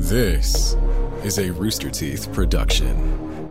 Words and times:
This 0.00 0.76
is 1.24 1.40
a 1.40 1.50
Rooster 1.50 1.90
Teeth 1.90 2.32
production. 2.32 3.50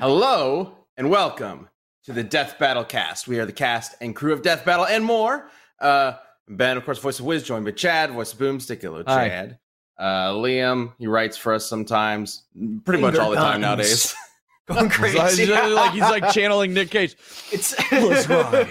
Hello 0.00 0.74
and 0.96 1.08
welcome 1.08 1.68
to 2.06 2.12
the 2.12 2.24
Death 2.24 2.58
Battle 2.58 2.84
cast. 2.84 3.28
We 3.28 3.38
are 3.38 3.46
the 3.46 3.52
cast 3.52 3.94
and 4.00 4.16
crew 4.16 4.32
of 4.32 4.42
Death 4.42 4.64
Battle 4.64 4.84
and 4.84 5.04
more. 5.04 5.48
Uh, 5.78 6.14
ben, 6.48 6.76
of 6.76 6.84
course, 6.84 6.98
voice 6.98 7.20
of 7.20 7.24
Wiz, 7.24 7.44
joined 7.44 7.64
by 7.64 7.70
Chad, 7.70 8.10
voice 8.10 8.32
of 8.32 8.40
Boomstick, 8.40 8.82
hello, 8.82 9.04
Hi. 9.06 9.28
Chad. 9.28 9.58
Uh, 9.96 10.32
Liam, 10.32 10.92
he 10.98 11.06
writes 11.06 11.36
for 11.36 11.54
us 11.54 11.66
sometimes, 11.66 12.42
pretty 12.84 13.00
much 13.00 13.14
all 13.14 13.30
the 13.30 13.36
time 13.36 13.60
nowadays. 13.60 14.12
Going 14.68 14.84
He's 14.90 14.96
crazy. 14.96 15.46
like, 15.46 15.70
like- 15.72 15.92
he's 15.92 16.00
like 16.02 16.30
channeling 16.32 16.72
Nick 16.72 16.90
Cage. 16.90 17.16
it's 17.50 17.74
Let's 17.92 18.28
ride. 18.28 18.68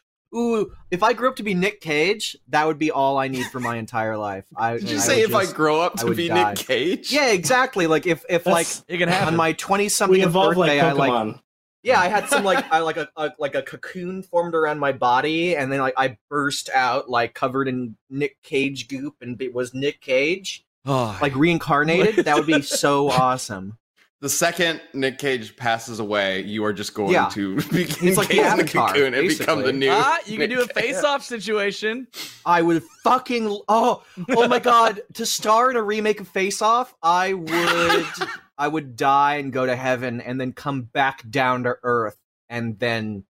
Ooh, 0.34 0.72
if 0.90 1.02
I 1.02 1.12
grew 1.12 1.28
up 1.28 1.36
to 1.36 1.42
be 1.44 1.54
Nick 1.54 1.80
Cage, 1.80 2.36
that 2.48 2.66
would 2.66 2.78
be 2.78 2.90
all 2.90 3.16
I 3.16 3.28
need 3.28 3.46
for 3.46 3.60
my 3.60 3.76
entire 3.76 4.16
life. 4.18 4.44
I, 4.56 4.72
Did 4.74 4.90
you 4.90 4.96
I 4.96 5.00
say 5.00 5.20
would 5.22 5.30
if 5.30 5.36
I 5.36 5.46
grow 5.50 5.80
up 5.80 5.94
to 6.00 6.12
be 6.14 6.28
die. 6.28 6.50
Nick 6.54 6.66
Cage? 6.66 7.12
Yeah, 7.12 7.28
exactly. 7.30 7.86
Like 7.86 8.06
if 8.06 8.24
if 8.28 8.44
like 8.44 8.66
That's- 8.66 8.84
It 8.88 8.98
can 8.98 9.08
happen. 9.08 9.28
on 9.28 9.36
my 9.36 9.52
twenty 9.52 9.88
something 9.88 10.20
birthday, 10.32 10.82
like 10.82 10.82
I 10.82 10.92
like 10.92 11.36
yeah, 11.84 12.00
I 12.00 12.08
had 12.08 12.28
some 12.28 12.42
like 12.42 12.64
I 12.72 12.80
like 12.80 12.96
a, 12.96 13.08
a 13.16 13.30
like 13.38 13.54
a 13.54 13.62
cocoon 13.62 14.24
formed 14.24 14.56
around 14.56 14.80
my 14.80 14.90
body, 14.90 15.54
and 15.56 15.70
then 15.72 15.78
like 15.80 15.94
I 15.96 16.18
burst 16.28 16.68
out 16.74 17.08
like 17.08 17.32
covered 17.32 17.68
in 17.68 17.96
Nick 18.10 18.42
Cage 18.42 18.88
goop, 18.88 19.14
and 19.20 19.40
it 19.40 19.54
was 19.54 19.72
Nick 19.72 20.00
Cage 20.00 20.65
Oh, 20.86 21.18
like 21.20 21.34
reincarnated. 21.34 22.24
that 22.26 22.36
would 22.36 22.46
be 22.46 22.62
so 22.62 23.10
awesome. 23.10 23.76
The 24.22 24.30
second 24.30 24.80
Nick 24.94 25.18
Cage 25.18 25.56
passes 25.56 26.00
away, 26.00 26.40
you 26.42 26.64
are 26.64 26.72
just 26.72 26.94
going 26.94 27.12
Yeah. 27.12 27.28
to 27.30 27.56
be 27.70 27.84
He's 27.84 28.16
like 28.16 28.28
the 28.28 28.38
encased 28.38 28.38
in 28.38 28.44
a 28.44 28.62
Avatar, 28.62 28.88
cocoon 28.88 29.14
and 29.14 29.28
become 29.28 29.62
the 29.62 29.72
new. 29.72 29.90
ah, 29.92 30.18
you 30.24 30.38
can 30.38 30.48
do 30.48 30.62
a 30.62 30.66
face-off 30.66 31.22
situation. 31.22 32.06
I 32.46 32.62
would 32.62 32.82
fucking 33.04 33.60
oh 33.68 34.02
oh 34.30 34.48
my 34.48 34.58
god 34.58 35.02
to 35.14 35.26
star 35.26 35.70
in 35.70 35.76
a 35.76 35.82
remake 35.82 36.20
of 36.20 36.28
Face 36.28 36.62
Off 36.62 36.94
I 37.02 37.34
would 37.34 38.06
I 38.58 38.68
would 38.68 38.96
die 38.96 39.34
and 39.36 39.52
go 39.52 39.66
to 39.66 39.76
heaven 39.76 40.22
and 40.22 40.40
then 40.40 40.52
come 40.52 40.82
back 40.82 41.28
down 41.28 41.64
to 41.64 41.76
earth 41.82 42.16
and 42.48 42.78
then 42.78 43.24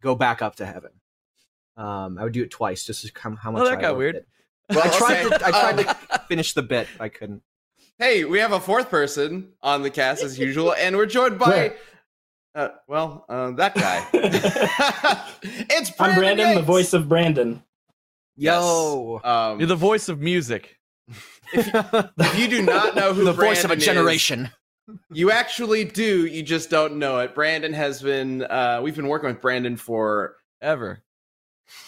go 0.00 0.14
back 0.14 0.40
up 0.40 0.56
to 0.56 0.66
heaven. 0.66 0.92
Um, 1.76 2.16
I 2.18 2.24
would 2.24 2.32
do 2.32 2.42
it 2.42 2.50
twice 2.50 2.84
just 2.84 3.04
to 3.06 3.12
come 3.12 3.36
how 3.36 3.50
much 3.50 3.62
Oh, 3.62 3.64
that 3.66 3.78
I 3.78 3.80
got 3.80 3.96
weird. 3.98 4.16
it. 4.16 4.28
Well, 4.74 4.82
I 4.84 4.88
tried 4.98 5.26
okay. 5.26 5.38
to 5.38 5.46
I 5.46 5.50
tried 5.50 5.78
Um, 5.86 5.94
to 6.12 6.18
finish 6.28 6.54
the 6.54 6.62
bit 6.62 6.88
I 7.00 7.08
couldn't. 7.08 7.42
Hey, 7.98 8.24
we 8.24 8.38
have 8.40 8.52
a 8.52 8.60
fourth 8.60 8.90
person 8.90 9.52
on 9.62 9.82
the 9.82 9.90
cast 9.90 10.22
as 10.22 10.38
usual, 10.38 10.72
and 10.74 10.96
we're 10.96 11.06
joined 11.06 11.38
by, 11.38 11.74
uh, 12.54 12.68
well, 12.88 13.24
uh, 13.28 13.52
that 13.52 13.74
guy. 13.74 14.06
it's 15.42 15.90
Brandon 15.90 16.00
I'm 16.00 16.18
Brandon, 16.36 16.54
the 16.56 16.62
voice 16.62 16.92
of 16.94 17.08
Brandon. 17.08 17.62
Yo, 18.36 19.20
Um, 19.22 19.58
You're 19.60 19.68
the 19.68 19.76
voice 19.76 20.08
of 20.08 20.20
music. 20.20 20.78
if 21.52 22.38
you 22.38 22.48
do 22.48 22.62
not 22.62 22.96
know 22.96 23.12
who 23.12 23.24
the 23.24 23.32
voice 23.32 23.62
of 23.62 23.66
a 23.70 23.76
Brandon 23.76 23.78
is, 23.78 23.84
generation. 23.84 24.50
you 25.12 25.30
actually 25.30 25.84
do. 25.84 26.26
You 26.26 26.42
just 26.42 26.70
don't 26.70 26.96
know 26.96 27.18
it. 27.20 27.34
Brandon 27.34 27.72
has 27.74 28.02
been. 28.02 28.42
Uh, 28.42 28.80
we've 28.82 28.96
been 28.96 29.08
working 29.08 29.28
with 29.28 29.40
Brandon 29.40 29.76
for 29.76 30.36
Ever. 30.60 31.02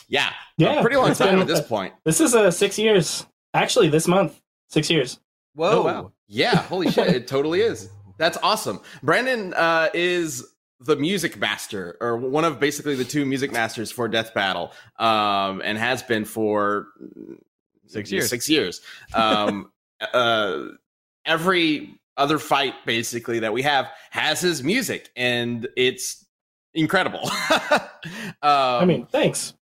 Yeah, 0.09 0.31
Yeah, 0.57 0.81
pretty 0.81 0.97
long 0.97 1.15
time 1.15 1.31
been- 1.31 1.41
at 1.41 1.47
this 1.47 1.61
point. 1.67 1.95
This 2.05 2.21
is 2.21 2.35
uh, 2.35 2.51
six 2.51 2.79
years. 2.79 3.27
Actually, 3.53 3.89
this 3.89 4.09
month, 4.09 4.41
six 4.69 4.91
years. 4.91 5.21
Whoa, 5.55 5.81
Oh, 5.81 5.83
wow. 5.85 6.13
Yeah, 6.27 6.57
holy 6.57 6.91
shit, 6.91 7.09
it 7.09 7.27
totally 7.29 7.61
is. 7.61 7.91
That's 8.19 8.39
awesome. 8.43 8.81
Brandon 9.03 9.55
uh, 9.55 9.89
is 9.95 10.45
the 10.81 10.97
music 10.97 11.37
master, 11.39 11.97
or 12.01 12.17
one 12.17 12.45
of 12.45 12.59
basically 12.61 12.95
the 12.95 13.05
two 13.05 13.25
music 13.25 13.53
masters 13.53 13.91
for 13.91 14.09
Death 14.09 14.35
Battle, 14.35 14.73
um, 14.99 15.63
and 15.65 15.79
has 15.79 16.03
been 16.03 16.25
for 16.25 16.89
Six 17.87 18.11
years. 18.11 18.29
Six 18.31 18.49
years. 18.49 18.81
Um, 19.15 19.71
uh, 20.13 20.65
every 21.25 21.95
other 22.17 22.39
fight, 22.39 22.75
basically 22.87 23.41
that 23.41 23.53
we 23.53 23.63
have, 23.63 23.91
has 24.11 24.41
his 24.41 24.63
music, 24.63 25.11
and 25.17 25.69
it's 25.77 26.25
incredible. 26.75 27.31
um, 27.71 27.81
I 28.43 28.85
mean, 28.85 29.07
thanks. 29.07 29.55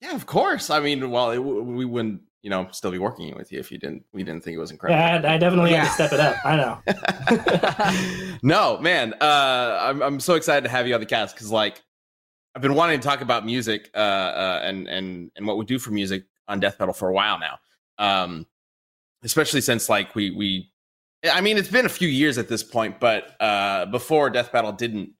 Yeah, 0.00 0.14
of 0.14 0.26
course. 0.26 0.70
I 0.70 0.80
mean, 0.80 1.10
well, 1.10 1.30
it, 1.32 1.38
we 1.38 1.84
wouldn't, 1.84 2.22
you 2.42 2.50
know, 2.50 2.68
still 2.70 2.90
be 2.92 2.98
working 2.98 3.34
with 3.36 3.50
you 3.50 3.58
if 3.58 3.72
you 3.72 3.78
didn't. 3.78 4.04
We 4.12 4.22
didn't 4.22 4.44
think 4.44 4.54
it 4.56 4.60
was 4.60 4.70
incredible. 4.70 5.00
Yeah, 5.00 5.30
I, 5.30 5.34
I 5.34 5.38
definitely 5.38 5.72
Yeah. 5.72 5.84
had 5.84 5.96
to 5.96 6.06
step 6.06 6.12
it 6.12 6.20
up. 6.20 6.36
I 6.44 6.56
know. 6.56 8.38
no, 8.42 8.78
man. 8.78 9.14
Uh, 9.20 9.78
I'm 9.82 10.02
I'm 10.02 10.20
so 10.20 10.34
excited 10.34 10.62
to 10.64 10.70
have 10.70 10.86
you 10.86 10.94
on 10.94 11.00
the 11.00 11.06
cast 11.06 11.34
because 11.34 11.50
like 11.50 11.82
I've 12.54 12.62
been 12.62 12.74
wanting 12.74 13.00
to 13.00 13.06
talk 13.06 13.20
about 13.20 13.44
music 13.44 13.90
uh, 13.94 13.98
uh, 13.98 14.60
and 14.62 14.86
and 14.88 15.30
and 15.36 15.46
what 15.46 15.58
we 15.58 15.64
do 15.64 15.78
for 15.78 15.90
music 15.90 16.24
on 16.46 16.60
Death 16.60 16.78
Battle 16.78 16.94
for 16.94 17.08
a 17.08 17.12
while 17.12 17.38
now. 17.38 17.58
Um, 17.98 18.46
especially 19.24 19.60
since 19.60 19.88
like 19.88 20.14
we 20.14 20.30
we, 20.30 20.70
I 21.30 21.40
mean, 21.40 21.58
it's 21.58 21.68
been 21.68 21.86
a 21.86 21.90
few 21.90 22.08
years 22.08 22.38
at 22.38 22.48
this 22.48 22.62
point, 22.62 23.00
but 23.00 23.34
uh, 23.40 23.86
before 23.86 24.30
Death 24.30 24.52
Battle 24.52 24.72
didn't. 24.72 25.10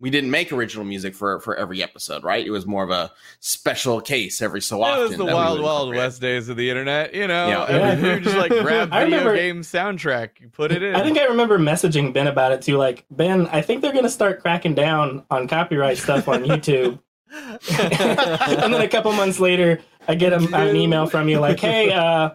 We 0.00 0.10
didn't 0.10 0.30
make 0.30 0.52
original 0.52 0.84
music 0.84 1.14
for 1.14 1.40
for 1.40 1.56
every 1.56 1.82
episode, 1.82 2.22
right? 2.22 2.46
It 2.46 2.50
was 2.50 2.66
more 2.66 2.84
of 2.84 2.90
a 2.90 3.10
special 3.40 4.00
case 4.00 4.40
every 4.40 4.60
so 4.60 4.82
often. 4.82 4.98
It 5.00 5.02
was 5.08 5.10
the 5.12 5.16
that 5.18 5.26
we 5.26 5.32
wild, 5.34 5.60
wild 5.60 5.94
west 5.94 6.20
days 6.20 6.48
of 6.48 6.56
the 6.56 6.70
internet. 6.70 7.14
You 7.14 7.26
know, 7.26 7.48
Yeah. 7.48 7.64
every- 7.68 8.08
Yeah. 8.08 8.14
you 8.14 8.20
just 8.20 8.36
like 8.36 8.50
grab 8.62 8.90
I 8.92 9.04
video 9.04 9.18
remember- 9.18 9.36
game 9.36 9.62
soundtrack, 9.62 10.40
you 10.40 10.48
put 10.50 10.70
it 10.70 10.82
in. 10.84 10.94
I 10.94 11.02
think 11.02 11.18
I 11.18 11.24
remember 11.24 11.58
messaging 11.58 12.12
Ben 12.12 12.28
about 12.28 12.52
it 12.52 12.62
too. 12.62 12.76
Like, 12.76 13.06
Ben, 13.10 13.48
I 13.48 13.60
think 13.60 13.82
they're 13.82 13.92
going 13.92 14.04
to 14.04 14.10
start 14.10 14.40
cracking 14.40 14.74
down 14.74 15.24
on 15.32 15.48
copyright 15.48 15.98
stuff 15.98 16.28
on 16.28 16.44
YouTube. 16.44 17.00
and 17.32 18.72
then 18.72 18.80
a 18.80 18.88
couple 18.88 19.12
months 19.12 19.40
later, 19.40 19.80
I 20.06 20.14
get 20.14 20.32
a, 20.32 20.36
an 20.56 20.76
email 20.76 21.06
from 21.06 21.28
you 21.28 21.38
like, 21.40 21.60
"Hey, 21.60 21.92
uh, 21.92 22.30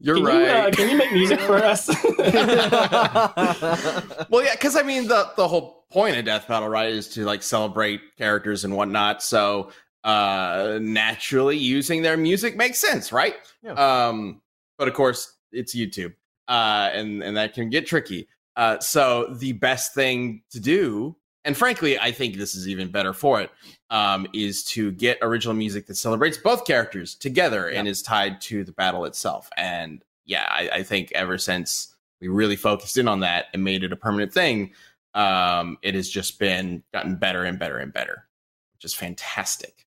You're 0.00 0.16
can 0.16 0.24
right. 0.24 0.40
you 0.40 0.46
uh, 0.46 0.70
can 0.70 0.90
you 0.90 0.96
make 0.96 1.12
music 1.12 1.40
for 1.40 1.56
us?" 1.56 1.88
well, 4.30 4.44
yeah, 4.44 4.52
because 4.52 4.76
I 4.76 4.82
mean 4.84 5.08
the 5.08 5.30
the 5.36 5.48
whole 5.48 5.84
point 5.90 6.16
of 6.16 6.24
death 6.24 6.46
battle, 6.46 6.68
right, 6.68 6.90
is 6.90 7.08
to 7.10 7.24
like 7.24 7.42
celebrate 7.42 8.00
characters 8.16 8.64
and 8.64 8.76
whatnot. 8.76 9.22
So 9.22 9.70
uh 10.04 10.78
naturally 10.80 11.56
using 11.56 12.02
their 12.02 12.16
music 12.16 12.56
makes 12.56 12.78
sense, 12.78 13.12
right? 13.12 13.34
Yeah. 13.62 13.72
Um, 13.72 14.40
but 14.78 14.86
of 14.86 14.94
course 14.94 15.34
it's 15.50 15.74
YouTube. 15.74 16.14
Uh 16.46 16.90
and, 16.92 17.22
and 17.22 17.36
that 17.36 17.54
can 17.54 17.68
get 17.68 17.86
tricky. 17.86 18.28
Uh 18.54 18.78
so 18.78 19.34
the 19.38 19.52
best 19.52 19.94
thing 19.94 20.42
to 20.50 20.60
do, 20.60 21.16
and 21.44 21.56
frankly, 21.56 21.98
I 21.98 22.12
think 22.12 22.36
this 22.36 22.54
is 22.54 22.68
even 22.68 22.92
better 22.92 23.12
for 23.12 23.40
it, 23.40 23.50
um, 23.90 24.26
is 24.32 24.62
to 24.64 24.92
get 24.92 25.18
original 25.22 25.54
music 25.54 25.86
that 25.86 25.96
celebrates 25.96 26.36
both 26.36 26.64
characters 26.64 27.14
together 27.14 27.68
and 27.68 27.88
is 27.88 28.02
tied 28.02 28.40
to 28.42 28.64
the 28.64 28.72
battle 28.72 29.04
itself. 29.04 29.48
And 29.56 30.02
yeah, 30.26 30.46
I, 30.50 30.70
I 30.74 30.82
think 30.82 31.10
ever 31.12 31.38
since 31.38 31.94
we 32.20 32.28
really 32.28 32.56
focused 32.56 32.98
in 32.98 33.08
on 33.08 33.20
that 33.20 33.46
and 33.52 33.64
made 33.64 33.84
it 33.84 33.92
a 33.92 33.96
permanent 33.96 34.32
thing, 34.32 34.72
um, 35.14 35.78
it 35.82 35.94
has 35.94 36.08
just 36.10 36.38
been 36.38 36.82
gotten 36.92 37.16
better 37.16 37.44
and 37.44 37.58
better 37.58 37.78
and 37.78 37.92
better, 37.92 38.26
which 38.74 38.84
is 38.84 38.94
fantastic. 38.94 39.86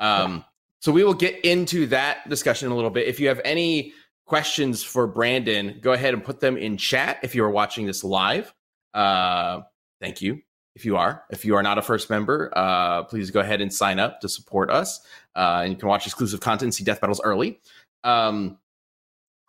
Um, 0.00 0.44
so 0.80 0.90
we 0.90 1.04
will 1.04 1.14
get 1.14 1.44
into 1.44 1.86
that 1.88 2.28
discussion 2.28 2.66
in 2.66 2.72
a 2.72 2.74
little 2.74 2.90
bit. 2.90 3.06
If 3.06 3.20
you 3.20 3.28
have 3.28 3.40
any 3.44 3.92
questions 4.26 4.82
for 4.82 5.06
Brandon, 5.06 5.78
go 5.80 5.92
ahead 5.92 6.14
and 6.14 6.24
put 6.24 6.40
them 6.40 6.56
in 6.56 6.76
chat 6.76 7.18
if 7.22 7.34
you 7.34 7.44
are 7.44 7.50
watching 7.50 7.86
this 7.86 8.02
live. 8.02 8.52
Uh, 8.94 9.60
thank 10.00 10.22
you. 10.22 10.40
If 10.74 10.84
you 10.86 10.96
are, 10.96 11.24
if 11.30 11.44
you 11.44 11.54
are 11.56 11.62
not 11.62 11.76
a 11.76 11.82
first 11.82 12.08
member, 12.08 12.50
uh, 12.56 13.02
please 13.04 13.30
go 13.30 13.40
ahead 13.40 13.60
and 13.60 13.72
sign 13.72 13.98
up 13.98 14.20
to 14.22 14.28
support 14.28 14.70
us. 14.70 15.00
Uh, 15.36 15.60
and 15.64 15.72
you 15.72 15.78
can 15.78 15.88
watch 15.88 16.06
exclusive 16.06 16.40
content, 16.40 16.74
see 16.74 16.82
death 16.84 17.00
battles 17.00 17.20
early. 17.22 17.60
Um, 18.04 18.58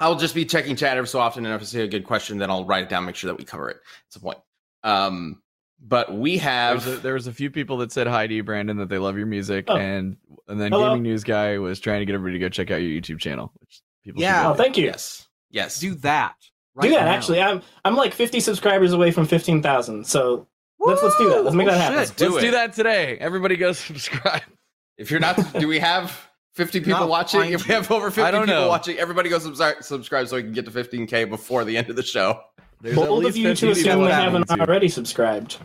I'll 0.02 0.18
just 0.18 0.36
be 0.36 0.44
checking 0.44 0.76
chat 0.76 0.98
every 0.98 1.08
so 1.08 1.20
often, 1.20 1.46
and 1.46 1.56
if 1.56 1.62
I 1.62 1.64
see 1.64 1.80
a 1.82 1.88
good 1.88 2.04
question, 2.04 2.38
then 2.40 2.50
I'll 2.52 2.66
write 2.66 2.84
it 2.84 2.90
down, 2.90 3.06
make 3.06 3.16
sure 3.16 3.30
that 3.30 3.38
we 3.38 3.46
cover 3.46 3.70
it. 3.70 3.78
That's 4.06 4.16
the 4.16 4.20
point. 4.20 4.40
Um, 4.84 5.42
but 5.80 6.14
we 6.14 6.38
have 6.40 6.84
There's 6.84 6.98
a, 6.98 7.02
there 7.02 7.14
was 7.14 7.28
a 7.28 7.32
few 7.34 7.50
people 7.50 7.78
that 7.78 7.92
said 7.94 8.08
hi 8.08 8.28
to 8.28 8.34
you, 8.34 8.44
Brandon, 8.44 8.76
that 8.78 8.90
they 8.90 8.98
love 8.98 9.18
your 9.18 9.26
music, 9.28 9.66
Oh. 9.70 9.78
and 9.78 10.18
and 10.50 10.60
then 10.60 10.74
Hello. 10.74 10.90
gaming 10.90 11.04
news 11.04 11.24
guy 11.24 11.58
was 11.58 11.80
trying 11.80 12.00
to 12.02 12.06
get 12.06 12.16
everybody 12.16 12.34
to 12.38 12.40
go 12.40 12.50
check 12.50 12.70
out 12.70 12.78
your 12.82 12.90
YouTube 13.02 13.20
channel, 13.20 13.54
which 13.62 13.82
people 14.04 14.22
Yeah. 14.22 14.50
oh, 14.50 14.54
thank 14.56 14.78
you. 14.78 14.86
yes, 14.86 15.28
yes. 15.52 15.80
Do 15.80 15.96
that. 15.96 16.36
do 16.82 16.90
that. 16.90 17.06
now. 17.06 17.12
Actually, 17.12 17.42
I'm 17.42 17.62
I'm 17.86 17.96
like 17.96 18.14
50 18.14 18.42
subscribers 18.42 18.92
away 18.92 19.12
from 19.12 19.26
15,000. 19.26 20.06
So 20.06 20.48
let's 20.86 21.04
let's 21.04 21.18
do 21.18 21.30
that. 21.30 21.44
Let's 21.44 21.56
make 21.56 21.66
Woo! 21.68 21.72
that 21.74 21.92
Oh, 21.92 21.94
happen. 21.94 22.08
shit. 22.08 22.16
do 22.18 22.26
Let's 22.30 22.38
it. 22.44 22.48
do 22.48 22.52
that 22.52 22.74
today. 22.74 23.18
Everybody 23.20 23.56
go 23.58 23.72
subscribe. 23.74 24.42
If 24.98 25.10
you're 25.12 25.20
not, 25.20 25.54
do 25.60 25.68
we 25.68 25.80
have 25.80 26.16
50 26.56 26.80
people 26.82 27.00
Not 27.02 27.10
watching? 27.10 27.40
find 27.42 27.54
If 27.54 27.68
we 27.68 27.74
have 27.74 27.90
over 27.92 28.12
50 28.12 28.22
I 28.22 28.32
don't 28.32 28.46
people 28.46 28.62
know. 28.62 28.68
watching, 28.68 28.98
everybody 28.98 29.30
go 29.30 29.40
subscribe, 29.40 29.84
subscribe 29.84 30.28
so 30.28 30.36
we 30.36 30.44
can 30.44 30.54
get 30.54 30.66
to 30.66 30.72
15k 30.72 31.30
before 31.30 31.66
the 31.66 31.78
end 31.78 31.90
of 31.90 31.96
the 31.96 32.04
show. 32.04 32.40
There's 32.82 32.98
at 32.98 33.08
Bold 33.08 33.20
of 33.20 33.26
least 33.26 33.38
you 33.38 33.48
50 33.50 33.60
to 33.60 33.74
people 33.76 33.92
assume 33.92 34.06
they 34.06 34.12
haven't 34.12 34.48
YouTube. 34.48 34.60
already 34.60 34.90
subscribed. 34.90 35.58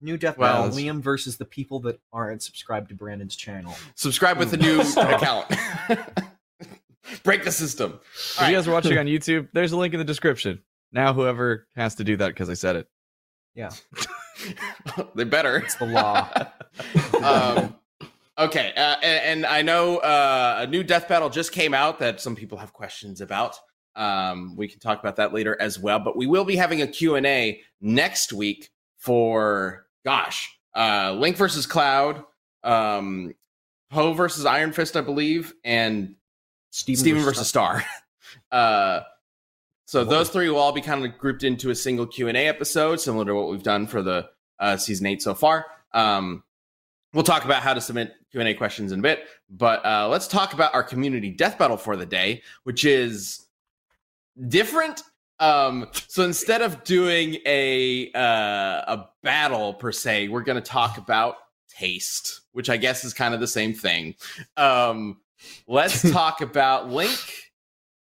New 0.00 0.16
Death 0.16 0.38
Well, 0.38 0.68
Battle, 0.68 0.78
Liam 0.78 1.00
versus 1.02 1.36
the 1.36 1.44
people 1.44 1.80
that 1.80 2.00
aren't 2.10 2.42
subscribed 2.42 2.88
to 2.88 2.94
Brandon's 2.94 3.36
channel. 3.36 3.76
Subscribe 3.96 4.38
with 4.38 4.50
the 4.50 4.56
new 4.56 4.80
account. 4.96 5.46
Break 7.22 7.44
the 7.44 7.52
system. 7.52 8.00
If 8.40 8.48
you 8.48 8.54
guys 8.54 8.66
are 8.66 8.72
watching 8.72 8.96
on 8.96 9.06
YouTube, 9.06 9.48
there's 9.52 9.72
a 9.72 9.76
link 9.76 9.92
in 9.92 9.98
the 9.98 10.04
description. 10.04 10.62
Now, 10.92 11.12
whoever 11.12 11.66
has 11.76 11.96
to 11.96 12.04
do 12.04 12.16
that 12.16 12.28
because 12.28 12.48
I 12.48 12.54
said 12.54 12.76
it. 12.76 12.86
they 15.14 15.24
better. 15.24 15.58
It's 15.58 15.76
the 15.76 15.86
law. 15.86 16.28
um, 17.22 17.76
okay, 18.38 18.72
uh, 18.76 18.96
and, 19.02 19.44
and 19.44 19.46
I 19.46 19.62
know 19.62 19.98
uh, 19.98 20.58
a 20.60 20.66
new 20.66 20.82
death 20.82 21.08
battle 21.08 21.30
just 21.30 21.52
came 21.52 21.74
out 21.74 21.98
that 22.00 22.20
some 22.20 22.36
people 22.36 22.58
have 22.58 22.72
questions 22.72 23.20
about. 23.20 23.56
Um, 23.96 24.56
we 24.56 24.68
can 24.68 24.80
talk 24.80 25.00
about 25.00 25.16
that 25.16 25.34
later 25.34 25.56
as 25.60 25.78
well. 25.78 25.98
But 25.98 26.16
we 26.16 26.26
will 26.26 26.44
be 26.44 26.56
having 26.56 26.82
a 26.82 26.86
Q 26.86 27.16
and 27.16 27.26
A 27.26 27.60
next 27.80 28.32
week 28.32 28.70
for 28.96 29.86
gosh, 30.04 30.56
uh, 30.76 31.12
Link 31.18 31.36
versus 31.36 31.66
Cloud, 31.66 32.24
um, 32.62 33.34
Poe 33.90 34.12
versus 34.12 34.46
Iron 34.46 34.72
Fist, 34.72 34.96
I 34.96 35.00
believe, 35.00 35.52
and 35.64 36.14
Steven, 36.70 37.00
Steven 37.00 37.22
versus 37.22 37.48
Star. 37.48 37.84
uh, 38.52 39.00
so 39.90 40.04
those 40.04 40.28
three 40.28 40.48
will 40.48 40.58
all 40.58 40.70
be 40.70 40.80
kind 40.80 41.04
of 41.04 41.18
grouped 41.18 41.42
into 41.42 41.70
a 41.70 41.74
single 41.74 42.06
Q 42.06 42.28
and 42.28 42.36
A 42.36 42.46
episode, 42.46 43.00
similar 43.00 43.24
to 43.24 43.34
what 43.34 43.50
we've 43.50 43.64
done 43.64 43.88
for 43.88 44.02
the 44.02 44.28
uh, 44.60 44.76
season 44.76 45.06
eight 45.06 45.20
so 45.20 45.34
far. 45.34 45.66
Um, 45.92 46.44
we'll 47.12 47.24
talk 47.24 47.44
about 47.44 47.60
how 47.64 47.74
to 47.74 47.80
submit 47.80 48.12
Q 48.30 48.38
and 48.38 48.48
A 48.48 48.54
questions 48.54 48.92
in 48.92 49.00
a 49.00 49.02
bit, 49.02 49.24
but 49.50 49.84
uh, 49.84 50.06
let's 50.08 50.28
talk 50.28 50.52
about 50.52 50.76
our 50.76 50.84
community 50.84 51.32
death 51.32 51.58
battle 51.58 51.76
for 51.76 51.96
the 51.96 52.06
day, 52.06 52.40
which 52.62 52.84
is 52.84 53.48
different. 54.46 55.02
Um, 55.40 55.88
so 56.06 56.22
instead 56.22 56.62
of 56.62 56.84
doing 56.84 57.38
a 57.44 58.12
uh, 58.12 58.94
a 58.96 59.08
battle 59.24 59.74
per 59.74 59.90
se, 59.90 60.28
we're 60.28 60.44
going 60.44 60.62
to 60.62 60.70
talk 60.70 60.98
about 60.98 61.34
taste, 61.68 62.42
which 62.52 62.70
I 62.70 62.76
guess 62.76 63.02
is 63.02 63.12
kind 63.12 63.34
of 63.34 63.40
the 63.40 63.48
same 63.48 63.74
thing. 63.74 64.14
Um, 64.56 65.20
let's 65.66 66.08
talk 66.12 66.42
about 66.42 66.90
Link 66.90 67.49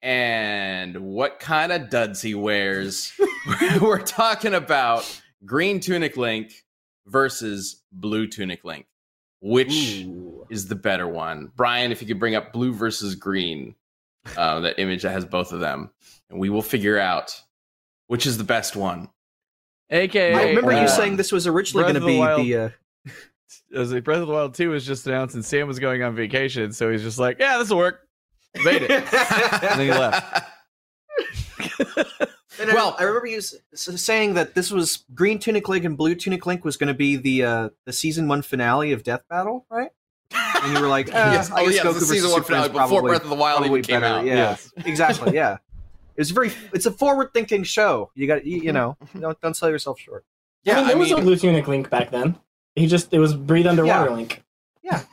and 0.02 0.98
what 1.00 1.40
kind 1.40 1.72
of 1.72 1.90
duds 1.90 2.22
he 2.22 2.36
wears. 2.36 3.14
We're 3.82 4.02
talking 4.02 4.54
about 4.54 5.22
green 5.46 5.80
tunic 5.80 6.18
Link 6.18 6.66
versus 7.08 7.82
blue 7.92 8.28
tunic 8.28 8.64
Link. 8.64 8.86
Which 9.44 10.04
Ooh. 10.06 10.46
is 10.50 10.68
the 10.68 10.76
better 10.76 11.08
one? 11.08 11.52
Brian, 11.56 11.92
if 11.92 12.02
you 12.02 12.08
could 12.08 12.20
bring 12.20 12.36
up 12.36 12.54
blue 12.54 12.74
versus 12.74 13.16
green, 13.16 13.76
uh, 14.38 14.60
that 14.60 14.80
image 14.80 15.02
that 15.02 15.12
has 15.12 15.26
both 15.26 15.52
of 15.52 15.60
them, 15.60 15.90
and 16.30 16.40
we 16.40 16.50
will 16.50 16.62
figure 16.62 17.00
out 17.00 17.42
which 18.06 18.28
is 18.28 18.38
the 18.38 18.44
best 18.44 18.76
one. 18.76 19.10
AKA, 19.90 20.34
I 20.34 20.44
remember 20.50 20.74
uh, 20.74 20.82
you 20.82 20.88
saying 20.88 21.18
this 21.18 21.32
was 21.32 21.48
originally 21.48 21.84
going 21.84 21.96
to 21.96 22.06
be 22.06 22.20
Wild. 22.20 22.46
the. 22.46 22.56
Uh, 22.56 22.70
it 23.72 23.78
was 23.78 23.92
like 23.92 24.04
Breath 24.04 24.20
of 24.20 24.28
the 24.28 24.34
Wild 24.34 24.54
2 24.54 24.70
was 24.70 24.86
just 24.86 25.08
announced 25.08 25.34
and 25.34 25.44
Sam 25.44 25.68
was 25.68 25.80
going 25.80 26.04
on 26.04 26.16
vacation, 26.16 26.72
so 26.72 26.92
he's 26.92 27.02
just 27.02 27.18
like, 27.18 27.40
yeah, 27.40 27.58
this 27.58 27.70
will 27.70 27.78
work. 27.78 28.08
Made 28.64 28.84
it. 28.84 28.92
and 28.92 29.08
then 29.08 29.80
he 29.80 29.92
left. 29.92 30.44
And 32.60 32.70
I- 32.70 32.74
Well- 32.76 32.96
I 33.00 33.04
remember 33.04 33.28
you 33.28 33.38
s- 33.38 33.56
s- 33.74 34.02
saying 34.02 34.34
that 34.36 34.54
this 34.56 34.70
was 34.72 35.06
Green 35.16 35.40
Tunic 35.40 35.68
Link 35.70 35.86
and 35.86 35.98
Blue 35.98 36.14
Tunic 36.16 36.46
Link 36.46 36.66
was 36.66 36.76
going 36.78 36.90
to 36.90 36.94
be 36.94 37.16
the 37.16 37.44
uh, 37.44 37.70
the 37.86 37.94
season 37.94 38.28
one 38.28 38.42
finale 38.42 38.92
of 38.92 39.04
Death 39.04 39.24
Battle, 39.30 39.66
right? 39.70 39.90
And 40.62 40.74
you 40.76 40.82
were 40.82 40.88
like, 40.90 41.08
uh, 41.16 41.32
yes, 41.34 41.50
I 41.50 41.62
oh 41.62 41.66
guess 41.66 41.76
yeah, 41.78 41.82
Goku 41.82 41.86
the 41.86 41.92
versus 41.94 42.10
season 42.10 42.32
one 42.32 42.42
Superman 42.42 42.62
is 42.64 42.68
finale 42.68 42.86
before 42.88 43.02
Breath 43.04 43.24
of 43.24 43.30
the 43.30 43.36
Wild 43.36 43.60
probably 43.60 43.80
even 43.80 43.84
came 43.84 44.02
better, 44.02 44.16
out. 44.16 44.26
Yeah, 44.26 44.36
Yes. 44.36 44.72
exactly. 44.86 45.34
Yeah, 45.34 45.54
it 45.54 46.20
was 46.20 46.32
very. 46.32 46.52
It's 46.74 46.86
a 46.86 46.92
forward 46.92 47.34
thinking 47.34 47.64
show. 47.64 48.12
You 48.16 48.28
got 48.28 48.46
you, 48.46 48.58
you 48.62 48.74
know 48.74 48.98
don't 49.20 49.40
don't 49.42 49.56
sell 49.56 49.70
yourself 49.70 49.98
short. 50.00 50.26
Yeah, 50.64 50.74
I 50.74 50.76
mean, 50.76 50.86
I 50.86 50.88
there 50.90 50.98
was 50.98 51.10
mean, 51.10 51.20
a 51.20 51.22
blue 51.24 51.38
tunic 51.38 51.68
link 51.68 51.90
back 51.90 52.12
then. 52.12 52.36
He 52.76 52.86
just 52.86 53.14
it 53.14 53.20
was 53.20 53.34
breathe 53.34 53.66
underwater 53.66 54.10
Yeah. 54.10 54.16
link. 54.16 54.44
Yeah, 54.84 55.04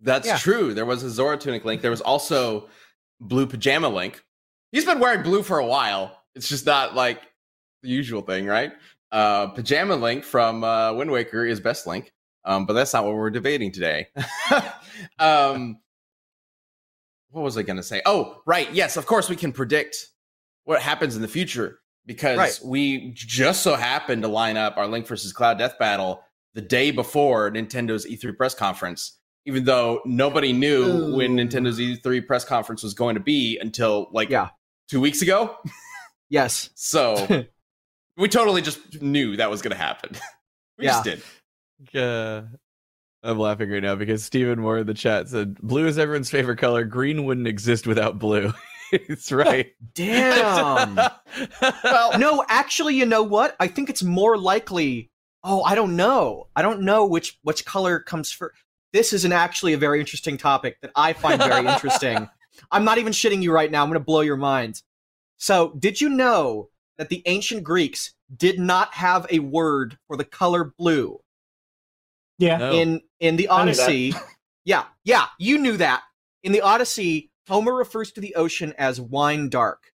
that's 0.00 0.26
Yeah. 0.26 0.38
true. 0.38 0.72
There 0.74 0.86
was 0.86 1.02
a 1.02 1.10
Zora 1.10 1.36
Tunic 1.36 1.64
Link. 1.64 1.82
There 1.82 1.90
was 1.90 2.00
also 2.00 2.68
Blue 3.20 3.46
Pajama 3.46 3.88
Link. 3.88 4.22
He's 4.72 4.84
been 4.84 4.98
wearing 5.00 5.22
blue 5.22 5.42
for 5.42 5.58
a 5.58 5.66
while. 5.66 6.22
It's 6.34 6.48
just 6.48 6.66
not 6.66 6.94
like 6.94 7.20
the 7.82 7.88
usual 7.88 8.22
thing, 8.22 8.46
right? 8.46 8.72
Uh, 9.12 9.48
Pajama 9.48 9.96
Link 9.96 10.24
from 10.24 10.64
uh, 10.64 10.92
Wind 10.92 11.10
Waker 11.10 11.44
is 11.44 11.60
best 11.60 11.86
Link, 11.86 12.12
um, 12.44 12.66
but 12.66 12.72
that's 12.74 12.92
not 12.92 13.04
what 13.04 13.14
we're 13.14 13.30
debating 13.30 13.72
today. 13.72 14.08
um, 15.18 15.78
what 17.30 17.42
was 17.42 17.56
I 17.56 17.62
going 17.62 17.76
to 17.76 17.82
say? 17.82 18.02
Oh, 18.06 18.42
right. 18.46 18.72
Yes, 18.72 18.96
of 18.96 19.06
course 19.06 19.28
we 19.28 19.36
can 19.36 19.52
predict 19.52 20.08
what 20.64 20.82
happens 20.82 21.16
in 21.16 21.22
the 21.22 21.28
future 21.28 21.78
because 22.06 22.38
Right. 22.38 22.60
we 22.64 23.12
just 23.14 23.62
so 23.62 23.74
happened 23.76 24.22
to 24.22 24.28
line 24.28 24.56
up 24.56 24.76
our 24.76 24.86
Link 24.86 25.06
versus 25.06 25.32
Cloud 25.32 25.58
Death 25.58 25.78
Battle 25.78 26.22
the 26.54 26.62
day 26.62 26.90
before 26.90 27.50
Nintendo's 27.50 28.06
E3 28.06 28.36
press 28.36 28.54
conference, 28.54 29.18
even 29.46 29.64
though 29.64 30.02
nobody 30.04 30.52
knew 30.52 31.14
when 31.16 31.38
Ooh. 31.38 31.44
Nintendo's 31.46 31.78
E3 31.78 32.26
press 32.26 32.44
conference 32.44 32.82
was 32.82 32.92
going 32.94 33.14
to 33.14 33.20
be 33.20 33.58
until 33.58 34.08
like 34.12 34.28
Yeah. 34.28 34.50
two 34.88 35.00
weeks 35.00 35.22
ago. 35.22 35.56
Yes. 36.28 36.70
So 36.76 37.44
we 38.16 38.28
totally 38.28 38.62
just 38.62 39.00
knew 39.00 39.36
that 39.36 39.50
was 39.50 39.62
going 39.62 39.72
to 39.72 39.76
happen. 39.82 40.16
we 40.78 40.84
just 40.86 41.04
did. 41.04 41.22
Uh, 41.94 42.42
I'm 43.22 43.38
laughing 43.38 43.70
right 43.70 43.82
now 43.82 43.94
because 43.94 44.24
Stephen 44.24 44.60
Moore 44.60 44.78
in 44.78 44.86
the 44.86 44.94
chat 44.94 45.28
said, 45.28 45.54
blue 45.60 45.86
is 45.86 45.98
everyone's 45.98 46.30
favorite 46.30 46.58
color. 46.58 46.84
Green 46.84 47.24
wouldn't 47.24 47.46
exist 47.46 47.86
without 47.86 48.18
blue. 48.18 48.52
it's 48.92 49.30
right. 49.32 49.72
Damn. 49.94 50.96
Well, 51.84 52.18
no, 52.18 52.44
actually, 52.48 52.94
you 52.94 53.04
know 53.06 53.22
what? 53.22 53.56
I 53.60 53.66
think 53.68 53.90
it's 53.90 54.02
more 54.02 54.36
likely. 54.38 55.10
Oh, 55.44 55.62
I 55.62 55.74
don't 55.74 55.96
know. 55.96 56.48
I 56.56 56.62
don't 56.62 56.82
know 56.82 57.06
which 57.06 57.38
which 57.42 57.64
color 57.64 58.00
comes 58.00 58.32
first. 58.32 58.56
This 58.92 59.12
is 59.12 59.24
an 59.24 59.32
actually 59.32 59.72
a 59.72 59.78
very 59.78 60.00
interesting 60.00 60.36
topic 60.36 60.78
that 60.82 60.90
I 60.96 61.12
find 61.12 61.40
very 61.42 61.66
interesting. 61.72 62.28
I'm 62.70 62.84
not 62.84 62.98
even 62.98 63.12
shitting 63.12 63.42
you 63.42 63.52
right 63.52 63.70
now. 63.70 63.82
I'm 63.82 63.88
going 63.90 64.00
to 64.00 64.04
blow 64.04 64.20
your 64.22 64.36
mind. 64.36 64.82
So, 65.36 65.74
did 65.78 66.00
you 66.00 66.08
know 66.08 66.70
that 66.96 67.10
the 67.10 67.22
ancient 67.26 67.62
Greeks 67.62 68.14
did 68.34 68.58
not 68.58 68.94
have 68.94 69.26
a 69.30 69.38
word 69.40 69.98
for 70.06 70.16
the 70.16 70.24
color 70.24 70.72
blue 70.78 71.18
Yeah. 72.38 72.56
No. 72.56 72.72
in 72.72 73.00
in 73.20 73.36
the 73.36 73.48
I 73.50 73.64
knew 73.64 73.74
that. 73.74 73.82
Odyssey? 73.82 74.14
yeah, 74.64 74.84
yeah, 75.04 75.26
you 75.38 75.58
knew 75.58 75.76
that. 75.76 76.02
In 76.42 76.52
the 76.52 76.62
Odyssey, 76.62 77.30
Homer 77.48 77.74
refers 77.74 78.12
to 78.12 78.20
the 78.20 78.34
ocean 78.34 78.72
as 78.78 79.00
wine 79.00 79.48
dark. 79.50 79.92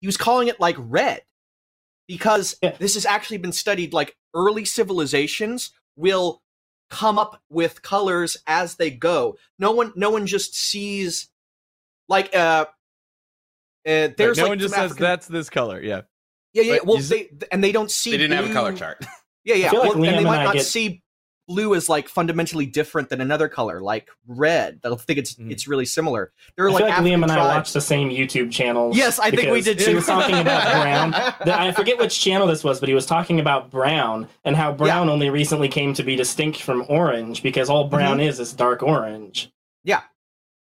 He 0.00 0.06
was 0.08 0.16
calling 0.16 0.48
it 0.48 0.58
like 0.60 0.76
red 0.78 1.22
because 2.08 2.56
Yeah. 2.62 2.76
this 2.78 2.94
has 2.94 3.06
actually 3.06 3.38
been 3.38 3.52
studied 3.52 3.92
like 3.92 4.16
early 4.34 4.64
civilizations 4.64 5.70
will 5.96 6.42
come 6.90 7.18
up 7.18 7.42
with 7.50 7.82
colors 7.82 8.36
as 8.46 8.76
they 8.76 8.90
go. 8.90 9.36
No 9.58 9.72
one 9.72 9.92
no 9.96 10.10
one 10.10 10.26
just 10.26 10.54
sees 10.56 11.28
like 12.08 12.34
uh 12.34 12.66
uh, 13.86 14.08
there's 14.16 14.36
no 14.36 14.44
like 14.44 14.48
one 14.50 14.58
just 14.58 14.74
some 14.74 14.88
says 14.88 14.96
that's 14.96 15.26
this 15.26 15.48
color. 15.50 15.80
Yeah. 15.80 16.02
yeah 16.52 16.62
yeah 16.62 16.76
but 16.78 16.86
well 16.86 16.98
they 16.98 17.30
and 17.52 17.62
they 17.62 17.72
don't 17.72 17.90
see 17.90 18.10
they 18.10 18.16
didn't 18.18 18.36
have 18.36 18.50
a 18.50 18.52
color 18.52 18.72
chart. 18.72 19.04
yeah, 19.44 19.54
yeah. 19.54 19.70
feel 19.70 19.80
like 19.80 19.94
well, 19.94 20.04
and 20.04 20.04
they 20.04 20.16
and 20.16 20.24
might 20.24 20.40
I 20.40 20.44
not 20.44 20.54
get- 20.54 20.64
see 20.66 21.02
blue 21.48 21.74
is 21.74 21.88
like 21.88 22.08
fundamentally 22.08 22.66
different 22.66 23.08
than 23.08 23.20
another 23.20 23.48
color, 23.48 23.80
like 23.80 24.08
red. 24.26 24.80
They'll 24.82 24.96
think 24.96 25.18
it's 25.18 25.34
Mhm. 25.34 25.50
it's 25.52 25.68
really 25.68 25.84
similar. 25.84 26.32
There 26.56 26.64
are 26.66 26.70
I 26.70 26.72
like, 26.72 26.84
feel 26.84 26.88
like 26.94 27.02
Liam 27.02 27.22
and 27.22 27.30
I 27.32 27.36
tribes- 27.36 27.54
watched 27.56 27.72
the 27.74 27.80
same 27.80 28.10
YouTube 28.10 28.50
channels. 28.50 28.96
Yes, 28.96 29.18
I 29.18 29.30
think 29.30 29.42
we 29.52 29.60
because 29.60 29.64
did 29.64 29.78
He 29.80 29.84
too. 29.86 29.94
was 29.96 30.06
talking 30.06 30.38
about 30.38 30.62
brown. 30.82 31.10
The- 31.44 31.58
I 31.60 31.72
forget 31.72 31.98
which 31.98 32.18
channel 32.20 32.46
this 32.46 32.64
was, 32.64 32.80
but 32.80 32.88
he 32.88 32.94
was 32.94 33.06
talking 33.06 33.38
about 33.40 33.70
brown 33.70 34.28
and 34.44 34.56
how 34.56 34.72
brown 34.72 35.08
only 35.08 35.30
recently 35.30 35.68
came 35.68 35.94
to 35.94 36.02
be 36.02 36.16
distinct 36.16 36.60
from 36.62 36.84
orange 36.88 37.42
because 37.42 37.70
all 37.70 37.84
brown 37.88 38.18
Mm-hmm. 38.18 38.28
is 38.28 38.40
is 38.40 38.52
dark 38.52 38.82
orange. 38.82 39.50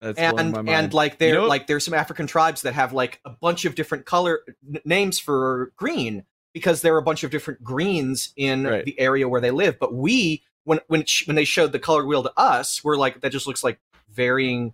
That's 0.01 0.17
and 0.17 0.69
and 0.69 0.93
like 0.93 1.17
there 1.17 1.27
You 1.27 1.33
know 1.33 1.41
what- 1.41 1.49
like 1.49 1.67
there's 1.67 1.83
some 1.83 1.93
African 1.93 2.25
tribes 2.25 2.61
that 2.61 2.73
have 2.73 2.93
like 2.93 3.19
a 3.25 3.31
bunch 3.31 3.65
of 3.65 3.75
different 3.75 4.05
color 4.05 4.39
n- 4.73 4.79
names 4.85 5.19
for 5.19 5.73
green 5.75 6.23
because 6.53 6.81
there 6.81 6.95
are 6.95 6.99
a 6.99 7.03
bunch 7.03 7.25
of 7.25 7.31
different 7.31 7.61
greens 7.65 8.31
in 8.37 8.63
Right. 8.65 8.85
the 8.85 8.97
area 8.97 9.27
where 9.27 9.41
they 9.41 9.51
live. 9.51 9.77
But 9.77 9.93
we 9.93 10.43
when 10.69 10.79
when 10.85 11.03
sh- 11.03 11.25
when 11.25 11.35
they 11.35 11.45
showed 11.45 11.71
the 11.71 11.79
color 11.79 12.05
wheel 12.05 12.21
to 12.21 12.31
us, 12.37 12.83
we're 12.83 12.95
like 12.95 13.21
that 13.21 13.31
just 13.31 13.47
looks 13.47 13.63
like 13.63 13.79
varying 14.11 14.71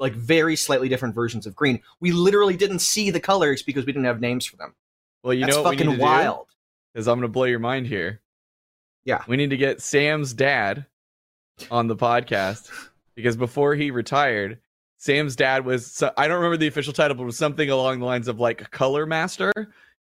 like 0.00 0.12
very 0.12 0.56
slightly 0.56 0.88
different 0.88 1.14
versions 1.14 1.46
of 1.46 1.54
green. 1.54 1.80
We 2.00 2.10
literally 2.10 2.56
didn't 2.56 2.80
see 2.80 3.12
the 3.12 3.20
colors 3.20 3.62
because 3.62 3.86
we 3.86 3.92
didn't 3.92 4.06
have 4.06 4.20
names 4.20 4.44
for 4.44 4.56
them. 4.56 4.74
well, 5.22 5.32
you 5.32 5.44
That's 5.44 5.56
know 5.56 5.62
what 5.62 5.70
we 5.70 5.76
fucking 5.76 5.90
need 5.92 5.98
to 5.98 6.02
wild. 6.02 6.48
Is 6.96 7.06
I'm 7.06 7.18
going 7.18 7.22
to 7.22 7.28
blow 7.28 7.44
your 7.44 7.60
mind 7.60 7.86
here. 7.86 8.20
Yeah. 9.04 9.22
We 9.28 9.36
need 9.36 9.50
to 9.50 9.56
get 9.56 9.80
Sam's 9.80 10.32
dad 10.32 10.86
on 11.70 11.86
the 11.86 11.94
podcast 11.94 12.68
because 13.14 13.36
before 13.36 13.76
he 13.76 13.92
retired, 13.92 14.58
Sam's 14.96 15.36
dad 15.36 15.64
was 15.64 15.86
so, 15.86 16.10
I 16.16 16.26
don't 16.26 16.38
remember 16.38 16.56
the 16.56 16.66
official 16.66 16.92
title, 16.92 17.16
but 17.16 17.22
it 17.22 17.26
was 17.26 17.38
something 17.38 17.70
along 17.70 18.00
the 18.00 18.06
lines 18.06 18.26
of 18.26 18.40
like 18.40 18.72
color 18.72 19.06
master. 19.06 19.52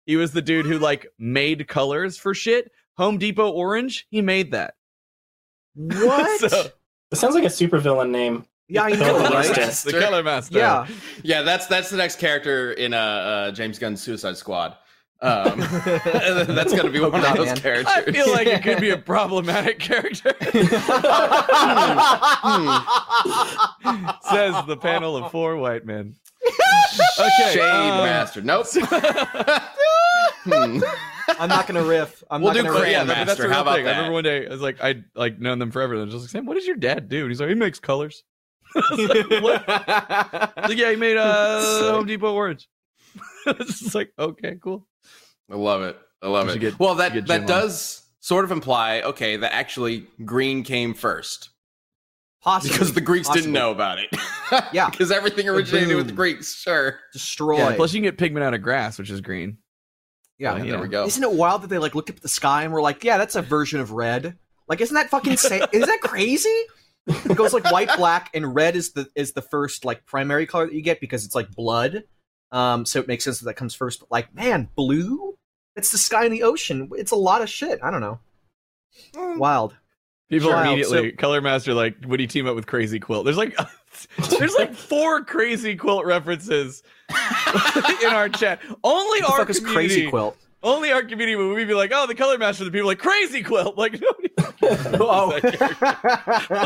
He 0.06 0.16
was 0.16 0.32
the 0.32 0.42
dude 0.42 0.66
who 0.66 0.80
like 0.80 1.08
made 1.20 1.68
colors 1.68 2.18
for 2.18 2.34
shit. 2.34 2.72
Home 2.98 3.18
Depot 3.18 3.50
orange, 3.50 4.08
he 4.10 4.22
made 4.22 4.52
that. 4.52 4.76
What? 5.76 6.50
So- 6.52 6.72
It 7.12 7.16
sounds 7.18 7.36
like 7.36 7.44
a 7.44 7.48
supervillain 7.48 8.10
name. 8.10 8.46
yeah, 8.68 8.84
I 8.84 8.92
know, 8.92 9.20
right? 9.20 9.56
master. 9.56 9.92
the 9.92 10.00
color 10.00 10.24
master. 10.24 10.58
Yeah. 10.58 10.88
Yeah, 11.24 11.42
that's 11.44 11.68
that's 11.68 11.90
the 11.90 11.98
next 11.98 12.18
character 12.20 12.72
in 12.74 12.94
uh, 12.94 12.98
uh 12.98 13.52
James 13.52 13.78
Gunn's 13.80 14.02
Suicide 14.02 14.38
Squad. 14.38 14.76
Um, 15.22 15.60
that's 15.60 16.74
going 16.74 16.84
to 16.86 16.90
be 16.90 17.00
one 17.00 17.16
of 17.16 17.22
Polka 17.22 17.38
those 17.38 17.46
Man. 17.48 17.58
characters. 17.58 17.88
I 17.88 18.12
feel 18.12 18.32
like 18.32 18.48
it 18.48 18.62
could 18.64 18.82
be 18.82 18.90
a 18.90 18.98
problematic 19.14 19.80
character. 19.80 20.34
Says 24.30 24.56
the 24.68 24.78
panel 24.80 25.16
of 25.18 25.32
four 25.32 25.56
white 25.58 25.86
men. 25.86 26.16
Okay. 27.20 27.54
Shade 27.54 27.62
um, 27.62 28.06
Master. 28.06 28.42
Nope. 28.42 28.68
Hmm. 30.46 30.80
I'm 31.40 31.50
not 31.50 31.68
gonna 31.68 31.84
riff. 31.84 32.24
I'm 32.30 32.42
We'll 32.42 32.54
not 32.54 32.58
do 32.60 32.64
gonna 32.64 32.74
But 32.76 32.84
riff. 32.84 32.92
yeah, 32.92 33.04
Grandmaster, 33.06 33.26
that's 33.26 33.38
the 33.40 33.44
how 33.44 33.50
real 33.50 33.62
about 33.62 33.76
thing. 33.78 33.88
I 33.88 33.90
remember 33.92 34.12
one 34.14 34.24
day 34.24 34.46
I 34.46 34.50
was 34.50 34.62
like, 34.62 34.82
I'd 34.82 35.04
like 35.16 35.40
known 35.40 35.60
them 35.60 35.72
forever. 35.72 35.94
And 35.94 36.02
I 36.02 36.06
was 36.06 36.14
just 36.14 36.24
like, 36.26 36.30
Sam, 36.32 36.46
what 36.46 36.54
does 36.54 36.68
your 36.68 36.76
dad 36.76 37.10
do? 37.10 37.22
And 37.22 37.30
he's 37.32 37.40
like, 37.40 37.50
he 37.50 37.56
makes 37.56 37.80
colors. 37.80 38.24
What? 38.76 39.68
Like, 39.68 40.78
yeah, 40.78 40.90
he 40.92 40.96
made 40.96 41.18
uh 41.18 41.92
Home 41.94 42.06
Depot 42.06 42.34
Orange. 42.34 42.68
it's 43.48 43.94
like, 43.96 44.12
okay, 44.20 44.56
cool. 44.62 44.88
I 45.52 45.56
love 45.56 45.82
it. 45.84 45.98
I 46.22 46.28
love 46.28 46.50
it. 46.50 46.60
get- 46.60 46.80
well, 46.80 46.96
that 46.96 47.14
that 47.14 47.26
Jim 47.28 47.42
on. 47.42 47.48
does 47.48 48.02
sort 48.20 48.46
of 48.46 48.52
imply 48.52 49.02
okay 49.02 49.38
that 49.38 49.54
actually 49.54 50.08
green 50.26 50.64
came 50.64 50.94
first 50.96 51.50
Possibly. 52.42 52.72
because 52.74 52.94
the 52.94 53.02
Greeks 53.02 53.28
Possibly. 53.28 53.42
didn't 53.44 53.54
know 53.54 53.72
about 53.72 54.00
it. 54.00 54.10
Yeah. 54.74 54.90
because 54.90 55.12
everything 55.12 55.48
originated 55.50 55.96
with 55.96 56.08
the. 56.08 56.14
Greeks. 56.14 56.56
Sure. 56.56 57.00
destroy. 57.14 57.58
Yeah, 57.58 57.76
plus 57.76 57.94
you 57.94 58.00
can 58.00 58.04
get 58.10 58.18
pigment 58.18 58.44
out 58.44 58.54
of 58.54 58.62
grass, 58.62 58.98
which 59.00 59.10
is 59.10 59.22
green. 59.22 59.58
Yeah. 60.38 60.54
Well, 60.54 60.66
there 60.66 60.76
you 60.76 60.82
we 60.82 60.88
go. 60.88 61.06
Isn't 61.06 61.24
it 61.24 61.32
wild 61.32 61.62
that 61.64 61.68
they 61.68 61.78
like 61.78 61.96
looked 61.96 62.10
up 62.10 62.18
at 62.18 62.22
the 62.22 62.28
sky 62.28 62.64
and 62.64 62.74
were 62.74 62.82
like, 62.82 63.04
"Yeah, 63.04 63.18
that's 63.18 63.36
a 63.36 63.42
version 63.42 63.80
of 63.80 63.92
red." 63.92 64.38
Like, 64.68 64.82
isn't 64.82 64.96
that 64.96 65.10
fucking 65.10 65.38
sa- 65.38 65.68
is 65.72 65.86
that 65.86 66.00
crazy? 66.02 66.64
It 67.08 67.38
goes 67.38 67.54
like 67.54 67.72
white, 67.72 67.90
black, 67.98 68.32
and 68.34 68.56
red 68.56 68.76
is 68.76 68.94
the 68.94 69.08
is 69.16 69.34
the 69.34 69.42
first 69.42 69.86
like 69.86 70.06
primary 70.06 70.46
color 70.46 70.66
that 70.66 70.74
you 70.74 70.82
get 70.82 71.00
because 71.00 71.26
it's 71.26 71.36
like 71.36 71.52
blood. 71.52 72.04
Um, 72.52 72.86
so 72.86 73.00
it 73.00 73.08
makes 73.08 73.24
sense 73.24 73.40
that 73.40 73.46
that 73.46 73.56
comes 73.56 73.76
first. 73.76 74.00
But 74.00 74.12
like, 74.12 74.34
man, 74.34 74.70
blue? 74.76 75.38
It's 75.76 75.92
the 75.92 75.98
sky 75.98 76.24
and 76.24 76.34
the 76.34 76.44
ocean. 76.44 76.90
It's 76.94 77.12
a 77.12 77.18
lot 77.18 77.42
of 77.42 77.50
shit. 77.50 77.80
I 77.84 77.92
don't 77.92 78.02
know. 78.02 78.20
Wild. 79.38 79.76
People 80.30 80.50
Sure. 80.50 80.62
immediately 80.62 81.12
color 81.12 81.40
master 81.42 81.74
like 81.74 81.96
would 82.08 82.20
he 82.20 82.28
team 82.28 82.48
up 82.48 82.56
with 82.56 82.66
Crazy 82.68 83.00
Quilt? 83.00 83.26
There's 83.26 83.38
like 83.38 83.56
there's 84.40 84.56
like 84.56 84.74
four 84.74 85.24
Crazy 85.24 85.76
Quilt 85.76 86.06
references 86.06 86.82
in 88.04 88.10
our 88.10 88.30
chat. 88.30 88.60
Only 88.84 89.22
What 89.22 89.28
the 89.28 89.32
our 89.34 89.38
fuck 89.40 89.50
is 89.52 89.60
community, 89.60 89.88
crazy 89.88 90.10
quilt? 90.10 90.38
only 90.64 90.92
our 90.92 91.04
community 91.04 91.36
would 91.36 91.56
we 91.56 91.64
be 91.64 91.76
like, 91.76 91.92
oh, 91.94 92.08
the 92.08 92.16
color 92.16 92.40
master. 92.40 92.64
The 92.66 92.72
people 92.72 92.88
like 92.88 92.98
Crazy 93.00 93.44
Quilt. 93.44 93.78
Like 93.78 94.02
nobody. 94.02 94.98
Oh. 95.00 95.40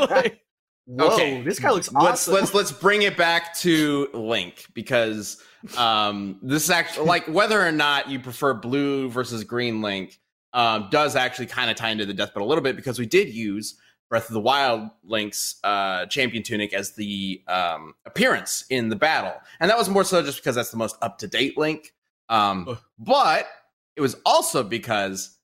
Like, 0.10 0.40
Whoa, 0.86 1.14
Okay, 1.14 1.42
this 1.44 1.60
guy 1.60 1.70
looks 1.72 1.92
let's 1.92 2.28
let's 2.28 2.54
let's 2.54 2.72
bring 2.72 3.04
it 3.04 3.16
back 3.16 3.54
to 3.58 4.08
Link 4.14 4.66
because 4.74 5.44
um, 5.78 6.40
this 6.42 6.64
is 6.64 6.70
actually 6.72 7.06
like 7.06 7.28
whether 7.28 7.62
or 7.62 7.72
not 7.72 8.10
you 8.10 8.20
prefer 8.20 8.54
blue 8.56 9.08
versus 9.10 9.44
green 9.44 9.82
Link 9.84 10.18
um, 10.54 10.88
does 10.92 11.16
actually 11.16 11.46
kind 11.46 11.70
of 11.70 11.76
tie 11.76 11.90
into 11.90 12.06
the 12.06 12.14
death 12.14 12.32
but 12.34 12.42
a 12.42 12.46
little 12.46 12.64
bit 12.64 12.76
because 12.76 13.00
we 13.00 13.06
did 13.06 13.30
use 13.30 13.76
Breath 14.10 14.28
of 14.28 14.34
the 14.34 14.40
Wild 14.40 14.90
Link's 15.04 15.60
uh, 15.64 16.08
champion 16.08 16.42
tunic 16.42 16.74
as 16.74 16.94
the 16.94 17.44
um, 17.48 17.94
appearance 18.06 18.66
in 18.70 18.90
the 18.90 18.96
battle, 18.96 19.36
and 19.60 19.70
that 19.70 19.78
was 19.78 19.88
more 19.88 20.04
so 20.04 20.24
just 20.24 20.38
because 20.38 20.56
that's 20.56 20.72
the 20.72 20.78
most 20.78 20.96
up 21.02 21.20
to 21.20 21.28
date 21.28 21.58
Link. 21.58 21.94
Um, 22.28 22.78
but 22.98 23.48
it 23.96 24.02
was 24.02 24.16
also 24.26 24.64
because 24.64 25.38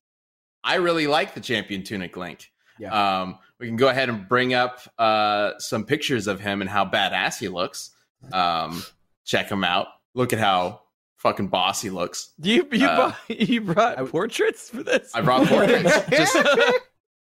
I 0.64 0.76
really 0.76 1.06
like 1.06 1.34
the 1.34 1.40
champion 1.40 1.84
tunic 1.84 2.16
Link. 2.16 2.50
Um, 3.22 3.38
we 3.60 3.68
can 3.68 3.76
go 3.76 3.88
ahead 3.88 4.08
and 4.08 4.28
bring 4.28 4.52
up 4.52 4.80
uh, 4.98 5.52
some 5.58 5.84
pictures 5.84 6.26
of 6.26 6.40
him 6.40 6.60
and 6.60 6.68
how 6.68 6.84
badass 6.84 7.38
he 7.38 7.48
looks. 7.48 7.90
Um, 8.32 8.82
check 9.24 9.48
him 9.48 9.62
out. 9.62 9.86
Look 10.14 10.32
at 10.32 10.38
how 10.38 10.82
fucking 11.16 11.48
boss 11.48 11.82
he 11.82 11.90
looks. 11.90 12.30
you 12.40 12.66
you, 12.72 12.86
Uh, 12.86 12.96
brought, 12.96 13.16
you 13.40 13.60
brought 13.60 13.98
I- 13.98 14.04
portraits 14.04 14.70
for 14.70 14.82
this? 14.82 15.10
I 15.14 15.20
brought 15.22 15.46
portraits. 15.46 15.92
Just 16.10 16.36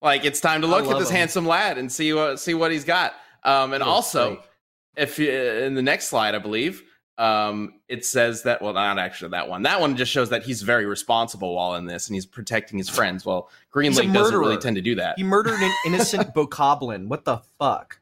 like 0.02 0.26
it's 0.26 0.40
time 0.42 0.62
to 0.62 0.68
look 0.68 0.86
at 0.88 1.00
this 1.00 1.10
him. 1.10 1.16
handsome 1.18 1.46
lad 1.48 1.78
and 1.78 1.92
see 1.92 2.14
what 2.14 2.40
see 2.40 2.54
what 2.54 2.72
he's 2.72 2.84
got. 2.86 3.14
Um, 3.44 3.74
and 3.74 3.82
Looks 3.82 3.88
also, 3.88 4.28
great. 4.36 4.40
if 4.98 5.20
you, 5.20 5.32
in 5.32 5.76
the 5.76 5.82
next 5.82 6.08
slide, 6.08 6.34
I 6.36 6.40
believe 6.40 6.82
um, 7.18 7.74
it 7.88 8.06
says 8.06 8.44
that 8.44 8.62
well, 8.62 8.74
not 8.74 8.98
actually 8.98 9.32
that 9.32 9.48
one. 9.50 9.64
That 9.64 9.80
one 9.82 9.96
just 9.98 10.12
shows 10.12 10.30
that 10.30 10.44
he's 10.44 10.62
very 10.62 10.86
responsible 10.86 11.54
while 11.56 11.76
in 11.76 11.86
this, 11.86 12.08
and 12.08 12.16
he's 12.16 12.26
protecting 12.26 12.78
his 12.78 12.90
friends. 12.90 13.26
Well, 13.26 13.50
Green 13.70 13.92
He's 13.92 14.00
a 14.00 14.08
doesn't 14.08 14.36
really 14.38 14.58
tend 14.58 14.78
to 14.78 14.82
do 14.82 14.96
that. 14.96 15.16
he 15.18 15.24
murdered 15.24 15.60
an 15.62 15.72
innocent 15.86 16.34
bokoblin. 16.36 17.08
What 17.08 17.26
the 17.26 17.38
fuck? 17.60 18.00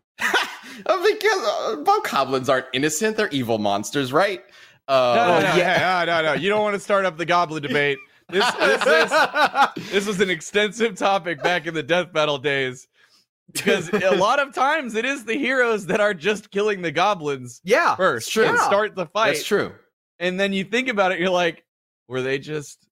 Uh, 0.86 1.04
because 1.04 1.44
uh, 1.44 1.76
bokoblins 1.84 2.48
aren't 2.50 2.68
innocent; 2.74 3.18
they're 3.18 3.28
evil 3.30 3.58
monsters, 3.58 4.14
right? 4.14 4.42
No, 4.90 5.16
no, 5.16 5.22
Uh, 5.38 5.40
no, 5.42 5.56
yeah. 5.58 6.04
no, 6.06 6.22
no, 6.22 6.28
no. 6.28 6.34
You 6.40 6.50
don't 6.50 6.62
want 6.62 6.74
to 6.76 6.80
start 6.80 7.06
up 7.06 7.18
the 7.18 7.26
goblin 7.26 7.62
debate. 7.62 7.98
This, 8.30 8.50
this, 8.54 8.84
this, 8.86 9.90
this 9.92 10.08
was 10.08 10.22
an 10.22 10.30
extensive 10.30 10.96
topic 10.96 11.44
back 11.44 11.68
in 11.68 11.74
the 11.74 11.84
death 11.84 12.14
battle 12.14 12.38
days 12.38 12.88
because 13.52 13.90
a 13.94 14.16
lot 14.16 14.40
of 14.40 14.54
times 14.54 14.96
it 14.96 15.04
is 15.04 15.26
the 15.26 15.34
heroes 15.38 15.86
that 15.88 16.00
are 16.00 16.14
just 16.14 16.50
killing 16.52 16.82
the 16.82 16.92
goblins 16.94 17.60
Yeah. 17.66 17.96
first 17.96 18.32
true. 18.32 18.46
and 18.46 18.58
start 18.60 18.96
the 18.96 19.06
fight. 19.08 19.34
That's 19.34 19.44
true. 19.46 19.74
And 20.20 20.40
then 20.40 20.54
you 20.54 20.64
think 20.64 20.88
about 20.88 21.12
it, 21.12 21.20
you're 21.20 21.30
like, 21.30 21.66
were 22.08 22.22
they 22.22 22.38
just 22.40 22.88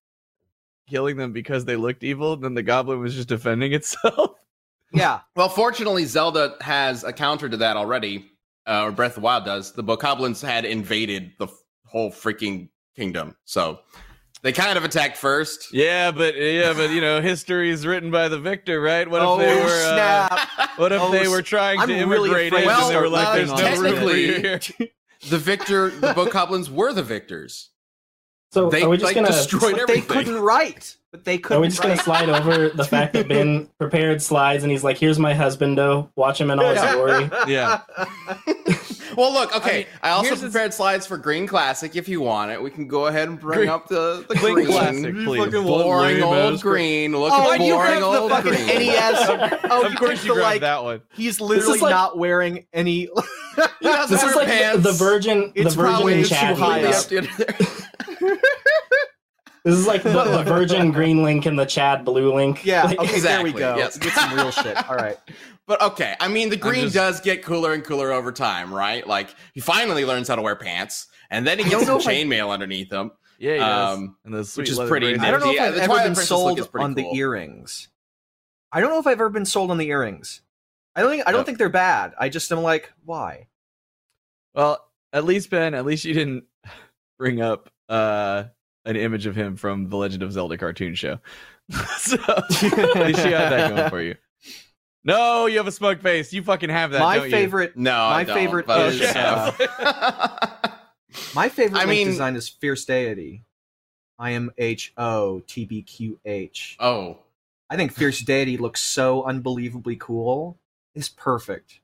killing 0.88 1.16
them 1.16 1.32
because 1.32 1.64
they 1.64 1.76
looked 1.76 2.02
evil? 2.04 2.36
Then 2.36 2.52
the 2.54 2.62
goblin 2.62 3.00
was 3.00 3.14
just 3.14 3.28
defending 3.28 3.72
itself. 3.72 4.32
Yeah. 4.92 5.20
Well, 5.36 5.48
fortunately, 5.48 6.04
Zelda 6.04 6.56
has 6.62 7.04
a 7.04 7.12
counter 7.12 7.48
to 7.48 7.56
that 7.58 7.76
already, 7.76 8.28
uh, 8.66 8.82
or 8.86 8.90
Breath 8.90 9.12
of 9.12 9.14
the 9.14 9.20
Wild 9.20 9.44
does. 9.44 9.70
The 9.72 9.84
bokoblins 9.84 10.44
had 10.44 10.64
invaded 10.64 11.30
the 11.38 11.46
f- 11.46 11.52
whole 11.90 12.10
freaking 12.10 12.68
kingdom, 12.96 13.36
so 13.44 13.80
they 14.42 14.52
kind 14.52 14.78
of 14.78 14.84
attacked 14.84 15.16
first. 15.16 15.72
yeah, 15.72 16.10
but 16.10 16.34
yeah, 16.36 16.72
but 16.72 16.90
you 16.90 17.00
know, 17.00 17.20
history 17.20 17.70
is 17.70 17.86
written 17.86 18.10
by 18.10 18.28
the 18.28 18.38
victor, 18.38 18.80
right? 18.80 19.08
What 19.08 19.20
if 19.22 19.28
oh 19.28 19.38
they 19.38 19.54
were? 19.54 19.98
Uh, 19.98 20.46
what 20.76 20.92
if 20.92 21.00
Oh, 21.02 21.10
they 21.10 21.28
were 21.28 21.42
trying 21.42 21.78
I'm 21.80 21.88
to 21.88 21.94
really 22.06 22.28
immigrate 22.30 22.52
afraid 22.52 22.62
in 22.64 22.68
to 22.70 22.74
and 22.84 22.90
they 22.90 22.96
were 23.00 23.08
like, 23.08 23.34
"There's 23.36 23.48
no 23.50 23.54
on 23.66 23.80
room 23.80 23.96
for 23.96 24.16
you 24.16 24.32
technically- 24.42 24.78
here." 24.78 24.88
The 25.28 25.36
victor, 25.38 25.90
the 25.90 26.14
bokoblins 26.14 26.70
were 26.70 26.94
the 26.94 27.02
victors. 27.02 27.68
So 28.52 28.68
They 28.70 28.82
are 28.82 28.88
we 28.88 28.96
just 28.96 29.04
like 29.04 29.14
gonna 29.14 29.28
destroyed 29.28 29.76
but 29.76 29.86
they 29.86 30.00
couldn't 30.00 30.38
write. 30.40 30.96
But 31.12 31.24
they 31.24 31.38
couldn't 31.38 31.58
Are 31.58 31.60
we 31.60 31.68
just 31.68 31.82
gonna 31.82 31.96
slide 31.98 32.28
over 32.30 32.70
the 32.70 32.84
fact 32.84 33.12
that 33.12 33.28
Ben 33.28 33.68
prepared 33.78 34.22
slides 34.22 34.62
and 34.64 34.72
he's 34.72 34.82
like, 34.82 34.96
"Here's 34.98 35.18
my 35.18 35.34
husbando. 35.34 36.08
Watch 36.16 36.40
him 36.40 36.50
in 36.50 36.58
all 36.58 36.72
his 36.72 36.80
glory." 36.94 37.30
Yeah. 37.46 37.82
Well, 39.20 39.34
look, 39.34 39.54
okay. 39.54 39.76
mean, 39.78 39.86
I, 40.02 40.10
also 40.10 40.28
here's 40.28 40.40
the- 40.40 40.46
prepared 40.48 40.72
slides 40.72 41.06
for 41.06 41.18
Green 41.18 41.46
Classic. 41.46 41.94
If 41.94 42.08
you 42.08 42.22
want 42.22 42.50
it, 42.52 42.62
we 42.62 42.70
can 42.70 42.88
go 42.88 43.06
ahead 43.06 43.28
and 43.28 43.38
bring 43.38 43.58
Green- 43.58 43.68
up 43.68 43.86
the 43.86 44.24
the 44.26 44.34
Green 44.36 44.54
green 44.54 44.66
Classic, 44.68 45.14
please. 45.14 45.52
boring 45.52 46.22
old 46.22 46.54
ass 46.54 46.62
green. 46.62 47.12
Look 47.14 47.30
Oh, 47.34 47.52
at 47.52 47.60
you 47.60 47.74
boring 47.74 47.90
have 47.92 48.00
the 48.00 48.06
old 48.06 48.30
fucking 48.30 48.52
green. 48.52 48.66
NES. 48.66 49.60
Oh, 49.70 49.84
of 49.84 49.92
you 49.92 49.98
course 49.98 50.24
you 50.24 50.30
the, 50.30 50.40
grabbed 50.40 50.40
like, 50.42 50.60
that 50.62 50.82
one. 50.84 51.02
He's 51.12 51.38
literally 51.38 51.80
like- 51.80 51.90
not 51.90 52.16
wearing 52.16 52.66
any. 52.72 53.08
He 53.82 53.88
This 53.88 54.22
is 54.22 54.34
like 54.36 54.46
pants. 54.48 54.84
the 54.84 54.92
virgin, 54.92 55.52
the 55.54 55.60
It's 55.62 55.74
virgin 55.74 55.92
probably 55.92 56.18
in 56.20 56.24
too 56.24 56.34
high 56.34 56.82
up. 56.84 57.04
there. 59.64 59.72
This 59.72 59.80
is 59.80 59.86
like 59.86 60.02
the, 60.02 60.10
the 60.10 60.42
virgin 60.46 60.90
green 60.92 61.22
link 61.22 61.46
and 61.46 61.58
the 61.58 61.64
Chad 61.66 62.04
blue 62.04 62.34
link. 62.34 62.64
yeah. 62.64 62.84
Like, 62.84 62.98
Okay. 62.98 63.20
There 63.20 63.42
we 63.42 63.50
Exactly, 63.50 63.52
go. 63.52 63.76
yes. 63.76 63.98
Get 63.98 64.12
some 64.12 64.34
real 64.34 64.50
shit. 64.50 64.88
All 64.88 64.96
right. 64.96 65.18
But 65.66 65.80
okay, 65.82 66.16
I 66.18 66.26
mean, 66.26 66.48
the 66.50 66.56
green 66.56 66.84
just- 66.86 66.94
does 66.96 67.20
get 67.20 67.44
cooler 67.44 67.72
and 67.72 67.84
cooler 67.84 68.10
over 68.10 68.32
time, 68.32 68.74
right? 68.74 69.06
Like 69.06 69.32
he 69.54 69.60
finally 69.60 70.04
learns 70.04 70.26
how 70.26 70.34
to 70.34 70.42
wear 70.42 70.56
pants, 70.56 71.06
and 71.30 71.46
then 71.46 71.58
he 71.60 71.64
gets 71.70 71.84
some 71.84 71.94
know 71.94 72.00
if 72.00 72.08
I- 72.08 72.12
chainmail 72.14 72.50
underneath 72.50 72.90
him. 72.90 73.12
Yeah, 73.38 73.52
he 73.52 73.58
does. 73.60 73.98
Um, 73.98 74.16
and 74.24 74.34
the 74.34 74.44
sweet 74.44 74.68
is 74.68 74.78
pretty 74.80 75.10
bracelet. 75.14 75.28
I 75.28 75.30
don't 75.30 75.40
know 75.40 75.50
if 75.50 75.54
Yeah, 75.54 75.64
I've 75.66 75.74
ever 75.76 75.86
Twilight 75.86 76.02
been 76.06 76.14
Princess 76.14 76.28
sold 76.28 76.58
on 76.60 76.66
cool. 76.66 76.94
the 77.12 77.16
earrings. 77.16 77.88
I 78.72 78.80
don't 78.80 78.90
know 78.90 78.98
if 78.98 79.06
I've 79.06 79.12
ever 79.12 79.28
been 79.30 79.44
sold 79.46 79.70
on 79.70 79.78
the 79.78 79.86
earrings. 79.86 80.42
I 80.96 81.02
don't 81.02 81.10
think 81.12 81.22
I 81.28 81.30
don't 81.30 81.40
Yep. 81.40 81.46
think 81.46 81.58
they're 81.58 81.68
bad. 81.68 82.14
I 82.18 82.30
just 82.30 82.50
am 82.50 82.62
like, 82.62 82.92
why? 83.04 83.46
Well, 84.54 84.84
at 85.12 85.24
least 85.24 85.50
Ben, 85.50 85.74
at 85.74 85.84
least 85.84 86.04
you 86.04 86.14
didn't 86.14 86.44
bring 87.18 87.40
up 87.40 87.70
uh 87.88 88.44
an 88.90 88.96
image 88.96 89.26
of 89.26 89.34
him 89.36 89.56
from 89.56 89.88
the 89.88 89.96
Legend 89.96 90.22
of 90.22 90.32
Zelda 90.32 90.58
cartoon 90.58 90.94
show. 90.94 91.18
so 91.98 92.16
at 92.26 92.50
least 92.50 93.24
you 93.24 93.32
had 93.34 93.50
that 93.50 93.70
going 93.74 93.90
for 93.90 94.02
you. 94.02 94.16
No, 95.04 95.46
you 95.46 95.56
have 95.56 95.66
a 95.66 95.72
smug 95.72 96.00
face. 96.02 96.32
You 96.32 96.42
fucking 96.42 96.68
have 96.68 96.90
that. 96.90 97.00
my 97.00 97.16
don't 97.16 97.24
you? 97.26 97.30
favorite, 97.30 97.76
No, 97.76 97.92
My 97.92 98.16
I 98.16 98.24
don't, 98.24 98.36
favorite 98.36 98.66
but 98.66 98.92
is, 98.92 99.00
okay. 99.00 99.14
uh, 99.78 100.68
my 101.34 101.48
favorite 101.48 101.80
I 101.80 101.86
mean- 101.86 102.08
design 102.08 102.36
is 102.36 102.48
Fierce 102.48 102.84
Deity. 102.84 103.44
I 104.18 104.32
M 104.32 104.50
H 104.58 104.92
O 104.98 105.40
T 105.46 105.64
B 105.64 105.80
Q 105.80 106.18
H. 106.26 106.76
oh, 106.78 107.16
I 107.70 107.76
think 107.76 107.92
Fierce 107.92 108.20
Deity 108.20 108.58
looks 108.58 108.82
so 108.82 109.22
unbelievably 109.24 109.96
cool. 109.96 110.58
It's 110.94 111.08
perfect, 111.08 111.80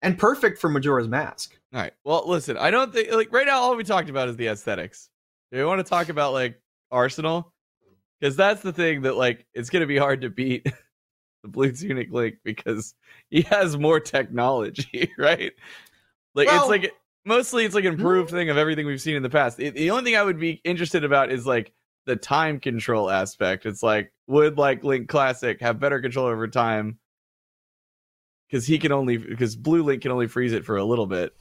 and 0.00 0.16
perfect 0.16 0.58
for 0.58 0.70
Majora's 0.70 1.06
Mask. 1.08 1.54
All 1.74 1.80
right. 1.82 1.92
Well, 2.02 2.22
listen, 2.26 2.56
I 2.56 2.70
don't 2.70 2.94
think 2.94 3.12
like 3.12 3.30
right 3.30 3.46
now 3.46 3.58
all 3.60 3.76
we 3.76 3.84
talked 3.84 4.08
about 4.08 4.30
is 4.30 4.36
the 4.36 4.46
aesthetics. 4.46 5.10
Do 5.54 5.60
you 5.60 5.68
want 5.68 5.78
to 5.78 5.88
talk 5.88 6.08
about 6.08 6.32
like 6.32 6.60
Arsenal? 6.90 7.52
Because 8.18 8.34
that's 8.34 8.60
the 8.60 8.72
thing 8.72 9.02
that 9.02 9.16
like 9.16 9.46
it's 9.54 9.70
gonna 9.70 9.86
be 9.86 9.96
hard 9.96 10.22
to 10.22 10.28
beat 10.28 10.64
the 11.44 11.48
Blue 11.48 11.70
Tunic 11.70 12.10
Link 12.10 12.38
because 12.42 12.96
he 13.30 13.42
has 13.42 13.78
more 13.78 14.00
technology, 14.00 15.12
right? 15.18 15.52
Like 16.34 16.48
Well- 16.48 16.62
it's 16.62 16.68
like 16.68 16.92
mostly 17.24 17.64
it's 17.64 17.74
like 17.76 17.84
an 17.84 17.94
improved 17.94 18.30
hmm. 18.30 18.36
thing 18.36 18.50
of 18.50 18.56
everything 18.56 18.84
we've 18.84 19.00
seen 19.00 19.14
in 19.14 19.22
the 19.22 19.30
past. 19.30 19.56
The- 19.56 19.70
the 19.70 19.92
only 19.92 20.02
thing 20.02 20.16
I 20.16 20.24
would 20.24 20.40
be 20.40 20.60
interested 20.64 21.04
about 21.04 21.30
is 21.30 21.46
like 21.46 21.72
the 22.04 22.16
time 22.16 22.58
control 22.58 23.08
aspect. 23.08 23.64
It's 23.64 23.82
like 23.82 24.12
would 24.26 24.58
like 24.58 24.82
Link 24.82 25.08
Classic 25.08 25.60
have 25.60 25.78
better 25.78 26.00
control 26.00 26.26
over 26.26 26.48
time? 26.48 26.98
Because 28.50 28.66
he 28.66 28.76
can 28.76 28.90
only 28.90 29.18
because 29.18 29.54
Blue 29.54 29.84
Link 29.84 30.02
can 30.02 30.10
only 30.10 30.26
freeze 30.26 30.52
it 30.52 30.64
for 30.64 30.78
a 30.78 30.84
little 30.84 31.06
bit. 31.06 31.32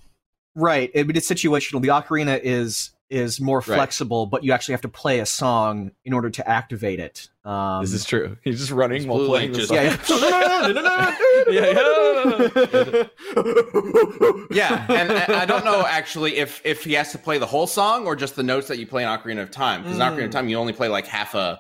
Right, 0.56 0.92
it, 0.94 1.08
but 1.08 1.18
it's 1.18 1.28
situational. 1.28 1.82
The 1.82 1.88
ocarina 1.88 2.40
is 2.44 2.92
is 3.14 3.40
more 3.40 3.60
Right. 3.60 3.66
flexible, 3.76 4.26
but 4.26 4.44
you 4.44 4.52
actually 4.52 4.74
have 4.74 4.82
to 4.82 4.90
play 4.90 5.20
a 5.20 5.26
song 5.26 5.92
in 6.04 6.12
order 6.14 6.30
to 6.32 6.48
activate 6.50 7.00
it. 7.00 7.30
Um, 7.46 7.82
this 7.84 7.94
is 7.94 8.04
true. 8.06 8.38
He's 8.44 8.60
just 8.60 8.72
running 8.72 9.08
while 9.08 9.26
playing 9.28 9.52
the 9.54 9.60
just- 9.60 9.70
song. 9.70 9.78
yeah. 9.78 11.16
yeah, 14.52 14.86
and 14.90 15.12
I 15.12 15.42
I 15.42 15.46
don't 15.46 15.66
know 15.66 15.86
actually 15.86 16.38
if 16.38 16.62
if 16.66 16.84
he 16.84 16.94
has 16.94 17.12
to 17.12 17.18
play 17.18 17.38
the 17.38 17.46
whole 17.46 17.68
song 17.68 18.06
or 18.06 18.16
just 18.16 18.36
the 18.36 18.44
notes 18.44 18.68
that 18.68 18.78
you 18.80 18.88
play 18.88 19.04
in 19.04 19.10
Ocarina 19.10 19.42
of 19.42 19.52
Time. 19.52 19.84
Because 19.84 19.98
in 19.98 20.02
Ocarina 20.02 20.24
of 20.26 20.30
Mm. 20.30 20.32
Time, 20.32 20.50
you 20.50 20.58
only 20.58 20.74
play 20.74 20.88
like 20.88 21.06
half 21.08 21.36
a 21.36 21.60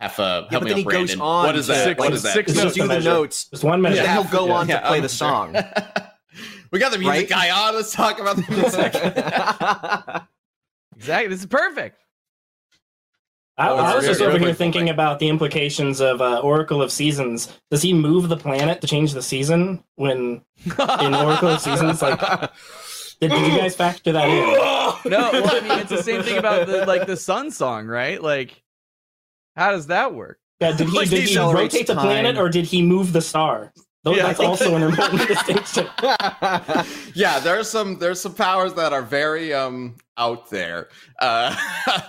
half 0.00 0.18
a. 0.18 0.22
Yeah, 0.22 0.50
help 0.50 0.50
but 0.50 0.62
me 0.64 0.68
then 0.70 0.72
out, 0.74 0.76
he 0.78 0.84
goes 1.06 1.20
on. 1.20 1.46
What 1.46 1.56
is 1.56 1.66
that? 1.66 1.84
Six- 1.84 1.98
what 1.98 2.06
like, 2.06 2.14
is 2.14 2.22
that? 2.22 2.32
six 2.34 2.50
It's 2.52 2.60
to 2.60 2.64
just 2.66 2.76
do 2.76 2.86
the 2.88 3.00
notes. 3.00 3.44
Just 3.50 3.64
one 3.64 3.82
minute. 3.82 3.96
Yeah, 3.96 4.04
Yeah. 4.04 4.22
he'll 4.22 4.30
go 4.30 4.52
on 4.52 4.68
Yeah, 4.68 4.80
to 4.80 4.86
play 4.88 4.96
I'm 4.98 5.02
the 5.02 5.08
sure. 5.08 5.28
song. 5.28 5.56
we 6.70 6.78
got 6.78 6.92
the 6.92 6.98
music 6.98 7.12
Right? 7.14 7.28
guy 7.28 7.50
on. 7.50 7.74
Let's 7.74 7.92
talk 7.92 8.20
about 8.20 8.36
the 8.36 8.44
music. 8.52 8.92
Exactly. 10.96 11.28
This 11.28 11.40
is 11.40 11.46
perfect. 11.46 12.00
I, 13.58 13.70
Oh, 13.70 13.76
I 13.76 13.94
was 13.94 14.04
it's 14.04 14.08
just 14.08 14.20
very 14.20 14.34
over 14.34 14.44
here 14.44 14.52
thinking 14.54 14.82
like- 14.86 14.92
about 14.92 15.18
the 15.18 15.28
implications 15.28 16.00
of 16.00 16.20
uh, 16.20 16.40
Oracle 16.40 16.82
of 16.82 16.92
Seasons. 16.92 17.56
Does 17.70 17.80
he 17.82 17.94
move 17.94 18.28
the 18.28 18.36
planet 18.36 18.80
to 18.82 18.86
change 18.86 19.14
the 19.14 19.22
season 19.22 19.82
when 19.94 20.42
in 20.66 21.14
Oracle 21.14 21.48
of 21.48 21.60
Seasons? 21.60 22.02
Like, 22.02 22.20
did, 23.20 23.30
did 23.30 23.52
you 23.52 23.58
guys 23.58 23.74
factor 23.74 24.12
that 24.12 24.28
in? 24.28 24.56
No, 25.10 25.30
well, 25.32 25.56
I 25.56 25.60
mean, 25.60 25.78
it's 25.78 25.90
the 25.90 26.02
same 26.02 26.22
thing 26.22 26.36
about 26.36 26.66
the 26.66 26.84
like 26.84 27.06
the 27.06 27.16
sun 27.16 27.50
song, 27.52 27.86
right? 27.86 28.20
Like, 28.20 28.60
how 29.54 29.70
does 29.70 29.86
that 29.86 30.14
work? 30.14 30.38
Yeah, 30.60 30.72
did 30.72 30.88
he, 30.88 30.96
Like, 30.98 31.08
did 31.10 31.22
he 31.24 31.34
he 31.34 31.38
rotate 31.38 31.86
the 31.86 31.94
planet 31.94 32.36
or 32.38 32.48
did 32.48 32.64
he 32.66 32.82
move 32.82 33.12
the 33.12 33.20
star? 33.22 33.72
Those, 34.06 34.18
Yeah, 34.18 34.22
that's 34.28 34.38
think 34.38 34.50
also 34.50 34.76
an 34.76 34.82
important 34.84 35.26
distinction. 35.26 35.88
yeah, 37.16 37.40
there's 37.40 37.68
some 37.68 37.98
there's 37.98 38.20
some 38.20 38.34
powers 38.34 38.72
that 38.74 38.92
are 38.92 39.02
very 39.02 39.52
um 39.52 39.96
out 40.16 40.48
there. 40.48 40.90
Uh 41.18 41.56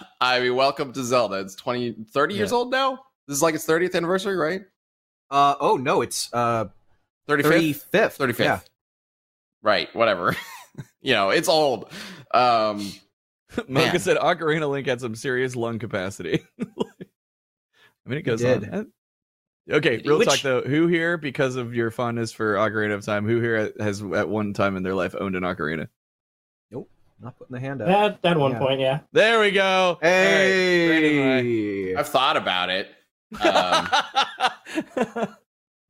I 0.22 0.40
mean, 0.40 0.56
welcome 0.56 0.94
to 0.94 1.04
Zelda. 1.04 1.40
It's 1.40 1.56
20 1.56 1.96
30 2.12 2.36
years 2.36 2.52
old 2.52 2.70
now. 2.70 3.00
This 3.28 3.38
is 3.38 3.42
like 3.42 3.56
its 3.56 3.66
30th 3.66 3.96
anniversary, 3.96 4.36
right? 4.36 4.62
uh, 5.32 5.56
oh 5.60 5.76
no, 5.78 6.04
it's 6.04 6.32
uh, 6.34 6.66
35th. 7.28 7.90
35th. 7.92 8.18
35th. 8.18 8.40
Yeah. 8.40 8.60
Right, 9.64 9.94
whatever. 9.96 10.38
you 11.02 11.14
know, 11.16 11.32
it's 11.32 11.50
old. 11.50 11.92
Um 12.32 12.92
Mocha 13.68 13.98
said 13.98 14.18
Ocarina 14.18 14.70
Link 14.70 14.86
had 14.86 15.02
some 15.02 15.16
serious 15.16 15.56
lung 15.56 15.80
capacity. 15.80 16.46
I 16.62 16.66
mean, 18.06 18.20
it 18.20 18.22
goes 18.22 18.42
did. 18.42 18.70
on. 18.70 18.92
Okay, 19.70 20.02
real 20.06 20.18
Which- 20.20 20.28
talk 20.30 20.40
though. 20.40 20.62
Who 20.62 20.88
here, 20.88 21.18
because 21.18 21.56
of 21.58 21.74
your 21.76 21.92
fondness 21.92 22.32
for 22.32 22.56
Ocarina 22.56 22.94
of 22.94 23.04
Time, 23.06 23.26
who 23.26 23.42
here 23.42 23.74
has 23.80 24.02
at 24.02 24.30
one 24.30 24.54
time 24.54 24.78
in 24.78 24.84
their 24.84 24.96
life 24.96 25.14
owned 25.20 25.36
an 25.36 25.44
ocarina? 25.44 25.88
Nope, 26.72 26.90
not 27.22 27.38
putting 27.38 27.54
the 27.54 27.60
hand 27.60 27.82
up. 27.82 27.90
At, 27.90 28.22
that 28.22 28.38
one 28.38 28.54
Yeah. 28.54 28.60
point, 28.60 28.80
yeah. 28.80 29.00
There 29.12 29.40
we 29.42 29.52
go. 29.52 29.64
All 29.64 29.98
Hey. 30.02 30.88
Brandon 31.92 31.98
I've 31.98 32.08
thought 32.08 32.38
about 32.38 32.70
it. 32.70 32.90
Um, 33.42 33.90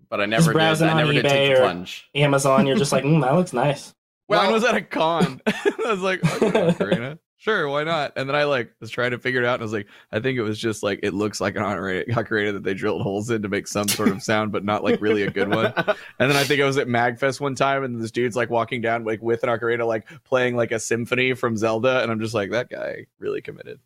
but 0.10 0.22
I 0.22 0.26
never 0.26 0.46
did. 0.52 0.54
browsing 0.54 0.88
I 0.88 0.92
on 0.92 0.98
never 0.98 1.14
did 1.14 1.24
take 1.26 1.52
eBay 1.52 1.56
the 1.56 1.62
plunge. 1.62 2.10
Amazon, 2.16 2.66
you're 2.66 2.78
just 2.78 2.92
like, 2.92 3.04
mm, 3.04 3.22
that 3.22 3.36
looks 3.36 3.54
nice. 3.54 3.94
Mine 4.30 4.52
was 4.52 4.64
at 4.64 4.76
a 4.76 4.82
con. 4.82 5.42
I 5.48 5.74
was 5.86 6.00
like, 6.02 6.24
okay, 6.42 6.50
ocarina. 6.72 7.20
Sure, 7.40 7.70
why 7.70 7.84
not? 7.84 8.14
And 8.16 8.28
then 8.28 8.36
I 8.36 8.46
like 8.46 8.74
was 8.80 8.90
trying 8.90 9.12
to 9.12 9.20
figure 9.20 9.42
it 9.42 9.46
out, 9.46 9.56
and 9.56 9.62
I 9.62 9.66
was 9.66 9.74
like, 9.74 9.88
I 10.12 10.20
think 10.20 10.40
it 10.40 10.42
was 10.42 10.58
just 10.58 10.82
like 10.82 11.00
it 11.04 11.14
looks 11.14 11.40
like 11.40 11.56
an 11.56 11.62
ocarina 11.62 12.52
that 12.54 12.64
they 12.64 12.74
drilled 12.74 13.04
holes 13.04 13.30
in 13.30 13.44
to 13.44 13.50
make 13.50 13.68
some 13.68 13.88
sort 13.88 14.10
of 14.10 14.24
sound, 14.24 14.52
but 14.52 14.66
not 14.66 14.84
like 14.84 15.00
really 15.02 15.24
a 15.24 15.32
good 15.32 15.50
one. 15.50 15.74
And 16.20 16.32
then 16.32 16.36
I 16.36 16.44
think 16.44 16.62
I 16.62 16.66
was 16.66 16.78
at 16.78 16.88
Magfest 16.88 17.40
one 17.40 17.54
time, 17.54 17.84
and 17.84 18.02
this 18.02 18.10
dude's 18.10 18.36
like 18.36 18.50
walking 18.50 18.82
down 18.82 19.04
like 19.04 19.22
with 19.22 19.44
an 19.44 19.50
ocarina, 19.50 19.86
like 19.86 20.08
playing 20.24 20.56
like 20.56 20.72
a 20.72 20.80
symphony 20.80 21.34
from 21.34 21.56
Zelda, 21.56 22.02
and 22.02 22.12
I'm 22.12 22.20
just 22.20 22.34
like, 22.34 22.50
that 22.52 22.70
guy 22.70 23.06
really 23.20 23.42
committed. 23.42 23.80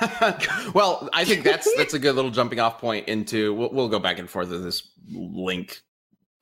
well, 0.74 1.08
I 1.12 1.24
think 1.24 1.44
that's 1.44 1.72
that's 1.76 1.94
a 1.94 1.98
good 1.98 2.16
little 2.16 2.30
jumping 2.30 2.58
off 2.60 2.80
point 2.80 3.08
into. 3.08 3.54
We'll, 3.54 3.70
we'll 3.72 3.88
go 3.88 3.98
back 3.98 4.18
and 4.18 4.28
forth 4.28 4.50
with 4.50 4.64
this 4.64 4.90
Link 5.08 5.82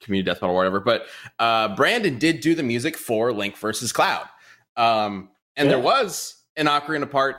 community 0.00 0.26
death 0.26 0.40
battle 0.40 0.54
or 0.54 0.59
whatever. 0.59 0.80
But 0.80 1.06
uh, 1.38 1.74
Brandon 1.76 2.18
did 2.18 2.40
do 2.40 2.55
the 2.55 2.62
music 2.62 2.96
for 2.96 3.33
Link 3.33 3.57
versus 3.57 3.92
Cloud, 3.92 4.26
um, 4.76 5.29
and 5.61 5.70
there 5.70 5.79
was 5.79 6.42
an 6.57 6.66
ocarina 6.66 7.11
part 7.11 7.37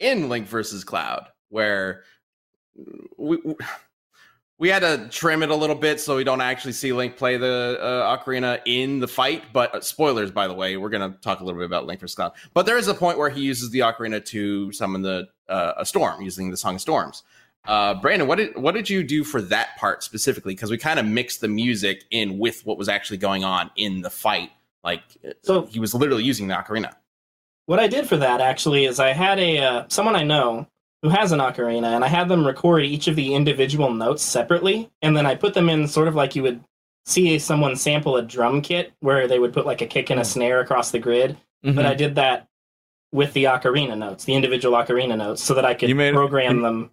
in 0.00 0.28
Link 0.28 0.46
versus 0.46 0.84
Cloud 0.84 1.26
where 1.48 2.04
we. 3.16 3.38
We 4.60 4.68
had 4.70 4.80
to 4.80 5.08
trim 5.08 5.44
it 5.44 5.50
a 5.50 5.54
little 5.54 5.76
bit 5.76 6.00
so 6.00 6.16
we 6.16 6.24
don't 6.24 6.40
actually 6.40 6.72
see 6.72 6.92
Link 6.92 7.16
play 7.16 7.36
the 7.36 7.78
uh, 7.80 8.16
ocarina 8.16 8.60
in 8.64 8.98
the 8.98 9.06
fight. 9.06 9.44
But 9.52 9.72
uh, 9.72 9.80
spoilers, 9.82 10.32
by 10.32 10.48
the 10.48 10.54
way, 10.54 10.76
we're 10.76 10.88
going 10.88 11.12
to 11.12 11.16
talk 11.20 11.38
a 11.38 11.44
little 11.44 11.60
bit 11.60 11.66
about 11.66 11.86
Link 11.86 12.00
versus 12.00 12.16
Cloud. 12.16 12.32
But 12.54 12.66
there 12.66 12.76
is 12.76 12.88
a 12.88 12.94
point 12.94 13.18
where 13.18 13.30
he 13.30 13.40
uses 13.40 13.70
the 13.70 13.78
ocarina 13.80 14.24
to 14.24 14.72
summon 14.72 15.02
the 15.02 15.28
uh, 15.48 15.74
a 15.76 15.86
storm 15.86 16.22
using 16.22 16.50
the 16.50 16.56
Song 16.56 16.74
of 16.74 16.80
Storms. 16.80 17.22
Uh, 17.68 17.94
Brandon, 17.94 18.26
what 18.26 18.38
did 18.38 18.56
what 18.56 18.74
did 18.74 18.90
you 18.90 19.04
do 19.04 19.22
for 19.22 19.40
that 19.42 19.76
part 19.76 20.02
specifically? 20.02 20.54
Because 20.54 20.72
we 20.72 20.78
kind 20.78 20.98
of 20.98 21.06
mixed 21.06 21.40
the 21.40 21.48
music 21.48 22.04
in 22.10 22.38
with 22.38 22.66
what 22.66 22.78
was 22.78 22.88
actually 22.88 23.18
going 23.18 23.44
on 23.44 23.70
in 23.76 24.00
the 24.00 24.10
fight. 24.10 24.50
Like 24.82 25.02
So 25.42 25.66
he 25.66 25.78
was 25.78 25.94
literally 25.94 26.24
using 26.24 26.48
the 26.48 26.54
ocarina. 26.54 26.94
What 27.68 27.78
I 27.78 27.86
did 27.86 28.08
for 28.08 28.16
that 28.16 28.40
actually 28.40 28.86
is 28.86 28.98
I 28.98 29.12
had 29.12 29.38
a 29.38 29.58
uh, 29.58 29.84
someone 29.88 30.16
I 30.16 30.22
know 30.22 30.66
who 31.02 31.10
has 31.10 31.32
an 31.32 31.38
ocarina, 31.38 31.94
and 31.94 32.02
I 32.02 32.08
had 32.08 32.28
them 32.28 32.46
record 32.46 32.82
each 32.84 33.08
of 33.08 33.14
the 33.14 33.34
individual 33.34 33.92
notes 33.92 34.22
separately, 34.22 34.90
and 35.02 35.14
then 35.14 35.26
I 35.26 35.34
put 35.34 35.52
them 35.52 35.68
in 35.68 35.86
sort 35.86 36.08
of 36.08 36.14
like 36.14 36.34
you 36.34 36.42
would 36.42 36.64
see 37.04 37.38
someone 37.38 37.76
sample 37.76 38.16
a 38.16 38.22
drum 38.22 38.62
kit 38.62 38.92
where 39.00 39.28
they 39.28 39.38
would 39.38 39.52
put 39.52 39.66
like 39.66 39.82
a 39.82 39.86
kick 39.86 40.08
and 40.10 40.18
a 40.18 40.24
snare 40.24 40.60
across 40.60 40.90
the 40.90 40.98
grid. 40.98 41.36
Mm-hmm. 41.64 41.76
But 41.76 41.84
I 41.86 41.94
did 41.94 42.14
that 42.14 42.48
with 43.12 43.32
the 43.34 43.44
ocarina 43.44 43.96
notes, 43.98 44.24
the 44.24 44.34
individual 44.34 44.76
ocarina 44.76 45.16
notes, 45.16 45.42
so 45.42 45.54
that 45.54 45.64
I 45.64 45.74
could 45.74 45.88
You 45.88 45.94
made- 45.94 46.14
program 46.14 46.56
you- 46.56 46.62
them. 46.62 46.90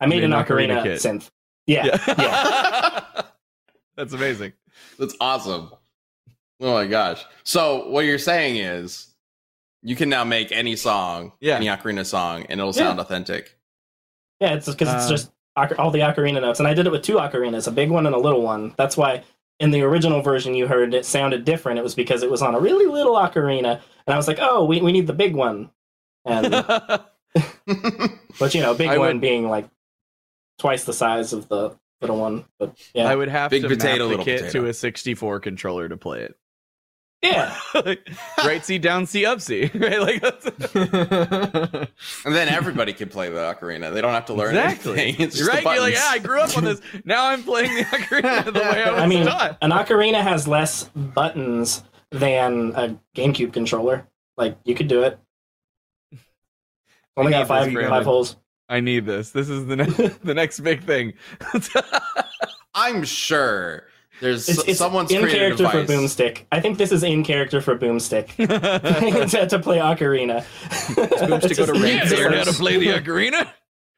I 0.00 0.06
made, 0.06 0.16
made 0.16 0.24
an 0.24 0.32
an 0.34 0.44
ocarina 0.44 0.80
ocarina, 0.80 0.82
kit. 0.82 1.00
synth. 1.00 1.30
Yeah, 1.66 1.84
yeah. 2.18 3.22
That's 3.96 4.12
amazing. 4.12 4.52
That's 4.98 5.14
awesome. 5.20 5.70
Oh 6.60 6.72
my 6.72 6.86
gosh. 6.86 7.24
So 7.44 7.88
what 7.88 8.04
you're 8.04 8.18
saying 8.18 8.56
is 8.56 9.07
you 9.88 9.96
can 9.96 10.08
now 10.08 10.22
make 10.24 10.52
any 10.52 10.76
song, 10.76 11.32
Yeah. 11.40 11.56
any 11.56 11.66
ocarina 11.66 12.04
song, 12.04 12.42
and 12.48 12.60
it'll 12.60 12.68
Yeah. 12.74 12.88
sound 12.88 13.00
authentic. 13.00 13.56
Yeah, 14.40 14.54
it's 14.54 14.66
because 14.68 14.92
it's 14.94 15.06
Uh, 15.06 15.08
just 15.08 15.30
all 15.78 15.90
the 15.90 16.00
ocarina 16.00 16.40
notes, 16.40 16.58
and 16.60 16.68
I 16.68 16.74
did 16.74 16.86
it 16.86 16.90
with 16.92 17.02
two 17.02 17.16
ocarinas, 17.16 17.66
a 17.66 17.70
big 17.70 17.90
one 17.90 18.06
and 18.06 18.14
a 18.14 18.18
little 18.18 18.42
one. 18.42 18.74
That's 18.76 18.96
why 18.96 19.24
in 19.58 19.70
the 19.72 19.82
original 19.82 20.20
version 20.22 20.54
you 20.54 20.66
heard 20.68 20.94
it 20.94 21.04
sounded 21.04 21.44
different. 21.44 21.78
It 21.78 21.82
was 21.82 21.94
because 21.94 22.22
it 22.22 22.30
was 22.30 22.42
on 22.42 22.54
a 22.54 22.60
really 22.60 22.86
little 22.86 23.14
ocarina, 23.14 23.80
and 24.06 24.14
I 24.14 24.16
was 24.16 24.28
like, 24.28 24.38
"Oh, 24.40 24.64
we, 24.64 24.80
we 24.80 24.92
need 24.92 25.06
the 25.08 25.12
big 25.14 25.34
one," 25.34 25.70
and 26.24 26.50
but 28.38 28.54
you 28.54 28.60
know, 28.60 28.74
big 28.74 28.88
I 28.88 28.98
one 28.98 29.08
would- 29.14 29.20
being 29.20 29.48
like 29.48 29.68
twice 30.58 30.84
the 30.84 30.92
size 30.92 31.32
of 31.32 31.48
the 31.48 31.76
little 32.00 32.18
one. 32.18 32.44
But 32.58 32.76
yeah, 32.94 33.08
I 33.08 33.16
would 33.16 33.28
have 33.28 33.50
Big 33.50 33.62
to 33.62 33.68
potato, 33.68 34.08
map 34.08 34.18
the 34.18 34.24
kit 34.24 34.40
potato. 34.40 34.64
to 34.64 34.68
a 34.70 34.74
64 34.74 35.40
controller 35.40 35.88
to 35.88 35.96
play 35.96 36.20
it. 36.22 36.36
Yeah. 37.22 37.58
right 38.44 38.64
C, 38.64 38.78
down 38.78 39.06
C, 39.06 39.26
up 39.26 39.40
C. 39.40 39.70
Right? 39.74 40.00
Like 40.00 40.20
that's 40.22 40.46
and 40.74 42.34
then 42.34 42.48
everybody 42.48 42.92
can 42.92 43.08
play 43.08 43.28
the 43.28 43.38
ocarina. 43.38 43.92
They 43.92 44.00
don't 44.00 44.12
have 44.12 44.26
to 44.26 44.34
learn 44.34 44.56
exactly. 44.56 45.00
anything. 45.00 45.26
It's 45.26 45.36
just 45.36 45.48
right. 45.48 45.64
the 45.64 45.70
You're 45.70 45.80
like, 45.80 45.94
yeah, 45.94 46.08
I 46.08 46.18
grew 46.18 46.40
up 46.40 46.56
on 46.56 46.64
this. 46.64 46.80
Now 47.04 47.26
I'm 47.26 47.42
playing 47.42 47.74
the 47.74 47.84
ocarina 47.84 48.44
the 48.44 48.60
way 48.60 48.82
I 48.84 48.90
was 48.92 49.02
I 49.02 49.06
mean, 49.06 49.26
taught. 49.26 49.58
an 49.62 49.70
ocarina 49.70 50.22
has 50.22 50.46
less 50.46 50.84
buttons 50.94 51.82
than 52.10 52.72
a 52.76 52.96
GameCube 53.16 53.52
controller. 53.52 54.06
Like 54.36 54.56
you 54.64 54.74
could 54.74 54.88
do 54.88 55.02
it. 55.02 55.18
Only 57.16 57.32
got 57.32 57.48
five 57.48 57.64
this, 57.64 57.74
Brandon. 57.74 57.92
five 57.92 58.04
holes. 58.04 58.36
I 58.68 58.80
need 58.80 59.06
this. 59.06 59.32
This 59.32 59.48
is 59.48 59.66
the 59.66 59.76
next 59.76 60.22
the 60.22 60.34
next 60.34 60.60
big 60.60 60.84
thing. 60.84 61.14
I'm 62.74 63.02
sure 63.02 63.88
there's 64.20 64.48
It's, 64.48 64.64
it's 64.66 64.78
someone's 64.78 65.10
in 65.10 65.22
created 65.22 65.52
a 65.52 65.56
character 65.56 65.86
for. 65.86 65.92
Boomstick. 65.92 66.44
I 66.52 66.60
think 66.60 66.78
this 66.78 66.92
is 66.92 67.02
in 67.02 67.24
character 67.24 67.60
for 67.60 67.76
Boomstick 67.78 68.28
to, 69.30 69.46
to 69.46 69.58
play 69.58 69.78
Ocarina. 69.78 70.44
Boomstick 70.94 71.56
go 71.56 71.66
to 71.66 71.72
It's 71.72 71.80
Raid 71.82 71.94
You 71.94 72.00
just- 72.00 72.14
learn 72.16 72.32
how 72.34 72.44
to 72.44 72.52
play 72.52 72.76
the 72.78 72.86
ocarina? 72.88 73.50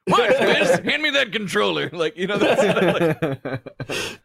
What, 0.07 0.31
Wiz? 0.41 0.79
Hand 0.81 1.03
me 1.03 1.11
that 1.11 1.31
controller. 1.33 1.89
Like, 1.93 2.17
you 2.17 2.27
know, 2.27 2.39
that's 2.39 3.41
like, 3.89 4.19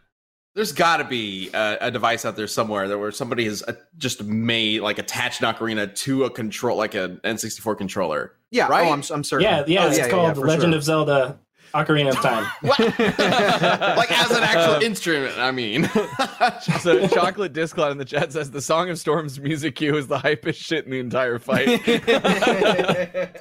There's 0.56 0.72
got 0.72 0.98
to 0.98 1.04
be 1.04 1.50
a, 1.54 1.78
a 1.82 1.92
device 1.92 2.24
out 2.24 2.38
there 2.38 2.48
somewhere 2.48 2.88
that 2.88 2.98
where 2.98 3.12
somebody 3.12 3.44
has 3.44 3.62
uh, 3.62 3.74
just 3.98 4.24
made 4.24 4.80
like 4.82 5.00
attached 5.00 5.42
an 5.44 5.54
ocarina 5.54 5.94
to 5.94 6.24
a 6.24 6.30
control, 6.30 6.78
like 6.78 6.96
an 6.96 7.20
N64 7.26 7.78
controller. 7.78 8.32
yeah, 8.52 8.68
Right? 8.68 8.88
oh, 8.88 8.94
I'm, 8.94 9.04
I'm 9.12 9.24
certain. 9.26 9.44
Yeah, 9.44 9.66
yeah, 9.68 9.84
Oh, 9.84 9.88
it's 9.90 9.98
yeah, 9.98 10.10
called 10.10 10.36
for 10.36 10.48
Legend 10.48 10.72
sure. 10.72 10.78
of 10.78 10.84
Zelda 10.86 11.38
Ocarina 11.76 12.10
of 12.10 12.16
Time. 12.22 12.46
like 13.98 14.12
as 14.12 14.32
an 14.32 14.44
actual 14.44 14.82
instrument. 14.84 15.38
I 15.38 15.52
mean, 15.52 15.84
so 16.82 17.08
Chocolate 17.08 17.54
Disclot 17.54 17.92
in 17.92 17.98
the 17.98 18.06
chat 18.06 18.32
says 18.34 18.50
the 18.52 18.62
Song 18.62 18.90
of 18.90 18.98
Storms 18.98 19.40
music 19.40 19.76
cue 19.76 19.96
is 19.98 20.08
the 20.08 20.18
hypest 20.18 20.56
shit 20.56 20.86
in 20.86 20.92
the 20.92 21.00
entire 21.00 21.38
fight. 21.40 21.82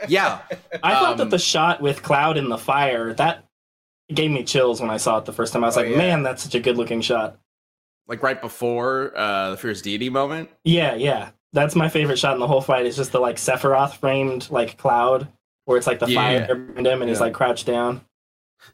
yeah, 0.08 0.40
I 0.82 0.94
thought 0.94 1.12
Um, 1.12 1.18
that 1.18 1.30
the 1.30 1.38
shot 1.38 1.80
with 1.80 2.02
Cloud 2.02 2.36
in 2.36 2.48
the 2.48 2.58
fire, 2.58 3.14
that 3.14 3.44
gave 4.12 4.30
me 4.30 4.44
chills 4.44 4.80
when 4.80 4.90
I 4.90 4.96
saw 4.96 5.18
it 5.18 5.24
the 5.24 5.32
first 5.32 5.52
time. 5.52 5.64
I 5.64 5.68
was 5.68 5.76
Oh, 5.76 5.82
like, 5.82 5.90
yeah. 5.90 5.96
man, 5.96 6.22
that's 6.22 6.42
such 6.42 6.54
a 6.54 6.60
good 6.60 6.76
looking 6.76 7.00
shot. 7.00 7.38
like 8.06 8.22
right 8.22 8.40
before 8.40 9.12
uh, 9.16 9.50
the 9.52 9.56
Fierce 9.56 9.80
Deity 9.80 10.10
moment. 10.10 10.50
Yeah, 10.64 10.94
yeah. 10.94 11.30
that's 11.54 11.74
my 11.74 11.88
favorite 11.88 12.18
shot 12.18 12.34
in 12.34 12.40
the 12.40 12.46
whole 12.46 12.60
fight. 12.60 12.84
It's 12.84 12.96
just 12.96 13.12
the 13.12 13.20
like 13.20 13.36
Sephiroth 13.36 13.94
framed 13.96 14.50
like 14.50 14.76
cloud, 14.76 15.28
where 15.64 15.78
it's 15.78 15.86
like 15.86 16.00
the 16.00 16.06
Yeah. 16.08 16.46
fire 16.46 16.54
behind 16.54 16.86
him 16.86 17.00
and 17.00 17.08
he's 17.08 17.20
like 17.20 17.32
crouched 17.32 17.64
down. 17.66 18.02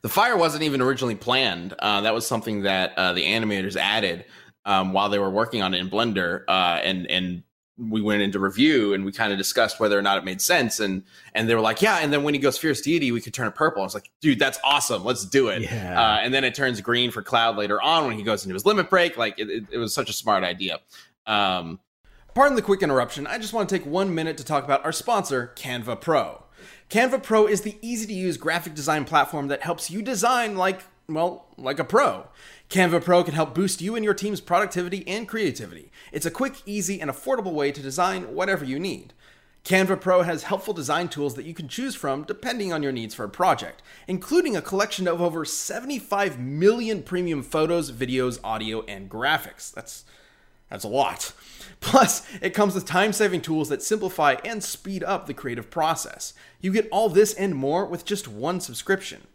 The 0.02 0.08
fire 0.08 0.36
wasn't 0.36 0.62
even 0.62 0.80
originally 0.80 1.14
planned. 1.14 1.74
Uh, 1.78 2.00
that 2.02 2.14
was 2.14 2.26
something 2.26 2.62
that 2.62 2.96
uh, 2.96 3.12
the 3.12 3.24
animators 3.24 3.76
added 3.76 4.24
um, 4.64 4.92
while 4.92 5.08
they 5.08 5.18
were 5.18 5.30
working 5.30 5.62
on 5.62 5.74
it 5.74 5.78
in 5.78 5.90
Blender, 5.90 6.44
uh, 6.48 6.80
and 6.82 7.06
and 7.08 7.42
we 7.78 8.02
went 8.02 8.20
into 8.20 8.38
review 8.38 8.92
and 8.92 9.06
we 9.06 9.12
kind 9.12 9.32
of 9.32 9.38
discussed 9.38 9.80
whether 9.80 9.98
or 9.98 10.02
not 10.02 10.18
it 10.18 10.24
made 10.24 10.40
sense, 10.40 10.80
and 10.80 11.02
and 11.34 11.48
they 11.48 11.54
were 11.54 11.60
like, 11.60 11.80
yeah. 11.80 11.98
And 12.00 12.12
then 12.12 12.22
when 12.22 12.34
he 12.34 12.40
goes 12.40 12.58
fierce 12.58 12.80
deity, 12.80 13.10
we 13.12 13.20
could 13.20 13.32
turn 13.32 13.46
it 13.46 13.54
purple. 13.54 13.82
I 13.82 13.84
was 13.84 13.94
like, 13.94 14.10
dude, 14.20 14.38
that's 14.38 14.58
awesome. 14.64 15.04
Let's 15.04 15.24
do 15.24 15.48
it. 15.48 15.62
Yeah. 15.62 16.00
Uh, 16.00 16.18
and 16.18 16.32
then 16.32 16.44
it 16.44 16.54
turns 16.54 16.80
green 16.80 17.10
for 17.10 17.22
Cloud 17.22 17.56
later 17.56 17.80
on 17.80 18.06
when 18.06 18.16
he 18.16 18.22
goes 18.22 18.44
into 18.44 18.54
his 18.54 18.66
limit 18.66 18.90
break. 18.90 19.16
Like 19.16 19.38
it, 19.38 19.48
it, 19.48 19.64
it 19.72 19.78
was 19.78 19.94
such 19.94 20.10
a 20.10 20.12
smart 20.12 20.44
idea. 20.44 20.80
Um, 21.26 21.80
pardon 22.34 22.56
the 22.56 22.62
quick 22.62 22.82
interruption. 22.82 23.26
I 23.26 23.38
just 23.38 23.52
want 23.52 23.68
to 23.68 23.78
take 23.78 23.86
one 23.86 24.14
minute 24.14 24.36
to 24.38 24.44
talk 24.44 24.64
about 24.64 24.84
our 24.84 24.92
sponsor, 24.92 25.52
Canva 25.56 26.00
Pro. 26.00 26.44
Canva 26.90 27.22
Pro 27.22 27.46
is 27.46 27.60
the 27.60 27.78
easy 27.80 28.04
to 28.08 28.12
use 28.12 28.36
graphic 28.36 28.74
design 28.74 29.04
platform 29.04 29.46
that 29.46 29.62
helps 29.62 29.92
you 29.92 30.02
design 30.02 30.56
like, 30.56 30.82
well, 31.08 31.46
like 31.56 31.78
a 31.78 31.84
pro. 31.84 32.26
Canva 32.68 33.04
Pro 33.04 33.22
can 33.22 33.34
help 33.34 33.54
boost 33.54 33.80
you 33.80 33.94
and 33.94 34.04
your 34.04 34.12
team's 34.12 34.40
productivity 34.40 35.06
and 35.06 35.28
creativity. 35.28 35.92
It's 36.10 36.26
a 36.26 36.32
quick, 36.32 36.56
easy, 36.66 37.00
and 37.00 37.08
affordable 37.08 37.52
way 37.52 37.70
to 37.70 37.80
design 37.80 38.34
whatever 38.34 38.64
you 38.64 38.80
need. 38.80 39.12
Canva 39.64 40.00
Pro 40.00 40.22
has 40.22 40.42
helpful 40.42 40.74
design 40.74 41.08
tools 41.08 41.36
that 41.36 41.44
you 41.44 41.54
can 41.54 41.68
choose 41.68 41.94
from 41.94 42.24
depending 42.24 42.72
on 42.72 42.82
your 42.82 42.90
needs 42.90 43.14
for 43.14 43.24
a 43.24 43.28
project, 43.28 43.82
including 44.08 44.56
a 44.56 44.62
collection 44.62 45.06
of 45.06 45.22
over 45.22 45.44
75 45.44 46.40
million 46.40 47.04
premium 47.04 47.44
photos, 47.44 47.92
videos, 47.92 48.40
audio, 48.42 48.82
and 48.86 49.08
graphics. 49.08 49.72
That's 49.72 50.04
that's 50.70 50.84
a 50.84 50.88
lot. 50.88 51.32
Plus, 51.80 52.26
it 52.40 52.50
comes 52.50 52.74
with 52.74 52.84
time 52.84 53.12
saving 53.12 53.40
tools 53.40 53.68
that 53.70 53.82
simplify 53.82 54.36
and 54.44 54.62
speed 54.62 55.02
up 55.02 55.26
the 55.26 55.34
creative 55.34 55.70
process. 55.70 56.34
You 56.60 56.72
get 56.72 56.88
all 56.90 57.08
this 57.08 57.32
and 57.34 57.54
more 57.54 57.86
with 57.86 58.04
just 58.04 58.28
one 58.28 58.60
subscription. 58.60 59.26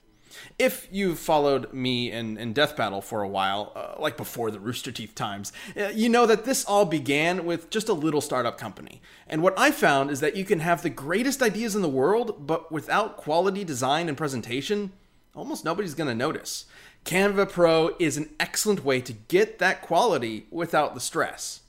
If 0.59 0.87
you've 0.91 1.19
followed 1.19 1.73
me 1.73 2.11
in, 2.11 2.37
in 2.37 2.53
Death 2.53 2.75
Battle 2.75 3.01
for 3.01 3.21
a 3.21 3.27
while, 3.27 3.71
uh, 3.75 3.95
like 3.99 4.17
before 4.17 4.51
the 4.51 4.59
Rooster 4.59 4.91
Teeth 4.91 5.15
times, 5.15 5.51
uh, 5.79 5.87
you 5.87 6.09
know 6.09 6.25
that 6.25 6.45
this 6.45 6.65
all 6.65 6.85
began 6.85 7.45
with 7.45 7.69
just 7.69 7.89
a 7.89 7.93
little 7.93 8.21
startup 8.21 8.57
company. 8.57 9.01
And 9.27 9.41
what 9.41 9.57
I 9.57 9.71
found 9.71 10.11
is 10.11 10.19
that 10.19 10.35
you 10.35 10.45
can 10.45 10.59
have 10.59 10.81
the 10.81 10.89
greatest 10.89 11.41
ideas 11.41 11.75
in 11.75 11.81
the 11.81 11.89
world, 11.89 12.45
but 12.47 12.71
without 12.71 13.17
quality 13.17 13.63
design 13.63 14.07
and 14.07 14.17
presentation, 14.17 14.91
almost 15.35 15.65
nobody's 15.65 15.95
going 15.95 16.09
to 16.09 16.15
notice. 16.15 16.65
Canva 17.05 17.49
Pro 17.51 17.95
is 17.99 18.17
an 18.17 18.29
excellent 18.39 18.83
way 18.83 18.99
to 18.99 19.13
get 19.13 19.59
that 19.59 19.83
quality 19.83 20.47
without 20.49 20.95
the 20.95 20.99
stress. 20.99 21.61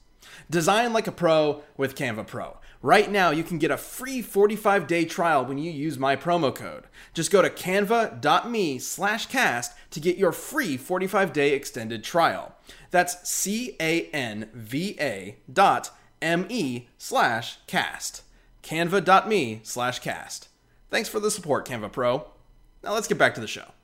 Design 0.48 0.94
like 0.94 1.06
a 1.06 1.12
pro 1.12 1.62
with 1.76 1.94
Canva 1.94 2.26
Pro. 2.26 2.56
Right 2.80 3.10
now, 3.10 3.30
you 3.30 3.42
can 3.42 3.58
get 3.58 3.70
a 3.70 3.76
free 3.76 4.22
45-day 4.22 5.04
trial 5.04 5.44
when 5.44 5.58
you 5.58 5.70
use 5.70 5.98
my 5.98 6.16
promo 6.16 6.54
code. 6.54 6.84
Just 7.12 7.30
go 7.30 7.42
to 7.42 7.50
canva.me 7.50 8.78
slash 8.78 9.26
cast 9.26 9.72
to 9.90 10.00
get 10.00 10.16
your 10.16 10.32
free 10.32 10.78
45-day 10.78 11.52
extended 11.52 12.02
trial. 12.02 12.54
That's 12.90 13.28
C-A-N-V-A 13.28 13.76
dot 15.52 15.90
M-E 16.22 16.88
slash 16.96 17.58
cast. 17.66 18.22
Canva.me 18.62 19.60
slash 19.64 19.98
cast. 19.98 20.48
Thanks 20.90 21.10
for 21.10 21.20
the 21.20 21.30
support, 21.30 21.68
Canva 21.68 21.92
Pro. 21.92 22.28
Now 22.82 22.94
let's 22.94 23.08
get 23.08 23.18
back 23.18 23.34
to 23.34 23.40
the 23.42 23.46
show. 23.46 23.75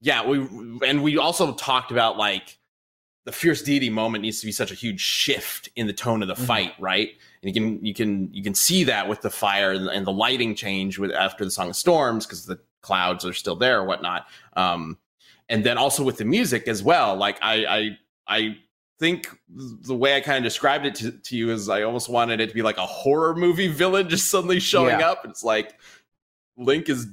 Yeah, 0.00 0.26
we 0.26 0.38
and 0.86 1.02
we 1.02 1.18
also 1.18 1.52
talked 1.54 1.90
about 1.92 2.16
like 2.16 2.58
the 3.26 3.32
fierce 3.32 3.62
deity 3.62 3.90
moment 3.90 4.22
needs 4.22 4.40
to 4.40 4.46
be 4.46 4.52
such 4.52 4.70
a 4.70 4.74
huge 4.74 5.00
shift 5.00 5.68
in 5.76 5.86
the 5.86 5.92
tone 5.92 6.22
of 6.22 6.28
the 6.28 6.34
fight, 6.34 6.72
right? 6.78 7.10
And 7.42 7.54
you 7.54 7.60
can 7.60 7.84
you 7.84 7.94
can 7.94 8.32
you 8.32 8.42
can 8.42 8.54
see 8.54 8.84
that 8.84 9.08
with 9.08 9.20
the 9.20 9.30
fire 9.30 9.72
and, 9.72 9.88
and 9.88 10.06
the 10.06 10.12
lighting 10.12 10.54
change 10.54 10.98
with 10.98 11.10
after 11.12 11.44
the 11.44 11.50
Song 11.50 11.68
of 11.68 11.76
Storms 11.76 12.26
because 12.26 12.46
the 12.46 12.58
clouds 12.80 13.26
are 13.26 13.34
still 13.34 13.56
there 13.56 13.80
or 13.80 13.84
whatnot. 13.84 14.26
Um, 14.56 14.96
and 15.50 15.64
then 15.64 15.76
also 15.76 16.02
with 16.02 16.16
the 16.16 16.24
music 16.24 16.66
as 16.66 16.82
well. 16.82 17.14
Like 17.16 17.38
I 17.42 17.66
I 17.66 17.98
I 18.38 18.56
think 18.98 19.28
the 19.48 19.94
way 19.94 20.16
I 20.16 20.20
kind 20.20 20.38
of 20.38 20.44
described 20.44 20.86
it 20.86 20.94
to, 20.96 21.10
to 21.12 21.36
you 21.36 21.50
is 21.50 21.68
I 21.68 21.82
almost 21.82 22.08
wanted 22.08 22.40
it 22.40 22.48
to 22.48 22.54
be 22.54 22.62
like 22.62 22.78
a 22.78 22.86
horror 22.86 23.34
movie 23.34 23.68
villain 23.68 24.08
just 24.08 24.30
suddenly 24.30 24.60
showing 24.60 24.98
Yeah. 24.98 25.10
up. 25.10 25.24
It's 25.26 25.44
like 25.44 25.74
Link 26.56 26.88
is 26.88 27.06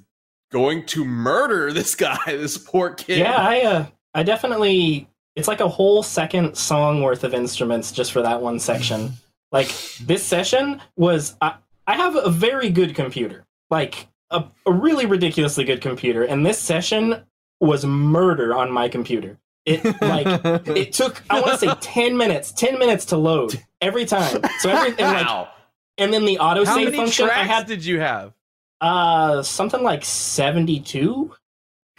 going 0.51 0.85
to 0.87 1.05
murder 1.05 1.71
this 1.73 1.95
guy, 1.95 2.17
this 2.27 2.57
poor 2.57 2.91
kid. 2.91 3.19
Yeah, 3.19 3.35
I 3.35 3.61
uh, 3.61 3.85
I 4.13 4.23
definitely. 4.23 5.09
It's 5.35 5.47
like 5.47 5.59
a 5.59 5.67
whole 5.67 6.01
second 6.01 6.55
song 6.55 7.03
worth 7.03 7.23
of 7.23 7.33
instruments 7.35 7.91
just 7.91 8.11
for 8.11 8.23
that 8.23 8.41
one 8.41 8.59
section. 8.59 9.13
like 9.51 9.67
this 10.01 10.23
session 10.23 10.81
was. 10.95 11.35
I, 11.41 11.55
I 11.85 11.95
have 11.95 12.15
a 12.17 12.29
very 12.29 12.69
good 12.69 12.95
computer, 12.95 13.45
like 13.69 14.07
a, 14.29 14.43
a 14.65 14.71
really 14.73 15.05
ridiculously 15.05 15.63
good 15.63 15.79
computer, 15.81 16.23
and 16.23 16.45
this 16.45 16.59
session 16.59 17.23
was 17.61 17.85
murder 17.85 18.53
on 18.55 18.71
my 18.71 18.89
computer. 18.89 19.37
It 19.65 19.83
like 20.01 20.25
it 20.67 20.93
took 20.93 21.21
I 21.29 21.39
want 21.39 21.59
to 21.59 21.67
say 21.67 21.73
ten 21.81 22.17
minutes, 22.17 22.51
ten 22.51 22.77
minutes 22.79 23.05
to 23.05 23.17
load 23.17 23.61
every 23.81 24.05
time. 24.05 24.41
So 24.59 24.69
every 24.69 24.89
and, 24.91 24.99
like, 24.99 25.25
Wow. 25.27 25.49
and 25.97 26.13
then 26.13 26.25
the 26.25 26.37
autosave 26.37 26.95
function 26.95 27.29
I 27.29 27.43
had 27.43 27.67
did 27.67 27.85
you 27.85 27.99
have? 27.99 28.33
Uh 28.81 29.41
something 29.43 29.83
like 29.83 30.03
seventy 30.05 30.79
two. 30.79 31.33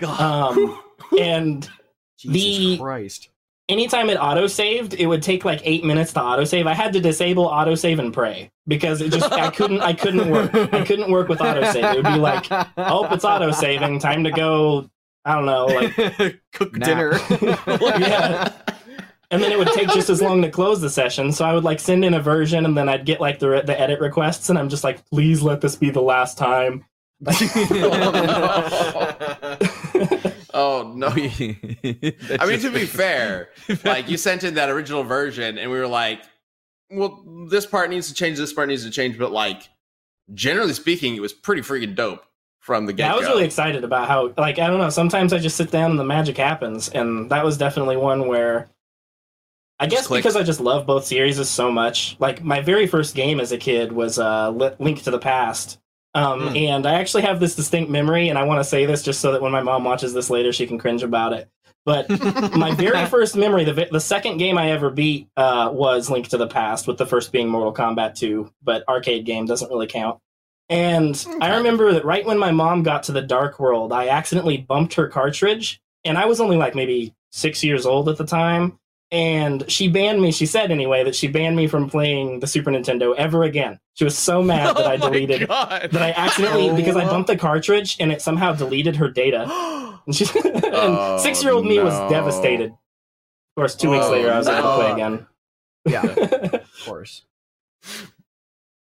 Um, 0.06 0.80
and 1.20 1.68
Jesus 2.18 2.34
the- 2.34 2.78
Christ. 2.78 3.28
anytime 3.68 4.10
it 4.10 4.16
auto 4.16 4.46
saved, 4.46 4.94
it 4.94 5.06
would 5.06 5.22
take 5.22 5.44
like 5.44 5.60
eight 5.64 5.84
minutes 5.84 6.12
to 6.14 6.22
auto 6.22 6.44
save. 6.44 6.66
I 6.66 6.74
had 6.74 6.92
to 6.94 7.00
disable 7.00 7.44
auto 7.46 7.74
save 7.74 7.98
and 7.98 8.12
pray 8.14 8.50
because 8.66 9.00
it 9.00 9.10
just 9.12 9.30
I 9.32 9.50
couldn't 9.50 9.80
I 9.80 9.92
couldn't 9.92 10.30
work. 10.30 10.54
I 10.54 10.84
couldn't 10.84 11.10
work 11.10 11.28
with 11.28 11.40
auto 11.40 11.64
save. 11.72 11.84
It 11.84 11.96
would 11.96 12.12
be 12.14 12.18
like, 12.20 12.46
oh, 12.76 13.08
it's 13.12 13.24
auto 13.24 13.50
saving. 13.50 13.98
Time 13.98 14.24
to 14.24 14.30
go. 14.30 14.88
I 15.24 15.34
don't 15.34 15.46
know, 15.46 15.66
like, 15.66 16.40
cook 16.54 16.72
dinner. 16.78 17.18
yeah. 17.66 18.52
And 19.30 19.42
then 19.42 19.52
it 19.52 19.58
would 19.58 19.68
take 19.68 19.88
just 19.90 20.08
as 20.08 20.22
long 20.22 20.40
to 20.42 20.50
close 20.50 20.80
the 20.80 20.88
session. 20.88 21.32
So 21.32 21.44
I 21.44 21.52
would 21.52 21.64
like 21.64 21.80
send 21.80 22.02
in 22.04 22.14
a 22.14 22.22
version, 22.22 22.64
and 22.64 22.76
then 22.76 22.88
I'd 22.88 23.04
get 23.04 23.20
like 23.20 23.38
the 23.38 23.62
the 23.64 23.78
edit 23.78 24.00
requests, 24.00 24.48
and 24.48 24.58
I'm 24.58 24.70
just 24.70 24.84
like, 24.84 25.04
please 25.10 25.42
let 25.42 25.60
this 25.60 25.76
be 25.76 25.90
the 25.90 26.00
last 26.00 26.38
time. 26.38 26.84
oh 30.54 30.92
no. 30.94 31.08
I 31.08 31.10
I 32.40 32.46
mean, 32.46 32.60
to 32.60 32.70
be 32.72 32.86
fair, 32.86 33.50
like 33.84 34.08
you 34.08 34.16
sent 34.16 34.44
in 34.44 34.54
that 34.54 34.70
original 34.70 35.02
version, 35.02 35.58
and 35.58 35.70
we 35.70 35.78
were 35.78 35.88
like, 35.88 36.22
"Well, 36.90 37.22
this 37.50 37.66
part 37.66 37.90
needs 37.90 38.08
to 38.08 38.14
change. 38.14 38.38
This 38.38 38.52
part 38.52 38.68
needs 38.68 38.84
to 38.84 38.90
change." 38.90 39.18
But 39.18 39.32
like, 39.32 39.68
generally 40.32 40.72
speaking, 40.72 41.16
it 41.16 41.20
was 41.20 41.34
pretty 41.34 41.60
freaking 41.60 41.94
dope 41.94 42.24
from 42.60 42.86
the 42.86 42.92
get 42.92 43.06
Yeah, 43.06 43.14
I 43.14 43.16
was 43.16 43.26
really 43.26 43.44
excited 43.44 43.84
about 43.84 44.08
how 44.08 44.32
like 44.38 44.58
I 44.58 44.68
don't 44.68 44.78
know. 44.78 44.90
Sometimes 44.90 45.32
I 45.32 45.38
just 45.38 45.56
sit 45.56 45.70
down 45.70 45.90
and 45.90 46.00
the 46.00 46.04
magic 46.04 46.36
happens, 46.36 46.88
and 46.88 47.30
that 47.30 47.44
was 47.44 47.58
definitely 47.58 47.96
one 47.96 48.26
where 48.28 48.70
I 49.80 49.86
guess 49.86 50.08
because 50.08 50.34
I 50.36 50.42
just 50.42 50.60
love 50.60 50.86
both 50.86 51.04
series 51.04 51.46
so 51.48 51.70
much. 51.70 52.16
Like 52.18 52.42
my 52.42 52.60
very 52.60 52.86
first 52.86 53.14
game 53.14 53.38
as 53.40 53.52
a 53.52 53.58
kid 53.58 53.92
was 53.92 54.18
uh, 54.18 54.50
Li- 54.50 54.74
Link 54.78 55.02
to 55.04 55.10
the 55.10 55.18
Past. 55.18 55.78
Um, 56.14 56.48
Hmm. 56.48 56.56
And 56.56 56.86
I 56.86 56.94
actually 56.94 57.22
have 57.22 57.38
this 57.38 57.54
distinct 57.54 57.90
memory, 57.90 58.28
and 58.28 58.38
I 58.38 58.42
want 58.44 58.58
to 58.60 58.64
say 58.64 58.86
this 58.86 59.02
just 59.02 59.20
so 59.20 59.32
that 59.32 59.42
when 59.42 59.52
my 59.52 59.62
mom 59.62 59.84
watches 59.84 60.14
this 60.14 60.30
later, 60.30 60.52
she 60.52 60.66
can 60.66 60.78
cringe 60.78 61.02
about 61.02 61.32
it. 61.32 61.48
But 61.84 62.08
my 62.56 62.74
very 62.74 63.06
first 63.06 63.36
memory, 63.36 63.64
the, 63.64 63.88
the 63.90 64.00
second 64.00 64.38
game 64.38 64.58
I 64.58 64.70
ever 64.72 64.90
beat 64.90 65.28
uh, 65.36 65.70
was 65.72 66.10
Link 66.10 66.28
to 66.28 66.36
the 66.38 66.46
Past, 66.48 66.86
with 66.88 66.98
the 66.98 67.06
first 67.06 67.30
being 67.30 67.48
Mortal 67.48 67.72
Kombat 67.72 68.16
2, 68.16 68.50
but 68.62 68.84
arcade 68.88 69.26
game 69.26 69.46
doesn't 69.46 69.70
really 69.70 69.86
count. 69.86 70.18
And 70.68 71.24
I 71.40 71.56
remember 71.56 71.92
that 71.92 72.04
right 72.04 72.26
when 72.26 72.38
my 72.38 72.50
mom 72.50 72.82
got 72.82 73.04
to 73.04 73.12
the 73.12 73.22
Dark 73.22 73.58
World, 73.60 73.92
I 73.92 74.08
accidentally 74.08 74.56
bumped 74.56 74.94
her 74.94 75.08
cartridge, 75.08 75.80
and 76.04 76.18
I 76.18 76.26
was 76.26 76.40
only 76.40 76.56
like 76.56 76.74
maybe 76.74 77.14
six 77.30 77.62
years 77.62 77.86
old 77.86 78.08
at 78.08 78.16
the 78.16 78.26
time. 78.26 78.78
And 79.10 79.64
she 79.70 79.88
banned 79.88 80.20
me, 80.20 80.32
she 80.32 80.44
said 80.44 80.70
anyway, 80.70 81.02
that 81.04 81.14
she 81.16 81.28
banned 81.28 81.56
me 81.56 81.66
from 81.66 81.88
playing 81.88 82.40
the 82.40 82.46
Super 82.46 82.70
Nintendo 82.70 83.14
ever 83.16 83.42
again. 83.44 83.80
She 83.94 84.04
was 84.04 84.16
so 84.18 84.42
mad 84.42 84.76
that 84.76 84.84
oh 84.86 84.90
I 84.90 84.94
Oh 84.96 84.98
my 84.98 85.06
deleted, 85.10 85.48
God. 85.48 85.88
that 85.92 86.02
I 86.02 86.10
accidentally, 86.10 86.68
Oh. 86.70 86.76
because 86.76 86.94
I 86.96 87.04
bumped 87.06 87.28
the 87.28 87.36
cartridge 87.36 87.96
and 88.00 88.12
it 88.12 88.20
somehow 88.20 88.52
deleted 88.52 88.96
her 88.96 89.08
data. 89.10 89.46
And, 90.08 90.14
she, 90.16 90.24
Oh, 90.44 91.12
and 91.14 91.20
six 91.20 91.42
year 91.42 91.52
old 91.52 91.66
me 91.66 91.78
was 91.80 91.92
devastated. 92.10 92.70
Of 92.70 92.76
course, 93.56 93.74
two 93.74 93.90
weeks 93.90 94.06
Oh, 94.06 94.12
later, 94.12 94.32
I 94.32 94.38
was 94.38 94.48
able 94.48 94.62
to 94.62 94.74
play 94.76 94.92
again. 94.92 95.26
yeah, 95.86 96.02
of 96.60 96.82
course. 96.86 97.24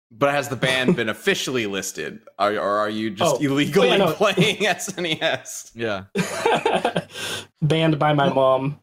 But 0.09 0.31
has 0.33 0.49
the 0.49 0.55
ban 0.55 0.93
been 0.93 1.09
officially 1.09 1.65
listed, 1.67 2.21
or, 2.39 2.53
or 2.53 2.77
are 2.79 2.89
you 2.89 3.09
just 3.11 3.35
Oh. 3.35 3.39
illegally 3.43 3.89
Oh, 3.89 3.91
yeah, 3.91 3.97
no. 3.97 4.13
playing 4.13 4.57
SNES? 4.57 5.71
yeah. 5.75 6.05
Banned 7.61 7.99
by 7.99 8.13
my 8.13 8.29
mom. 8.29 8.79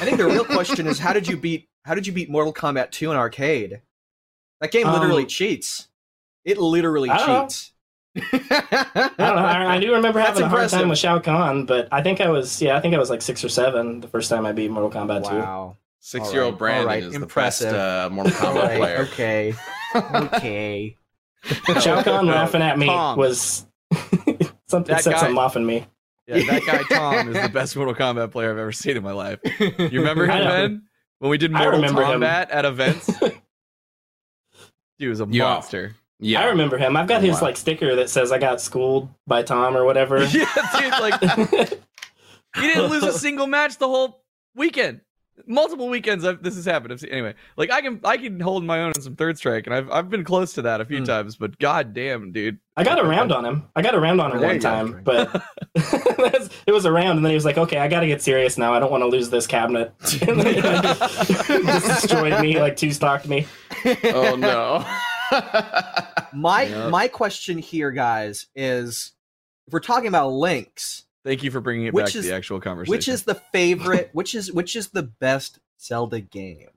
I 0.00 0.04
think 0.04 0.18
the 0.18 0.26
real 0.26 0.44
question 0.44 0.86
is 0.86 0.98
how 0.98 1.12
did 1.12 1.26
you 1.28 1.36
beat 1.36 1.68
how 1.84 1.94
did 1.94 2.06
you 2.06 2.12
beat 2.12 2.30
Mortal 2.30 2.52
Kombat 2.52 2.90
2 2.90 3.10
in 3.10 3.16
arcade? 3.16 3.80
That 4.60 4.70
game 4.72 4.86
literally 4.86 5.22
Um, 5.24 5.28
cheats. 5.28 5.88
It 6.44 6.58
literally 6.58 7.10
I 7.10 7.16
don't 7.18 7.26
know. 7.28 7.42
cheats. 7.44 7.72
I 8.16 9.10
don't 9.18 9.18
know. 9.18 9.24
I, 9.24 9.74
I 9.76 9.80
do 9.80 9.92
remember 9.92 10.18
That's 10.20 10.30
having 10.38 10.44
a 10.44 10.48
hard 10.48 10.68
time 10.70 10.88
with 10.88 10.98
Shao 10.98 11.18
Kahn, 11.18 11.66
but 11.66 11.88
I 11.90 12.00
think 12.02 12.20
I 12.20 12.28
was, 12.28 12.62
yeah, 12.62 12.76
I 12.76 12.80
think 12.80 12.94
I 12.94 12.98
was 12.98 13.10
like 13.10 13.20
six 13.22 13.44
or 13.44 13.48
seven 13.48 14.00
the 14.00 14.08
first 14.08 14.30
time 14.30 14.46
I 14.46 14.52
beat 14.52 14.70
Mortal 14.70 14.90
Kombat 14.90 15.28
2. 15.28 15.34
wow. 15.36 15.76
Six 16.00 16.32
year 16.34 16.42
old 16.42 16.46
All 16.46 16.50
right, 16.52 16.58
Brandon 16.58 16.82
all 16.82 16.94
right, 16.94 17.02
is 17.02 17.14
impressive. 17.14 17.70
the 17.70 17.76
best 17.76 18.06
uh, 18.06 18.14
Mortal 18.14 18.32
Kombat 18.32 18.62
right, 18.62 18.78
player. 18.78 18.98
okay, 19.12 19.54
okay. 19.96 20.96
Shao 21.80 22.02
Kahn 22.02 22.26
laughing 22.28 22.60
at 22.62 22.78
me 22.78 22.86
Tom. 22.86 23.16
was 23.18 23.66
something 24.66 24.94
That 24.94 25.02
set 25.02 25.14
guy- 25.14 25.20
something 25.20 25.38
off 25.38 25.56
in 25.56 25.64
me. 25.66 25.86
Yeah, 26.26 26.42
that 26.44 26.62
guy 26.66 26.82
Tom 26.96 27.28
is 27.34 27.42
the 27.42 27.48
best 27.48 27.76
Mortal 27.76 27.94
Kombat 27.94 28.30
player 28.32 28.50
I've 28.50 28.58
ever 28.58 28.72
seen 28.72 28.96
in 28.96 29.02
my 29.02 29.12
life. 29.12 29.38
You 29.60 30.00
remember 30.00 30.26
him. 30.26 30.44
Ben? 30.48 30.82
When 31.18 31.30
we 31.30 31.38
did 31.38 31.52
Mortal 31.52 31.72
remember 31.72 32.02
him. 32.04 32.20
Kombat 32.20 32.46
at 32.50 32.64
events? 32.64 33.10
He 34.98 35.08
was 35.08 35.20
a 35.20 35.26
Yeah. 35.28 35.44
monster. 35.44 35.96
Yeah, 36.20 36.40
I 36.42 36.44
remember 36.46 36.78
him. 36.78 36.96
I've 36.96 37.08
got 37.08 37.20
his 37.20 37.34
Wow. 37.34 37.48
like 37.48 37.56
sticker 37.56 37.96
that 37.96 38.08
says 38.08 38.30
I 38.30 38.38
got 38.38 38.60
schooled 38.60 39.08
by 39.26 39.42
Tom 39.42 39.76
or 39.76 39.84
whatever. 39.84 40.22
yeah, 40.24 40.46
dude, 40.78 40.92
like 40.92 41.20
he 41.20 42.60
didn't 42.62 42.90
lose 42.90 43.02
a 43.02 43.12
single 43.18 43.48
match 43.48 43.76
the 43.78 43.88
whole 43.88 44.22
weekend. 44.54 45.00
Multiple 45.46 45.88
weekends 45.88 46.24
I've, 46.24 46.42
this 46.44 46.54
has 46.54 46.64
happened. 46.64 46.92
I've 46.92 47.00
seen, 47.00 47.10
anyway, 47.10 47.34
like 47.56 47.70
I 47.70 47.80
can 47.80 48.00
I 48.04 48.16
can 48.16 48.38
hold 48.38 48.62
my 48.64 48.80
own 48.82 48.92
in 48.94 49.02
some 49.02 49.16
third 49.16 49.36
strike, 49.36 49.66
and 49.66 49.74
I've 49.74 49.90
I've 49.90 50.08
been 50.08 50.22
close 50.24 50.52
to 50.54 50.62
that 50.62 50.80
a 50.80 50.84
few 50.84 50.98
Hmm. 50.98 51.04
times. 51.04 51.36
But 51.36 51.58
god 51.58 51.92
damn, 51.92 52.30
dude, 52.30 52.58
I 52.76 52.84
got 52.84 52.98
a 53.00 53.04
round 53.04 53.32
on 53.32 53.44
him. 53.44 53.64
I 53.74 53.82
got 53.82 53.94
a 53.96 54.00
round 54.00 54.20
on 54.20 54.30
him 54.32 54.38
There 54.38 54.48
one 54.48 54.60
time, 54.60 55.00
but 55.02 55.28
it 56.66 56.72
was 56.72 56.84
a 56.84 56.92
round, 56.92 57.16
and 57.18 57.24
then 57.24 57.30
he 57.30 57.34
was 57.34 57.44
like, 57.44 57.58
"Okay, 57.58 57.78
I 57.78 57.88
got 57.88 58.00
to 58.00 58.06
get 58.06 58.22
serious 58.22 58.56
now. 58.56 58.72
I 58.74 58.78
don't 58.78 58.92
want 58.92 59.02
to 59.02 59.08
lose 59.08 59.28
this 59.28 59.46
cabinet." 59.46 59.92
And 60.26 60.40
then 60.40 60.82
just 60.84 61.86
destroyed 62.02 62.40
me, 62.40 62.60
like 62.60 62.76
two 62.76 62.92
stocked 62.92 63.26
me. 63.28 63.46
oh 64.04 64.36
no. 64.36 64.84
My 66.32 66.62
Yep. 66.64 66.90
my 66.90 67.08
question 67.08 67.58
here, 67.58 67.90
guys, 67.90 68.46
is 68.54 69.12
if 69.66 69.72
we're 69.72 69.80
talking 69.80 70.08
about 70.08 70.28
links, 70.30 71.03
thank 71.24 71.42
you 71.42 71.50
for 71.50 71.60
bringing 71.60 71.86
it 71.86 71.94
Which 71.94 72.06
back 72.06 72.14
is- 72.14 72.24
to 72.24 72.28
the 72.30 72.34
actual 72.34 72.60
conversation. 72.60 72.90
which 72.90 73.08
is 73.08 73.22
the 73.24 73.34
favorite? 73.34 74.10
which 74.12 74.34
is 74.34 74.52
which 74.52 74.76
is 74.76 74.88
the 74.88 75.02
best 75.02 75.58
Zelda 75.80 76.20
game? 76.20 76.68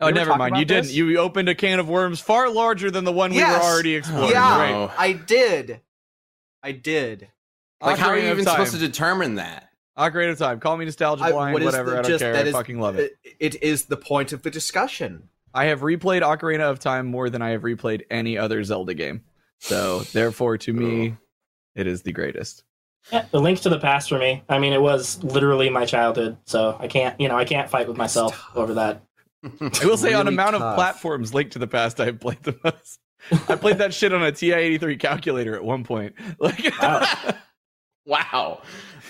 oh, 0.00 0.06
we 0.06 0.12
never 0.12 0.36
mind. 0.36 0.52
about 0.52 0.58
You 0.60 0.64
didn't. 0.64 0.90
You 0.92 1.18
opened 1.18 1.48
a 1.48 1.54
can 1.54 1.78
of 1.80 1.88
worms 1.88 2.20
far 2.20 2.50
larger 2.50 2.90
than 2.90 3.04
the 3.04 3.12
one 3.12 3.32
we 3.32 3.38
were 3.38 3.46
already 3.46 3.94
exploring. 3.94 4.30
yeah, 4.30 4.58
Right. 4.86 4.90
I 4.98 5.12
did. 5.12 5.80
I 6.62 6.72
did. 6.72 7.28
like, 7.80 7.98
how 7.98 8.08
are 8.08 8.18
you 8.18 8.30
even 8.30 8.44
supposed 8.44 8.72
to 8.72 8.78
determine 8.78 9.36
that? 9.36 9.68
Ocarina 9.98 10.32
of 10.32 10.38
Time. 10.38 10.58
Call 10.60 10.76
me 10.76 10.84
nostalgia 10.86 11.22
I- 11.24 11.30
blind. 11.30 11.52
what 11.52 11.62
is 11.62 11.66
whatever. 11.66 11.90
the- 11.92 11.98
I 11.98 12.02
don't 12.02 12.10
just- 12.10 12.22
care. 12.22 12.32
that 12.32 12.44
I 12.46 12.48
is- 12.48 12.52
fucking 12.54 12.80
love 12.80 12.98
it. 12.98 13.12
It 13.38 13.62
is 13.62 13.84
the 13.84 13.96
point 13.96 14.32
of 14.32 14.42
the 14.42 14.50
discussion. 14.50 15.28
I 15.54 15.66
have 15.66 15.82
replayed 15.82 16.22
Ocarina 16.22 16.62
of 16.68 16.80
Time 16.80 17.06
more 17.06 17.30
than 17.30 17.40
I 17.42 17.50
have 17.50 17.62
replayed 17.62 18.02
any 18.10 18.36
other 18.36 18.64
Zelda 18.64 18.92
game. 18.94 19.22
So 19.60 20.00
therefore, 20.00 20.58
to 20.58 20.72
me, 20.72 21.16
it 21.76 21.86
is 21.86 22.02
the 22.02 22.12
greatest. 22.12 22.64
Yeah, 23.12 23.26
the 23.30 23.40
link 23.40 23.60
to 23.60 23.68
the 23.68 23.78
past 23.78 24.08
for 24.08 24.18
me. 24.18 24.42
I 24.48 24.58
mean, 24.58 24.72
it 24.72 24.80
was 24.80 25.22
literally 25.22 25.68
my 25.68 25.84
childhood, 25.84 26.38
so 26.46 26.76
I 26.80 26.88
can't, 26.88 27.18
you 27.20 27.28
know, 27.28 27.36
I 27.36 27.44
can't 27.44 27.68
fight 27.68 27.86
with 27.86 27.96
myself 27.96 28.32
tough. 28.32 28.56
over 28.56 28.74
that. 28.74 29.02
I 29.60 29.84
will 29.84 29.96
say, 29.98 30.14
on 30.14 30.24
really 30.24 30.34
amount 30.34 30.56
of 30.56 30.74
platforms 30.74 31.34
Link 31.34 31.50
to 31.52 31.58
the 31.58 31.66
Past, 31.66 32.00
I've 32.00 32.18
played 32.18 32.42
the 32.42 32.58
most. 32.64 32.98
I 33.48 33.56
played 33.56 33.78
that 33.78 33.92
shit 33.92 34.12
on 34.12 34.22
a 34.22 34.32
TI-83 34.32 34.98
calculator 34.98 35.54
at 35.54 35.64
one 35.64 35.84
point. 35.84 36.14
Like, 36.38 36.72
Wow. 36.80 37.34
wow. 38.06 38.62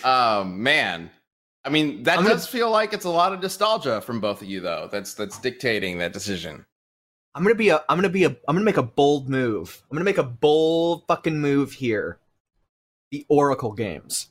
Um, 0.02 0.62
man. 0.62 1.10
I 1.64 1.70
mean, 1.70 2.02
that 2.02 2.18
I'm 2.18 2.24
does 2.24 2.46
feel 2.46 2.70
like 2.70 2.92
it's 2.92 3.06
a 3.06 3.10
lot 3.10 3.32
of 3.32 3.40
nostalgia 3.40 4.00
from 4.00 4.20
both 4.20 4.42
of 4.42 4.48
you, 4.48 4.60
though. 4.60 4.88
That's 4.92 5.14
that's 5.14 5.38
dictating 5.38 5.98
that 5.98 6.12
decision. 6.12 6.66
I'm 7.34 7.42
gonna 7.42 7.54
be 7.54 7.70
a. 7.70 7.82
I'm 7.88 7.96
gonna 7.96 8.10
be 8.10 8.24
a. 8.24 8.28
I'm 8.28 8.54
gonna 8.54 8.60
make 8.60 8.76
a 8.76 8.82
bold 8.82 9.30
move. 9.30 9.82
I'm 9.90 9.96
gonna 9.96 10.04
make 10.04 10.18
a 10.18 10.22
bold 10.22 11.04
fucking 11.08 11.40
move 11.40 11.72
here. 11.72 12.18
The 13.14 13.24
Oracle 13.28 13.70
games. 13.72 14.28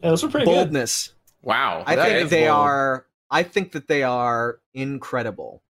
Yeah, 0.00 0.10
those 0.10 0.22
were 0.22 0.28
pretty 0.28 0.46
good. 0.46 0.54
Boldness. 0.54 1.12
Wow. 1.42 1.82
I 1.84 1.96
think 1.96 2.24
is 2.24 2.30
they 2.30 2.46
bold. 2.46 2.58
are. 2.58 3.06
I 3.28 3.42
think 3.42 3.72
that 3.72 3.88
they 3.88 4.04
are 4.04 4.60
incredible. 4.72 5.64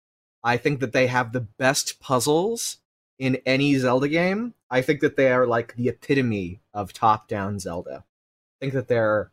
I 0.44 0.58
think 0.58 0.82
that 0.82 0.92
they 0.92 1.08
have 1.08 1.32
the 1.32 1.40
best 1.40 2.02
puzzles 2.02 2.80
in 3.18 3.38
any 3.46 3.78
Zelda 3.78 4.10
game. 4.10 4.56
I 4.70 4.82
think 4.82 5.00
that 5.00 5.16
they 5.16 5.32
are 5.32 5.48
like 5.48 5.76
the 5.78 5.88
epitome 5.88 6.60
of 6.74 6.92
top-down 6.92 7.60
Zelda. 7.60 8.04
I 8.04 8.60
think 8.60 8.74
that 8.74 8.90
they're 8.90 9.32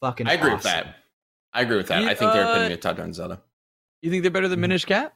fucking. 0.00 0.28
I 0.28 0.34
agree 0.34 0.52
with 0.54 0.62
that. 0.62 0.94
I 1.52 1.62
agree 1.62 1.78
with 1.78 1.88
that. 1.88 2.02
You- 2.02 2.08
I 2.08 2.14
think 2.14 2.32
they're 2.32 2.46
uh, 2.46 2.50
epitome 2.52 2.74
of 2.74 2.80
top 2.80 2.96
down 2.96 3.12
Zelda. 3.12 3.42
you 4.02 4.10
think 4.10 4.22
they're 4.22 4.30
better 4.30 4.46
than 4.46 4.60
Minish 4.60 4.84
Cap? 4.84 5.14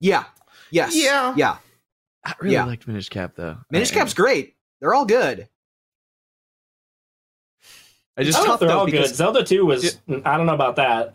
Yeah. 0.00 0.24
Yes. 0.72 0.96
Yeah. 0.96 1.34
Yeah. 1.36 1.58
I 2.28 2.34
really 2.40 2.54
Yeah. 2.54 2.64
liked 2.64 2.86
Minish 2.86 3.08
Cap 3.08 3.32
though. 3.36 3.56
Minish 3.70 3.90
I- 3.92 3.94
Cap's 3.94 4.14
great. 4.14 4.54
They're 4.80 4.94
all 4.94 5.06
good. 5.06 5.48
I 8.16 8.22
I 8.22 8.24
just 8.24 8.38
don't 8.38 8.46
know 8.46 8.52
tough, 8.54 8.62
if 8.62 8.68
they're 8.68 8.76
all 8.76 8.86
because- 8.86 9.08
good. 9.10 9.16
Zelda 9.16 9.44
2 9.44 9.64
was, 9.66 9.98
I 10.24 10.36
don't 10.36 10.46
know 10.46 10.54
about 10.54 10.76
that. 10.76 11.14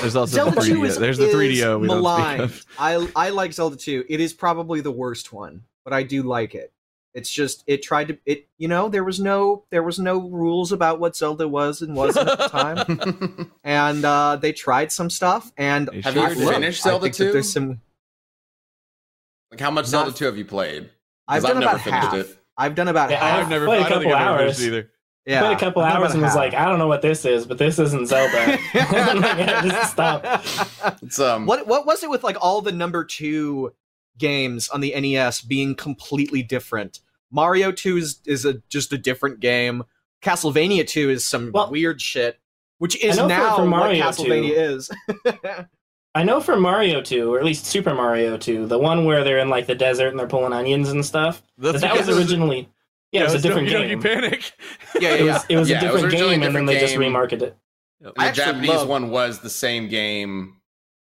there's 0.00 0.16
also 0.16 0.34
Zelda 0.36 0.52
the 0.56 0.60
3DO. 0.62 0.84
is, 0.84 0.98
There's 0.98 1.18
the 1.18 1.26
3DO 1.26 1.78
we 1.80 1.86
don't 1.88 1.96
speak 1.98 2.02
maligned. 2.02 2.40
of. 2.42 2.64
I 2.78 3.08
I 3.14 3.28
like 3.30 3.52
Zelda 3.52 3.76
2. 3.76 4.04
It 4.08 4.20
is 4.20 4.32
probably 4.32 4.80
the 4.80 4.90
worst 4.90 5.32
one, 5.32 5.62
but 5.84 5.92
I 5.92 6.02
do 6.02 6.22
like 6.22 6.54
it. 6.54 6.72
It's 7.14 7.30
just 7.30 7.62
it 7.66 7.82
tried 7.82 8.08
to 8.08 8.18
it 8.26 8.48
you 8.58 8.66
know, 8.68 8.88
there 8.88 9.04
was 9.04 9.20
no 9.20 9.64
there 9.70 9.82
was 9.82 9.98
no 9.98 10.18
rules 10.28 10.72
about 10.72 10.98
what 11.00 11.14
Zelda 11.16 11.46
was 11.46 11.82
and 11.82 11.94
wasn't 11.94 12.28
at 12.28 12.38
the 12.38 12.48
time. 12.48 13.52
And 13.64 14.04
uh 14.04 14.36
they 14.36 14.52
tried 14.52 14.90
some 14.92 15.08
stuff 15.10 15.52
and 15.56 15.88
Have 16.02 16.14
you 16.16 16.22
ever 16.22 16.34
did. 16.34 16.48
finished 16.48 16.82
Zelda 16.82 17.08
2? 17.10 17.32
There's 17.32 17.52
some 17.52 17.80
like 19.50 19.60
how 19.60 19.70
much 19.70 19.84
Not- 19.84 20.06
Zelda 20.06 20.12
2 20.12 20.24
have 20.26 20.36
you 20.36 20.44
played? 20.44 20.90
I've 21.28 21.42
'Cause 21.42 21.50
done 21.50 21.60
never 21.60 21.72
about 21.72 21.84
finished 21.84 22.04
half. 22.08 22.14
it. 22.14 22.38
I've 22.58 22.74
done 22.74 22.88
about 22.88 23.10
Yeah, 23.10 23.24
half. 23.24 23.40
I've 23.44 23.50
never 23.50 23.66
played 23.66 23.82
a 23.82 23.84
I 23.86 23.88
don't 23.88 23.98
think 24.00 24.12
couple 24.12 24.26
I've 24.26 24.28
ever 24.34 24.42
hours. 24.44 24.56
finished 24.56 24.60
either. 24.74 24.90
yeah, 25.26 25.40
Played 25.40 25.56
a 25.56 25.60
couple 25.60 25.82
I've 25.82 25.92
done 25.92 26.02
hours 26.02 26.10
about 26.10 26.14
and 26.14 26.22
was 26.22 26.32
half. 26.32 26.36
like, 26.38 26.54
I 26.54 26.64
don't 26.66 26.78
know 26.78 26.86
what 26.86 27.02
this 27.02 27.24
is, 27.24 27.46
but 27.46 27.58
this 27.58 27.78
isn't 27.78 28.06
Zelda. 28.06 28.58
I'm 28.74 29.20
like, 29.20 29.38
yeah, 29.38 29.62
just 29.62 29.92
stop. 29.92 30.44
It's 31.02 31.18
um 31.18 31.46
What 31.46 31.66
what 31.66 31.84
was 31.86 32.02
it 32.02 32.10
with 32.10 32.22
like 32.24 32.36
all 32.40 32.62
the 32.62 32.72
number 32.72 33.04
two 33.04 33.72
games 34.18 34.68
on 34.70 34.80
the 34.80 34.94
NES 34.98 35.40
being 35.42 35.74
completely 35.74 36.42
different? 36.42 37.00
Mario 37.30 37.72
Two 37.72 37.96
is 37.96 38.20
is 38.24 38.44
a 38.44 38.54
just 38.70 38.92
a 38.92 38.98
different 38.98 39.40
game. 39.40 39.82
Castlevania 40.22 40.86
Two 40.86 41.10
is 41.10 41.26
some 41.26 41.50
Well, 41.52 41.70
weird 41.70 42.00
shit, 42.00 42.38
which 42.78 42.96
is 43.04 43.16
know 43.16 43.24
for- 43.24 43.28
now 43.28 43.56
for 43.56 43.62
what 43.62 43.68
Mario 43.70 44.02
Castlevania 44.04 44.48
2 44.54 44.54
is. 44.54 44.90
I 46.16 46.24
know 46.24 46.40
for 46.40 46.56
Mario 46.56 47.02
2, 47.02 47.34
or 47.34 47.38
at 47.38 47.44
least 47.44 47.66
Super 47.66 47.94
Mario 47.94 48.36
2, 48.38 48.66
the 48.66 48.78
one 48.78 49.04
where 49.04 49.22
they're 49.22 49.38
in 49.38 49.48
like 49.50 49.66
the 49.66 49.74
desert 49.74 50.08
and 50.08 50.18
they're 50.18 50.26
pulling 50.26 50.52
onions 50.52 50.88
and 50.88 51.04
stuff, 51.04 51.42
That's 51.58 51.80
that 51.82 51.96
was 51.96 52.08
originally. 52.08 52.68
Yeah, 53.12 53.20
it 53.20 53.24
was 53.24 53.34
a 53.34 53.38
different 53.40 53.68
Donkey 53.68 53.88
game. 53.90 54.00
Donkey 54.00 54.20
Panic. 54.20 54.52
yeah, 55.00 55.14
It 55.14 55.22
was, 55.24 55.44
it 55.48 55.56
was 55.56 55.70
Yeah, 55.70 55.84
a 55.84 55.88
it 55.88 55.92
was 55.92 56.02
different 56.02 56.04
originally 56.14 56.34
a 56.34 56.38
game, 56.38 56.46
and 56.46 56.56
then 56.56 56.66
they 56.66 56.80
just 56.80 56.94
game. 56.96 57.12
remarketed 57.12 57.42
it. 57.42 57.56
the 58.00 58.30
Japanese 58.32 58.68
love- 58.70 58.88
one 58.88 59.10
was 59.10 59.40
the 59.40 59.50
same 59.50 59.88
game 59.88 60.56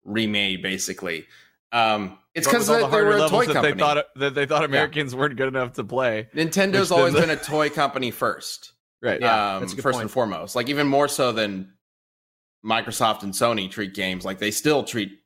remade 0.05 0.63
basically. 0.63 1.27
Um 1.73 2.19
it's 2.35 2.47
because 2.47 2.67
they, 2.67 2.81
the 2.81 2.89
they 2.89 3.03
were 3.03 3.11
a 3.13 3.17
levels 3.21 3.31
toy 3.31 3.47
that 3.47 3.53
company. 3.53 3.75
they 3.75 3.79
thought 3.79 4.05
that 4.17 4.35
they 4.35 4.47
thought 4.47 4.65
Americans 4.65 5.15
weren't 5.15 5.37
good 5.37 5.49
enough 5.49 5.75
to 5.75 5.85
play. 5.85 6.29
Nintendo's 6.35 6.91
always 6.91 7.13
then- 7.13 7.25
been 7.29 7.31
a 7.31 7.37
toy 7.37 7.69
company 7.71 8.11
first. 8.11 8.73
Right. 9.03 9.21
Yeah, 9.21 9.57
um, 9.57 9.61
that's 9.61 9.73
a 9.73 9.77
good 9.77 9.83
first 9.83 9.95
point. 9.97 10.03
and 10.05 10.11
foremost. 10.11 10.55
Like 10.57 10.69
even 10.71 10.87
more 10.87 11.09
so 11.09 11.33
than 11.33 11.72
Microsoft 12.65 13.23
and 13.23 13.33
Sony 13.33 13.71
treat 13.71 13.95
games. 13.95 14.25
Like 14.25 14.39
they 14.39 14.51
still 14.51 14.85
treat 14.85 15.19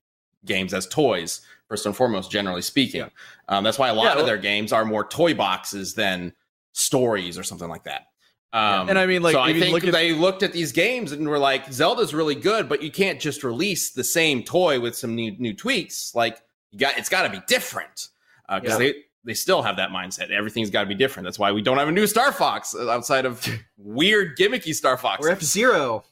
games 0.45 0.73
as 0.75 0.87
toys 0.87 1.41
first 1.69 1.85
and 1.87 1.95
foremost. 1.97 2.31
Generally 2.31 2.63
speaking, 2.63 3.01
Yeah. 3.01 3.09
um, 3.49 3.65
that's 3.65 3.79
why 3.79 3.89
a 3.89 3.95
lot 3.95 4.15
Yeah, 4.17 4.21
of 4.21 4.27
their 4.27 4.39
games 4.39 4.73
are 4.73 4.85
more 4.85 5.07
toy 5.07 5.35
boxes 5.35 5.95
than 5.95 6.33
stories 6.73 7.39
or 7.39 7.43
something 7.43 7.69
like 7.69 7.85
that. 7.85 8.07
Um, 8.53 8.89
And 8.89 8.99
I 8.99 9.07
mean, 9.07 9.23
like, 9.23 9.35
so 9.35 9.41
I 9.41 9.53
think 9.59 9.73
look 9.73 9.85
at- 9.85 9.93
they 9.93 10.13
looked 10.13 10.43
at 10.43 10.53
these 10.53 10.73
games 10.73 11.13
and 11.13 11.29
were 11.29 11.39
like, 11.39 11.71
Zelda's 11.73 12.15
really 12.15 12.35
good, 12.37 12.69
but 12.69 12.83
you 12.83 12.91
can't 12.91 13.21
just 13.21 13.43
release 13.45 13.91
the 13.91 14.05
same 14.05 14.43
toy 14.43 14.81
with 14.81 14.97
some 14.97 15.15
new 15.15 15.33
new 15.39 15.53
tweaks. 15.53 16.13
Like 16.15 16.41
you 16.71 16.79
got, 16.79 16.97
it's 16.99 17.09
got 17.09 17.23
to 17.23 17.29
be 17.31 17.41
different 17.49 18.09
because 18.49 18.73
Yeah. 18.73 18.79
they 18.79 18.95
they 19.25 19.35
still 19.35 19.61
have 19.63 19.77
that 19.79 19.91
mindset. 19.91 20.31
Everything's 20.31 20.71
got 20.71 20.83
to 20.83 20.87
be 20.87 20.95
different. 20.95 21.25
That's 21.27 21.39
why 21.39 21.51
we 21.51 21.61
don't 21.61 21.79
have 21.79 21.89
a 21.89 21.93
new 21.93 22.07
Star 22.07 22.31
Fox 22.31 22.77
uh, 22.77 22.89
outside 22.89 23.25
of 23.27 23.45
weird 23.77 24.39
gimmicky 24.39 24.73
Star 24.73 24.97
Fox. 24.97 25.27
or 25.27 25.31
F 25.31 25.43
Zero. 25.43 26.05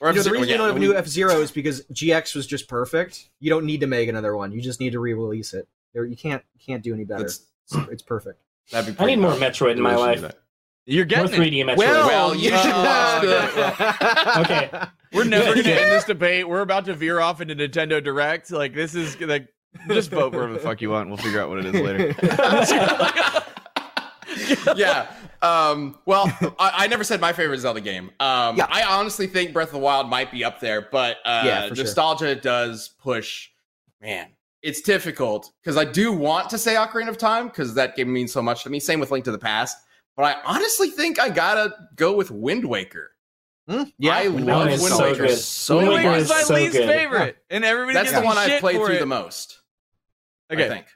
Or 0.00 0.08
You 0.08 0.14
know, 0.16 0.22
the 0.22 0.30
F-Zero, 0.30 0.32
reason 0.34 0.48
yeah, 0.48 0.52
you 0.54 0.58
don't 0.58 0.66
have 0.68 0.76
a 0.76 0.80
new 0.80 0.96
F 0.96 1.06
Zero 1.06 1.40
is 1.42 1.50
because 1.50 1.82
GX 1.92 2.34
was 2.34 2.46
just 2.46 2.68
perfect. 2.68 3.28
You 3.38 3.50
don't 3.50 3.66
need 3.66 3.80
to 3.80 3.86
make 3.86 4.08
another 4.08 4.34
one. 4.34 4.50
You 4.52 4.62
just 4.62 4.80
need 4.80 4.92
to 4.92 5.00
re-release 5.00 5.52
it. 5.52 5.68
There, 5.92 6.06
you 6.06 6.16
can't 6.16 6.42
you 6.54 6.60
can't 6.64 6.82
do 6.82 6.94
any 6.94 7.04
better. 7.04 7.24
that's- 7.24 7.42
It's, 7.72 7.88
it's 7.90 8.02
perfect. 8.02 8.40
that'd 8.72 8.96
be 8.96 9.02
I 9.02 9.06
need 9.06 9.18
more. 9.18 9.32
Metroid 9.32 9.72
in 9.72 9.82
my 9.82 9.94
life. 9.96 10.20
should 10.20 10.22
do 10.22 10.28
that. 10.28 10.38
You're 10.86 11.04
getting 11.04 11.30
more 11.30 11.40
3D 11.46 11.64
Metroid. 11.64 11.76
Well, 11.76 12.34
you 12.34 12.50
should 12.50 12.58
have. 12.58 13.22
Okay. 14.44 14.70
We're 15.12 15.24
never 15.24 15.52
going 15.54 15.64
to 15.64 15.68
Yeah. 15.70 15.76
end 15.76 15.92
this 15.92 16.04
debate. 16.14 16.48
We're 16.48 16.60
about 16.62 16.84
to 16.86 16.94
veer 16.94 17.20
off 17.20 17.40
into 17.40 17.54
Nintendo 17.54 18.02
Direct. 18.02 18.50
Like 18.50 18.74
this 18.74 18.94
is 18.94 19.20
like 19.20 19.48
just 19.88 20.10
vote 20.10 20.32
wherever 20.32 20.52
the 20.52 20.58
fuck 20.60 20.80
you 20.80 20.90
want. 20.90 21.08
We'll 21.08 21.18
figure 21.18 21.40
out 21.40 21.48
what 21.50 21.58
it 21.58 21.66
is 21.66 21.74
later. 21.80 22.14
yeah. 24.76 25.06
Um, 25.42 25.98
well, 26.06 26.24
I, 26.58 26.72
I 26.84 26.86
never 26.88 27.04
said 27.04 27.20
my 27.20 27.32
favorite 27.32 27.58
Zelda 27.58 27.80
game. 27.80 28.10
Um, 28.20 28.56
Yeah. 28.56 28.66
I 28.68 28.82
honestly 28.82 29.26
think 29.26 29.52
Breath 29.52 29.68
of 29.68 29.72
the 29.74 29.78
Wild 29.78 30.08
might 30.08 30.30
be 30.30 30.44
up 30.44 30.60
there, 30.60 30.82
but 30.92 31.16
uh, 31.24 31.42
Yeah, 31.44 31.68
for 31.68 31.74
sure. 31.76 31.84
nostalgia 31.84 32.34
does 32.34 32.90
push. 33.00 33.48
Man, 34.02 34.28
it's 34.62 34.80
difficult 34.80 35.52
because 35.62 35.76
I 35.76 35.84
do 35.84 36.12
want 36.12 36.50
to 36.50 36.58
say 36.58 36.74
Ocarina 36.74 37.08
of 37.08 37.18
Time 37.18 37.48
because 37.48 37.74
that 37.74 37.96
game 37.96 38.12
means 38.12 38.32
so 38.32 38.42
much 38.42 38.62
to 38.64 38.70
me. 38.70 38.80
Same 38.80 39.00
with 39.00 39.10
Link 39.10 39.24
to 39.26 39.30
the 39.32 39.38
Past, 39.38 39.76
but 40.16 40.24
I 40.24 40.36
honestly 40.44 40.88
think 40.90 41.18
I 41.20 41.28
gotta 41.30 41.74
go 41.96 42.14
with 42.16 42.30
Wind 42.30 42.64
Waker. 42.64 43.10
Hmm? 43.68 43.82
Yeah, 43.98 44.16
I 44.16 44.28
Wind 44.28 44.46
love 44.46 44.66
Waker 44.68 44.82
Wind 44.82 44.94
so 44.94 45.02
Waker 45.04 45.26
good. 45.26 45.38
so 45.38 45.76
Wind 45.76 45.88
Wind 45.88 45.98
Waker 46.04 46.08
Waker 46.10 46.18
is 46.18 46.24
is 46.24 46.30
my 46.30 46.42
so 46.42 46.54
least 46.54 46.72
good. 46.72 46.88
favorite, 46.88 47.36
and 47.50 47.64
everybody 47.64 47.94
That's 47.94 48.10
gives 48.10 48.20
the 48.20 48.26
one 48.26 48.36
me 48.36 48.42
I've 48.54 48.60
played 48.60 48.76
through 48.76 48.94
it. 48.94 49.00
the 49.00 49.06
most. 49.06 49.60
Okay, 50.52 50.64
I 50.66 50.68
think. 50.68 50.86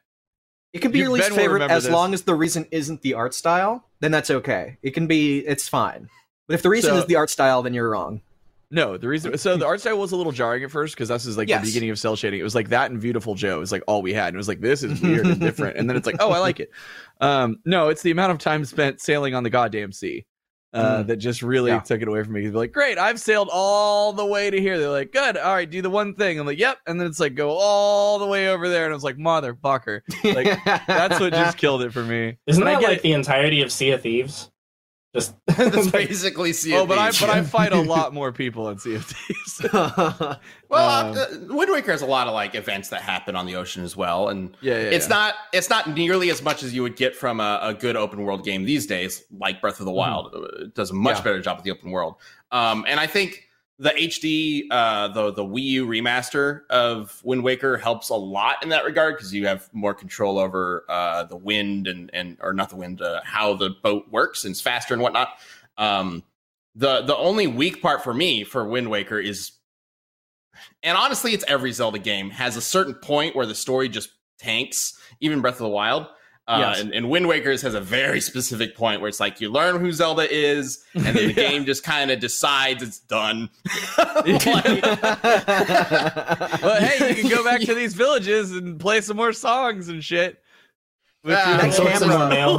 It 0.72 0.80
can 0.80 0.90
be 0.90 0.98
You- 0.98 1.04
your 1.04 1.12
least 1.12 1.30
favorite 1.32 1.62
as 1.62 1.84
this. 1.84 1.92
long 1.92 2.14
as 2.14 2.22
the 2.22 2.34
reason 2.34 2.66
isn't 2.72 3.02
the 3.02 3.14
art 3.14 3.32
style. 3.34 3.86
Then 4.04 4.10
that's 4.10 4.30
okay. 4.30 4.76
It 4.82 4.90
can 4.92 5.06
be. 5.06 5.38
It's 5.38 5.66
fine. 5.66 6.10
But 6.46 6.52
if 6.56 6.62
the 6.62 6.68
reason 6.68 6.90
So- 6.90 6.98
is 6.98 7.06
the 7.06 7.16
art 7.16 7.30
style, 7.30 7.62
then 7.62 7.72
you're 7.72 7.88
wrong. 7.88 8.20
No, 8.70 8.98
the 8.98 9.08
reason 9.08 9.38
so 9.38 9.56
the 9.56 9.64
art 9.64 9.80
style 9.80 9.96
was 9.98 10.12
a 10.12 10.16
little 10.16 10.30
jarring 10.32 10.62
at 10.62 10.70
first 10.70 10.94
because 10.94 11.08
this 11.08 11.24
is 11.24 11.38
like 11.38 11.48
Yes. 11.48 11.62
the 11.62 11.68
beginning 11.70 11.88
of 11.88 11.98
cel 11.98 12.14
shading. 12.14 12.38
It 12.38 12.42
was 12.42 12.54
like 12.54 12.68
that 12.68 12.90
and 12.90 13.00
Beautiful 13.00 13.34
Joe 13.34 13.62
is 13.62 13.72
like 13.72 13.82
all 13.86 14.02
we 14.02 14.12
had, 14.12 14.28
and 14.28 14.34
it 14.34 14.36
was 14.36 14.48
like 14.48 14.60
this 14.60 14.82
is 14.82 15.00
weird 15.02 15.24
and 15.26 15.40
different. 15.40 15.78
And 15.78 15.88
then 15.88 15.96
it's 15.96 16.06
like, 16.06 16.16
oh, 16.20 16.32
I 16.32 16.38
like 16.38 16.60
it. 16.60 16.70
Um, 17.22 17.60
no, 17.64 17.88
it's 17.88 18.02
the 18.02 18.10
amount 18.10 18.32
of 18.32 18.38
time 18.38 18.62
spent 18.66 19.00
sailing 19.00 19.34
on 19.34 19.42
the 19.42 19.48
goddamn 19.50 19.90
sea 19.92 20.26
uh, 20.74 21.02
Mm. 21.02 21.06
that 21.06 21.16
just 21.16 21.40
really 21.42 21.70
Yeah. 21.70 21.80
took 21.80 22.02
it 22.02 22.08
away 22.08 22.22
from 22.24 22.32
me. 22.34 22.42
He'd 22.42 22.50
be 22.52 22.56
like, 22.58 22.72
great, 22.72 22.98
I've 22.98 23.20
sailed 23.20 23.48
all 23.52 24.12
the 24.12 24.26
way 24.26 24.50
to 24.50 24.60
here. 24.60 24.78
They're 24.78 24.88
like, 24.90 25.12
good, 25.12 25.36
all 25.36 25.54
right, 25.54 25.70
do 25.70 25.80
the 25.80 25.88
one 25.90 26.14
thing. 26.14 26.38
I'm 26.38 26.46
like, 26.46 26.58
yep, 26.58 26.78
and 26.86 27.00
then 27.00 27.06
it's 27.06 27.20
like 27.20 27.34
go 27.34 27.50
all 27.52 28.18
the 28.18 28.26
way 28.26 28.48
over 28.48 28.68
there, 28.68 28.84
and 28.84 28.92
I 28.92 28.94
was 28.94 29.04
like, 29.04 29.16
motherfucker, 29.16 30.00
Like, 30.24 30.58
that's 30.86 31.20
what 31.20 31.32
just 31.32 31.56
killed 31.56 31.82
it 31.82 31.92
for 31.92 32.02
me. 32.02 32.36
Isn't 32.46 32.62
And 32.62 32.68
I 32.68 32.74
that 32.74 32.80
get 32.80 32.88
like 32.88 32.98
it. 32.98 33.02
the 33.02 33.12
entirety 33.12 33.62
of 33.62 33.70
Sea 33.72 33.92
of 33.92 34.02
Thieves? 34.02 34.50
Just 35.14 35.34
That's 35.46 35.90
basically 35.90 36.52
see 36.52 36.74
Oh, 36.74 36.86
but 36.86 36.98
I 36.98 37.10
but 37.10 37.30
I 37.30 37.42
fight 37.42 37.72
a 37.72 37.80
lot 37.80 38.12
more 38.18 38.32
people 38.32 38.68
in 38.68 38.78
Thieves. 38.78 39.60
Well, 39.72 40.38
Um, 40.70 41.16
uh, 41.16 41.54
Wind 41.54 41.70
Waker 41.70 41.92
has 41.92 42.02
a 42.02 42.06
lot 42.06 42.26
of 42.26 42.34
like 42.34 42.54
events 42.54 42.88
that 42.88 43.02
happen 43.02 43.36
on 43.36 43.46
the 43.46 43.54
ocean 43.56 43.84
as 43.84 43.96
well, 43.96 44.28
and 44.28 44.56
yeah, 44.60 44.74
yeah, 44.74 44.78
it's 44.90 45.06
yeah. 45.08 45.14
not 45.16 45.34
it's 45.52 45.70
not 45.70 45.88
nearly 45.94 46.30
as 46.30 46.42
much 46.42 46.62
as 46.62 46.74
you 46.74 46.82
would 46.82 46.96
get 46.96 47.14
from 47.14 47.38
a, 47.40 47.60
a 47.62 47.74
good 47.74 47.96
open 47.96 48.22
world 48.24 48.44
game 48.44 48.64
these 48.64 48.86
days, 48.86 49.22
like 49.38 49.60
Breath 49.60 49.78
of 49.80 49.86
the 49.86 49.92
Wild. 49.92 50.34
Uh, 50.34 50.64
It 50.64 50.74
does 50.74 50.90
a 50.90 50.94
much 50.94 51.18
Yeah. 51.18 51.22
better 51.24 51.40
job 51.40 51.58
with 51.58 51.64
the 51.64 51.70
open 51.70 51.90
world. 51.90 52.16
Um, 52.50 52.84
and 52.88 52.98
I 52.98 53.06
think 53.06 53.48
the 53.78 53.90
HD, 53.90 54.66
uh, 54.70 55.08
the 55.08 55.32
the 55.32 55.44
Wii 55.44 55.62
U 55.62 55.86
remaster 55.86 56.60
of 56.70 57.20
Wind 57.24 57.42
Waker 57.42 57.76
helps 57.76 58.08
a 58.08 58.14
lot 58.14 58.62
in 58.62 58.68
that 58.68 58.84
regard 58.84 59.16
because 59.16 59.34
you 59.34 59.46
have 59.46 59.68
more 59.72 59.94
control 59.94 60.38
over 60.38 60.84
uh, 60.88 61.24
the 61.24 61.36
wind 61.36 61.88
and 61.88 62.08
and 62.12 62.36
or 62.40 62.52
not 62.52 62.70
the 62.70 62.76
wind, 62.76 63.02
uh, 63.02 63.20
how 63.24 63.54
the 63.54 63.70
boat 63.82 64.04
works 64.10 64.44
and 64.44 64.52
it's 64.52 64.60
faster 64.60 64.94
and 64.94 65.02
whatnot. 65.02 65.30
Um, 65.76 66.22
the 66.76 67.02
the 67.02 67.16
only 67.16 67.48
weak 67.48 67.82
part 67.82 68.04
for 68.04 68.14
me 68.14 68.44
for 68.44 68.64
Wind 68.64 68.90
Waker 68.90 69.18
is, 69.18 69.52
and 70.84 70.96
honestly, 70.96 71.32
it's 71.34 71.44
every 71.48 71.72
Zelda 71.72 71.98
game 71.98 72.30
has 72.30 72.56
a 72.56 72.60
certain 72.60 72.94
point 72.94 73.34
where 73.34 73.46
the 73.46 73.56
story 73.56 73.88
just 73.88 74.10
tanks. 74.38 74.96
Even 75.20 75.40
Breath 75.40 75.54
of 75.54 75.60
the 75.60 75.68
Wild. 75.68 76.06
Uh, 76.46 76.58
Yes. 76.60 76.80
and, 76.82 76.92
and 76.92 77.08
Wind 77.08 77.26
Waker's 77.26 77.62
has 77.62 77.72
a 77.72 77.80
very 77.80 78.20
specific 78.20 78.76
point 78.76 79.00
where 79.00 79.08
it's 79.08 79.18
like 79.20 79.40
you 79.40 79.50
learn 79.50 79.80
who 79.80 79.90
Zelda 79.92 80.30
is, 80.30 80.84
and 80.94 81.02
then 81.04 81.14
the 81.14 81.22
Yeah. 81.28 81.32
game 81.32 81.64
just 81.64 81.82
kind 81.84 82.10
of 82.10 82.20
decides 82.20 82.82
it's 82.82 82.98
done. 83.00 83.48
Well, 85.56 86.80
hey, 86.80 87.08
you 87.08 87.14
can 87.22 87.30
go 87.30 87.44
back 87.44 87.60
to 87.62 87.74
these 87.74 87.94
villages 87.94 88.52
and 88.52 88.78
play 88.78 89.00
some 89.00 89.16
more 89.16 89.32
songs 89.32 89.88
and 89.88 90.02
shit. 90.04 90.40
With 91.22 91.36
Ah, 91.38 91.48
your- 91.50 91.58
that 91.62 91.72
Sort 91.74 91.96
some 91.96 92.08
more 92.08 92.18
camera- 92.18 92.34
mail. 92.34 92.58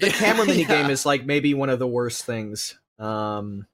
the 0.00 0.10
camera 0.10 0.46
mini 0.46 0.64
game 0.64 0.90
is 0.90 1.04
like 1.04 1.24
maybe 1.26 1.54
one 1.54 1.68
of 1.70 1.78
the 1.78 1.86
worst 1.88 2.24
things. 2.24 2.78
Um, 2.98 3.66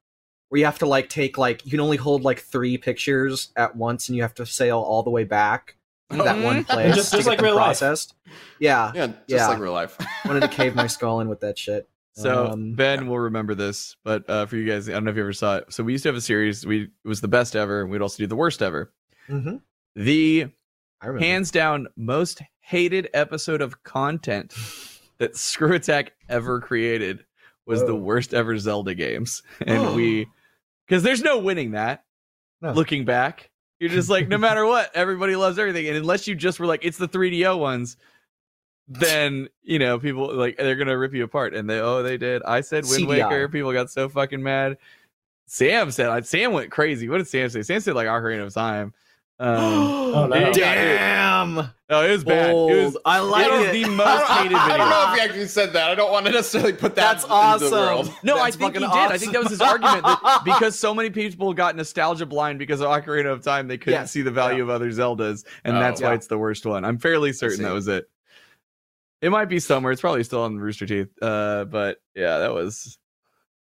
where 0.48 0.60
you 0.60 0.64
have 0.64 0.78
to 0.78 0.86
like 0.86 1.08
take 1.08 1.36
like 1.36 1.64
you 1.64 1.70
can 1.72 1.80
only 1.80 1.96
hold 1.96 2.22
like 2.22 2.40
three 2.40 2.78
pictures 2.78 3.50
at 3.56 3.76
once, 3.76 4.08
and 4.08 4.16
you 4.16 4.22
have 4.22 4.34
to 4.34 4.46
sail 4.46 4.78
all 4.78 5.02
the 5.02 5.10
way 5.10 5.24
back 5.24 5.68
to 5.68 5.76
that 6.10 6.42
one 6.42 6.64
Mhm. 6.64 6.68
place 6.68 6.94
Just- 6.94 7.12
just 7.12 7.26
like 7.26 7.38
them 7.38 7.46
real 7.46 7.54
life. 7.56 7.64
processed. 7.78 8.14
Yeah, 8.58 8.92
yeah, 8.94 9.06
just 9.08 9.18
Yeah. 9.28 9.48
like 9.48 9.58
real 9.58 9.72
life. 9.72 9.96
wanted 10.24 10.40
to 10.40 10.48
cave 10.48 10.74
my 10.74 10.86
skull 10.86 11.20
in 11.20 11.28
with 11.28 11.40
that 11.40 11.58
shit. 11.58 11.88
So 12.14 12.46
Um, 12.52 12.72
Ben 12.74 13.06
will 13.08 13.18
remember 13.18 13.54
this, 13.54 13.96
but 14.02 14.28
uh, 14.30 14.46
for 14.46 14.56
you 14.56 14.66
guys, 14.66 14.88
I 14.88 14.92
don't 14.92 15.04
know 15.04 15.10
if 15.10 15.16
you 15.16 15.22
ever 15.22 15.32
saw 15.34 15.56
it. 15.58 15.72
So 15.72 15.84
we 15.84 15.92
used 15.92 16.02
to 16.04 16.08
have 16.08 16.16
a 16.16 16.20
series. 16.20 16.64
We 16.64 16.84
it 16.84 16.90
was 17.08 17.20
the 17.20 17.28
best 17.28 17.54
ever, 17.54 17.82
and 17.82 17.90
we'd 17.90 18.00
also 18.00 18.18
do 18.18 18.26
the 18.26 18.36
worst 18.36 18.62
ever. 18.62 18.92
mhm, 19.28 19.60
The 19.94 20.46
I 21.02 21.06
hands 21.18 21.50
down 21.50 21.88
most 21.96 22.40
hated 22.60 23.10
episode 23.12 23.60
of 23.60 23.82
content 23.82 24.54
that 25.18 25.34
ScrewAttack 25.34 26.10
ever 26.28 26.60
created 26.60 27.24
was 27.66 27.84
the 27.84 27.94
worst 27.94 28.32
ever 28.32 28.56
Zelda 28.58 28.94
games, 28.94 29.42
and 29.66 29.94
we 29.96 30.26
because 30.86 31.02
there's 31.02 31.22
no 31.22 31.38
winning 31.38 31.72
that. 31.72 32.04
No. 32.62 32.72
Looking 32.72 33.04
back, 33.04 33.50
you're 33.78 33.90
just 33.90 34.08
like 34.08 34.28
no 34.28 34.38
matter 34.38 34.64
what, 34.64 34.94
everybody 34.94 35.36
loves 35.36 35.58
everything, 35.58 35.86
and 35.88 35.96
unless 35.96 36.26
you 36.26 36.34
just 36.34 36.58
were 36.60 36.66
like 36.66 36.84
it's 36.84 36.98
the 36.98 37.08
3DO 37.08 37.58
ones. 37.58 37.96
Then 38.88 39.48
you 39.62 39.78
know 39.80 39.98
people 39.98 40.32
like 40.32 40.56
they're 40.56 40.76
gonna 40.76 40.96
rip 40.96 41.12
you 41.12 41.24
apart, 41.24 41.54
and 41.54 41.68
they 41.68 41.80
oh 41.80 42.02
they 42.02 42.16
did. 42.16 42.42
I 42.44 42.60
said 42.60 42.84
Wind 42.84 43.06
CDI. 43.06 43.08
Waker. 43.08 43.48
People 43.48 43.72
got 43.72 43.90
so 43.90 44.08
fucking 44.08 44.42
mad. 44.42 44.78
Sam 45.46 45.90
said 45.90 46.24
Sam 46.26 46.52
went 46.52 46.70
crazy. 46.70 47.08
What 47.08 47.18
did 47.18 47.28
Sam 47.28 47.48
say? 47.48 47.62
Sam 47.62 47.80
said 47.80 47.94
like 47.94 48.06
Ocarina 48.06 48.46
of 48.46 48.54
Time. 48.54 48.94
Um, 49.38 49.56
Oh, 50.16 50.26
no. 50.28 50.34
Yeah. 50.36 50.50
Damn, 50.52 51.58
oh, 51.90 52.06
it 52.06 52.10
was 52.10 52.24
bad. 52.24 52.50
It 52.50 52.54
was 52.84 52.96
I 53.04 53.18
like 53.20 53.46
it 53.46 53.52
was 53.52 53.66
it. 53.68 53.72
the 53.72 53.84
I 53.84 53.88
most 53.88 54.28
don't, 54.28 54.54
I 54.54 54.76
don't 54.78 54.88
know 54.88 55.12
if 55.12 55.18
he 55.18 55.20
actually 55.26 55.46
said 55.48 55.74
that. 55.74 55.90
I 55.90 55.94
don't 55.94 56.10
want 56.10 56.24
to 56.24 56.32
necessarily 56.32 56.72
put 56.72 56.94
that 56.94 57.02
That's 57.12 57.24
into 57.24 57.34
awesome. 57.34 57.70
the 57.70 57.76
world. 57.76 58.12
No, 58.22 58.38
I 58.40 58.50
think 58.50 58.74
he 58.74 58.80
did. 58.80 58.88
I 58.90 59.18
think 59.18 59.32
that 59.32 59.42
was 59.42 59.50
his 59.50 59.60
argument 59.60 60.04
that 60.04 60.40
because 60.44 60.78
so 60.78 60.94
many 60.94 61.10
people 61.10 61.52
got 61.52 61.76
nostalgia 61.76 62.24
blind 62.24 62.58
because 62.58 62.80
of 62.80 62.86
Ocarina 62.88 63.30
of 63.30 63.42
Time, 63.42 63.68
they 63.68 63.76
couldn't 63.76 64.00
Yes. 64.00 64.10
see 64.12 64.22
the 64.22 64.30
value 64.30 64.62
of 64.62 64.70
other 64.70 64.88
Zeldas, 64.90 65.44
and 65.64 65.76
Oh. 65.76 65.80
that's 65.80 66.00
why 66.00 66.08
Yeah. 66.10 66.14
it's 66.14 66.28
the 66.28 66.38
worst 66.38 66.64
one. 66.64 66.84
I'm 66.86 66.96
fairly 66.98 67.34
certain 67.34 67.62
that 67.64 67.72
was 67.74 67.88
it. 67.88 68.08
It 69.20 69.28
might 69.30 69.46
be 69.50 69.58
somewhere. 69.60 69.92
It's 69.92 70.00
probably 70.00 70.24
still 70.24 70.42
on 70.42 70.58
Rooster 70.58 70.86
Teeth. 70.86 71.08
Uh, 71.20 71.64
but 71.66 71.98
yeah, 72.14 72.38
that 72.38 72.54
was 72.54 72.96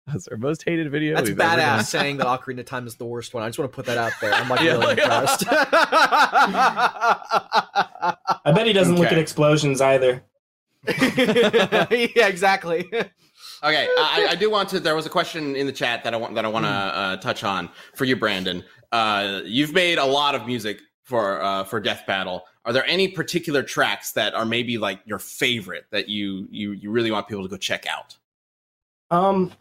that's 0.06 0.26
our 0.28 0.36
most 0.36 0.64
hated 0.64 0.90
video. 0.90 1.14
That's 1.14 1.28
we've 1.28 1.38
ever 1.38 1.56
done. 1.56 1.78
badass 1.78 1.84
saying 1.86 2.16
that 2.18 2.26
Ocarina 2.26 2.60
of 2.60 2.66
Time 2.66 2.86
is 2.86 2.96
the 2.96 3.04
worst 3.04 3.34
one. 3.34 3.42
I 3.42 3.48
just 3.48 3.58
want 3.58 3.70
to 3.70 3.76
put 3.76 3.86
that 3.86 3.98
out 3.98 4.12
there. 4.20 4.32
I'm 4.32 4.48
like 4.48 4.60
Yeah, 4.62 4.72
really 4.72 4.96
yeah. 4.96 5.20
impressed. 5.20 5.44
I 8.44 8.52
bet 8.52 8.66
he 8.66 8.72
doesn't 8.72 8.96
look 8.96 9.12
at 9.12 9.18
explosions 9.18 9.80
either. 9.80 10.22
yeah, 10.98 12.26
exactly. 12.26 12.88
Okay, 12.92 13.88
I, 13.96 14.26
I 14.30 14.34
do 14.34 14.50
want 14.50 14.68
to. 14.70 14.80
There 14.80 14.96
was 14.96 15.06
a 15.06 15.10
question 15.10 15.54
in 15.54 15.66
the 15.66 15.72
chat 15.72 16.02
that 16.02 16.12
I 16.14 16.16
want 16.16 16.34
that 16.34 16.44
I 16.44 16.48
want 16.48 16.64
to 16.64 16.70
uh, 16.70 17.16
touch 17.18 17.44
on 17.44 17.68
for 17.94 18.04
you, 18.04 18.16
Brandon. 18.16 18.64
Uh, 18.90 19.42
you've 19.44 19.72
made 19.72 19.98
a 19.98 20.04
lot 20.04 20.34
of 20.34 20.46
music 20.46 20.80
for 21.04 21.40
uh, 21.40 21.62
for 21.62 21.78
Death 21.78 22.02
Battle. 22.04 22.42
Are 22.64 22.72
there 22.72 22.84
any 22.86 23.06
particular 23.06 23.62
tracks 23.62 24.10
that 24.12 24.34
are 24.34 24.44
maybe 24.44 24.78
like 24.78 25.00
your 25.04 25.20
favorite 25.20 25.84
that 25.90 26.08
you 26.08 26.48
you 26.50 26.72
you 26.72 26.90
really 26.90 27.12
want 27.12 27.28
people 27.28 27.44
to 27.44 27.48
go 27.48 27.56
check 27.56 27.86
out? 27.86 28.16
Um, 29.12 29.52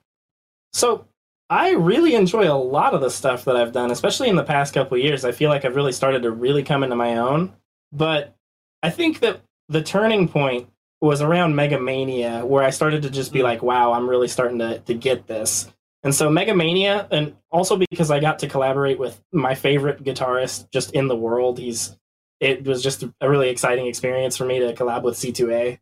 so 0.73 1.07
I 1.51 1.71
really 1.71 2.15
enjoy 2.15 2.49
a 2.49 2.55
lot 2.55 2.93
of 2.93 3.01
the 3.01 3.09
stuff 3.09 3.43
that 3.43 3.57
I've 3.57 3.73
done, 3.73 3.91
especially 3.91 4.29
in 4.29 4.37
the 4.37 4.43
past 4.43 4.73
couple 4.73 4.97
of 4.97 5.03
years. 5.03 5.25
I 5.25 5.33
feel 5.33 5.49
like 5.49 5.65
I've 5.65 5.75
really 5.75 5.91
started 5.91 6.23
to 6.23 6.31
really 6.31 6.63
come 6.63 6.81
into 6.81 6.95
my 6.95 7.17
own. 7.17 7.53
But 7.91 8.35
I 8.81 8.89
think 8.89 9.19
that 9.19 9.41
the 9.67 9.81
turning 9.81 10.29
point 10.29 10.69
was 11.01 11.21
around 11.21 11.57
Mega 11.57 11.77
Mania, 11.77 12.45
where 12.45 12.63
I 12.63 12.69
started 12.69 13.01
to 13.01 13.09
just 13.09 13.33
be 13.33 13.43
like, 13.43 13.61
"Wow, 13.61 13.91
I'm 13.91 14.09
really 14.09 14.29
starting 14.29 14.59
to 14.59 14.79
to 14.79 14.93
get 14.93 15.27
this." 15.27 15.69
And 16.03 16.15
so 16.15 16.29
Mega 16.29 16.55
Mania, 16.55 17.05
and 17.11 17.35
also 17.51 17.75
because 17.75 18.11
I 18.11 18.21
got 18.21 18.39
to 18.39 18.47
collaborate 18.47 18.97
with 18.97 19.21
my 19.33 19.53
favorite 19.53 20.03
guitarist 20.05 20.71
just 20.71 20.93
in 20.93 21.09
the 21.09 21.17
world, 21.17 21.59
he's 21.59 21.97
it 22.39 22.63
was 22.65 22.81
just 22.81 23.03
a 23.19 23.29
really 23.29 23.49
exciting 23.49 23.87
experience 23.87 24.37
for 24.37 24.45
me 24.45 24.59
to 24.59 24.73
collab 24.73 25.03
with 25.03 25.15
C2A. 25.15 25.79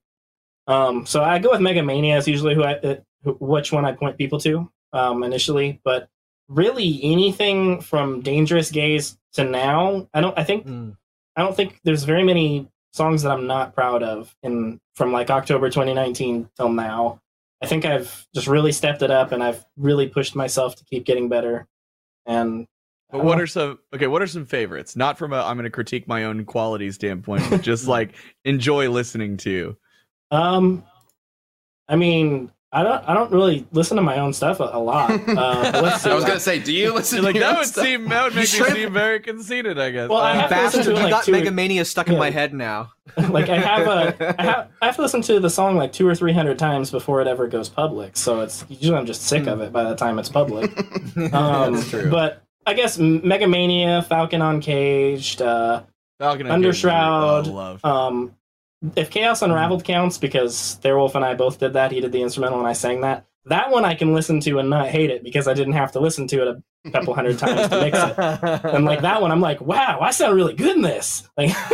Um, 0.67 1.05
so 1.05 1.23
I 1.23 1.37
go 1.37 1.51
with 1.51 1.61
Mega 1.61 1.83
Mania 1.83 2.17
is 2.17 2.27
usually 2.27 2.55
who 2.55 2.63
I 2.63 2.73
uh, 2.73 2.95
which 3.23 3.71
one 3.71 3.85
I 3.85 3.91
point 3.91 4.17
people 4.17 4.39
to 4.39 4.71
um, 4.93 5.23
initially, 5.23 5.79
but 5.83 6.09
really 6.47 6.99
anything 7.03 7.81
from 7.81 8.21
Dangerous 8.21 8.71
Gaze 8.71 9.17
to 9.33 9.43
now, 9.43 10.07
I 10.13 10.21
don't. 10.21 10.37
I 10.37 10.43
think 10.43 10.65
Mm. 10.65 10.95
I 11.35 11.41
don't 11.43 11.55
think 11.55 11.79
there's 11.83 12.03
very 12.03 12.23
many 12.23 12.67
songs 12.91 13.21
that 13.21 13.31
I'm 13.31 13.47
not 13.47 13.73
proud 13.75 14.03
of 14.03 14.35
in 14.43 14.79
from 14.95 15.11
like 15.13 15.29
October 15.29 15.69
2019 15.69 16.49
till 16.57 16.69
now. 16.69 17.21
I 17.61 17.67
think 17.67 17.85
I've 17.85 18.25
just 18.33 18.47
really 18.47 18.71
stepped 18.71 19.01
it 19.03 19.11
up 19.11 19.31
and 19.31 19.43
I've 19.43 19.63
really 19.77 20.07
pushed 20.07 20.35
myself 20.35 20.75
to 20.77 20.83
keep 20.85 21.05
getting 21.05 21.29
better. 21.29 21.67
And 22.25 22.67
But 23.11 23.23
what 23.23 23.39
are 23.39 23.47
some 23.47 23.79
okay? 23.93 24.07
What 24.07 24.21
are 24.21 24.27
some 24.27 24.45
favorites? 24.45 24.95
Not 24.95 25.17
from 25.17 25.33
a 25.33 25.37
I'm 25.37 25.55
going 25.55 25.65
to 25.65 25.69
critique 25.69 26.07
my 26.07 26.25
own 26.25 26.45
quality 26.45 26.91
standpoint, 26.91 27.43
but 27.49 27.61
just 27.61 27.87
like 27.95 28.15
enjoy 28.43 28.89
listening 28.89 29.37
to. 29.37 29.77
um, 30.31 30.83
I 31.87 31.95
mean, 31.95 32.51
I 32.71 32.83
don't 32.83 33.03
I 33.09 33.15
don't 33.15 33.31
really 33.31 33.65
listen 33.71 33.97
to 33.97 34.03
my 34.03 34.19
own 34.19 34.31
stuff 34.31 34.59
a, 34.59 34.69
a 34.73 34.79
lot. 34.79 35.09
Uh, 35.27 35.79
let's 35.81 36.03
see. 36.03 36.09
I 36.11 36.13
was 36.15 36.23
gonna 36.25 36.39
say, 36.39 36.59
do 36.59 36.71
you 36.71 36.93
listen? 36.93 37.17
You're 37.17 37.25
like 37.25 37.33
to 37.33 37.39
your 37.39 37.47
that 37.47 37.53
own 37.53 37.59
would 37.61 37.67
stuff? 37.67 37.83
seem 37.83 38.07
that 38.09 38.23
would 38.25 38.35
make 38.35 38.41
me 38.41 38.69
seem 38.75 38.93
very 38.93 39.19
conceited. 39.19 39.79
I 39.79 39.89
guess. 39.89 40.09
Well, 40.09 40.19
I 40.19 40.35
have 40.35 40.49
to 40.49 40.61
listen 40.61 40.83
to 40.83 40.91
it 40.91 40.95
you 40.97 41.01
like 41.03 41.09
got 41.11 41.23
two- 41.23 41.31
Mega 41.31 41.49
Mania 41.51 41.83
stuck 41.85 42.09
in 42.09 42.17
my 42.19 42.29
head 42.29 42.53
now. 42.53 42.91
like 43.29 43.49
I 43.49 43.57
have 43.57 43.87
a 43.87 44.39
I 44.39 44.43
have, 44.43 44.71
I 44.81 44.85
have 44.85 44.95
to 44.97 45.01
listen 45.01 45.21
to 45.23 45.39
the 45.39 45.49
song 45.49 45.77
like 45.77 45.91
two 45.93 46.07
or 46.07 46.13
three 46.13 46.33
hundred 46.33 46.59
times 46.59 46.91
before 46.91 47.21
it 47.21 47.27
ever 47.27 47.47
goes 47.47 47.69
public. 47.69 48.15
So 48.15 48.41
it's 48.41 48.63
usually 48.69 48.97
I'm 48.97 49.05
just 49.07 49.23
sick 49.23 49.47
of 49.47 49.61
it 49.61 49.71
by 49.71 49.83
the 49.85 49.95
time 49.95 50.19
it's 50.19 50.29
public. 50.29 50.69
Um, 51.33 51.73
That's 51.73 51.89
true. 51.89 52.09
But 52.11 52.43
I 52.67 52.73
guess 52.75 52.99
Mega 52.99 53.47
Mania, 53.47 54.03
Falcon 54.03 54.41
Uncaged, 54.43 55.41
uh, 55.41 55.81
Falcon 56.19 56.45
and 56.47 56.63
Gabriel, 56.63 56.73
Undershroud, 56.93 57.47
oh, 57.47 57.51
love. 57.51 57.85
um, 57.85 58.35
if 58.95 59.09
Chaos 59.09 59.41
Unraveled 59.41 59.81
hmm. 59.81 59.87
counts, 59.87 60.17
because 60.17 60.79
Theirwolf 60.81 61.15
and 61.15 61.25
I 61.25 61.33
both 61.33 61.59
did 61.59 61.73
that. 61.73 61.91
He 61.91 61.99
did 62.01 62.11
the 62.11 62.21
instrumental 62.21 62.59
and 62.59 62.67
I 62.67 62.73
sang 62.73 63.01
that. 63.01 63.25
that 63.45 63.71
one 63.71 63.85
I 63.85 63.95
can 63.95 64.13
listen 64.13 64.39
to 64.41 64.59
and 64.59 64.69
not 64.69 64.87
hate 64.87 65.09
it 65.09 65.23
because 65.23 65.47
I 65.47 65.53
didn't 65.53 65.73
have 65.73 65.91
to 65.93 65.99
listen 65.99 66.27
to 66.27 66.41
it 66.41 66.47
a 66.85 66.91
couple 66.91 67.13
hundred 67.13 67.39
times 67.39 67.67
to 67.69 67.79
mix 67.81 67.97
it. 67.97 68.63
And 68.75 68.85
like 68.85 69.01
that 69.01 69.21
one, 69.21 69.31
I'm 69.31 69.41
like, 69.41 69.61
wow, 69.61 69.99
I 70.01 70.11
sound 70.11 70.35
really 70.35 70.53
good 70.53 70.75
in 70.75 70.81
this. 70.81 71.27
Like, 71.37 71.49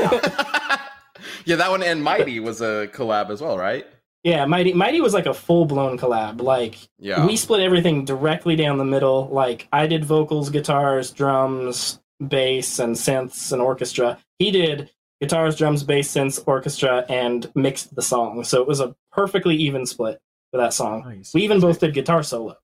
yeah, 1.46 1.56
that 1.58 1.70
one 1.70 1.84
and 1.84 2.04
Mighty 2.04 2.40
was 2.40 2.62
a 2.62 2.88
collab 2.94 3.30
as 3.30 3.42
well, 3.42 3.58
right? 3.58 3.86
yeah, 4.26 4.44
Mighty 4.46 4.74
Mighty 4.74 5.02
was 5.02 5.14
like 5.14 5.28
a 5.28 5.36
full 5.36 5.66
blown 5.66 6.00
collab. 6.00 6.42
Like 6.42 6.78
Yeah. 6.98 7.28
we 7.28 7.38
split 7.38 7.62
everything 7.62 8.06
directly 8.06 8.56
down 8.56 8.80
the 8.80 8.84
middle. 8.84 9.30
Like 9.32 9.68
I 9.72 9.86
did 9.86 10.04
vocals, 10.04 10.50
guitars, 10.50 11.12
drums, 11.12 12.00
bass, 12.28 12.80
and 12.80 12.96
synths 12.96 13.52
and 13.52 13.62
orchestra. 13.62 14.18
He 14.40 14.50
did 14.50 14.90
guitars, 15.22 15.56
drums, 15.56 15.84
bass, 15.84 16.14
synths, 16.14 16.42
orchestra, 16.46 17.06
and 17.10 17.50
mixed 17.56 17.96
the 17.96 18.02
song. 18.02 18.44
So 18.44 18.62
it 18.62 18.68
was 18.68 18.80
a 18.80 18.96
perfectly 19.12 19.56
even 19.56 19.86
split 19.86 20.20
for 20.52 20.58
that 20.58 20.74
song. 20.74 21.04
Nice. 21.06 21.34
We 21.34 21.44
even 21.44 21.60
both 21.60 21.80
did 21.80 21.94
guitar 21.94 22.24
solos. 22.24 22.58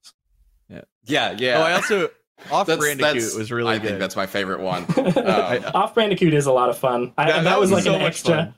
yeah, 0.70 0.82
yeah. 1.06 1.36
yeah. 1.38 1.58
Oh, 1.60 1.64
I 1.64 1.74
also 1.74 2.10
off 2.52 2.68
That's- 2.68 2.84
Bandicoot 2.86 3.00
that's- 3.02 3.36
was 3.36 3.52
really 3.52 3.74
I 3.76 3.78
good. 3.78 3.88
think 3.88 4.00
that's 4.00 4.16
my 4.16 4.26
favorite 4.26 4.60
one. 4.62 4.86
Uh, 4.98 5.60
Um, 5.66 5.72
Off 5.76 5.96
Bandicoot 5.96 6.34
is 6.34 6.46
a 6.46 6.52
lot 6.52 6.70
of 6.70 6.78
fun. 6.78 7.14
I, 7.18 7.26
That- 7.26 7.32
that, 7.36 7.44
that 7.44 7.60
was 7.60 7.72
was 7.72 7.78
like 7.80 7.84
so 7.86 7.96
an 7.96 8.02
extra. 8.02 8.36
fun. 8.36 8.54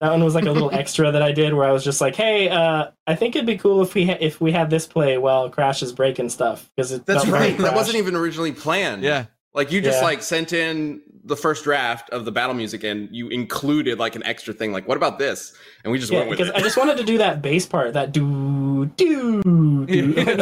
That 0.00 0.10
one 0.10 0.24
was 0.24 0.34
like 0.34 0.46
a 0.46 0.50
little 0.50 0.72
extra 0.74 1.12
that 1.12 1.22
I 1.22 1.30
did, 1.30 1.54
where 1.54 1.64
I 1.64 1.70
was 1.70 1.84
just 1.84 2.00
like, 2.00 2.16
"Hey, 2.16 2.48
uh, 2.48 2.86
I 3.06 3.14
think 3.14 3.36
it'd 3.36 3.46
be 3.46 3.56
cool 3.56 3.82
if 3.82 3.94
we 3.94 4.04
ha- 4.06 4.16
if 4.18 4.40
we 4.40 4.50
had 4.50 4.68
this 4.68 4.84
play 4.84 5.16
while 5.16 5.48
Crash 5.48 5.80
is 5.80 5.92
breaking 5.92 6.28
stuff 6.28 6.68
because 6.74 6.90
it 6.90 7.06
that's 7.06 7.24
right. 7.28 7.56
That 7.58 7.76
wasn't 7.76 7.98
even 7.98 8.16
originally 8.16 8.50
planned. 8.50 9.04
yeah. 9.04 9.26
Like 9.54 9.70
you 9.70 9.80
just 9.82 9.98
Yeah. 10.00 10.04
like 10.06 10.22
sent 10.22 10.52
in 10.54 11.02
the 11.24 11.36
first 11.36 11.62
draft 11.64 12.08
of 12.10 12.24
the 12.24 12.32
battle 12.32 12.54
music 12.54 12.82
and 12.84 13.08
you 13.14 13.28
included 13.28 13.98
like 13.98 14.16
an 14.16 14.24
extra 14.24 14.52
thing 14.54 14.72
like 14.72 14.88
what 14.88 14.96
about 14.96 15.18
this? 15.18 15.52
And 15.84 15.92
we 15.92 15.98
just 15.98 16.10
Yeah, 16.10 16.20
went 16.20 16.30
with 16.30 16.38
because 16.38 16.50
it. 16.54 16.56
I 16.58 16.62
just 16.62 16.76
wanted 16.76 16.96
to 16.96 17.04
do 17.04 17.18
that 17.18 17.42
bass 17.42 17.66
part, 17.66 17.92
that 17.92 18.12
do 18.12 18.86
do 18.96 19.42
do, 19.42 19.84
and 20.18 20.40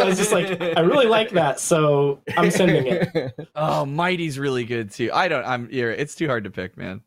I 0.00 0.04
was 0.04 0.16
just 0.18 0.32
like, 0.32 0.60
I 0.62 0.80
really 0.80 1.06
like 1.06 1.30
that, 1.30 1.58
so 1.60 2.20
I'm 2.36 2.50
sending 2.50 2.86
it. 2.86 3.34
Oh, 3.56 3.84
Mighty's 3.84 4.38
really 4.38 4.64
good 4.64 4.90
too. 4.90 5.10
I 5.12 5.28
don't. 5.28 5.44
I'm. 5.44 5.68
Yeah, 5.70 5.86
it's 5.86 6.14
too 6.14 6.26
hard 6.26 6.44
to 6.44 6.50
pick, 6.50 6.76
man. 6.76 7.02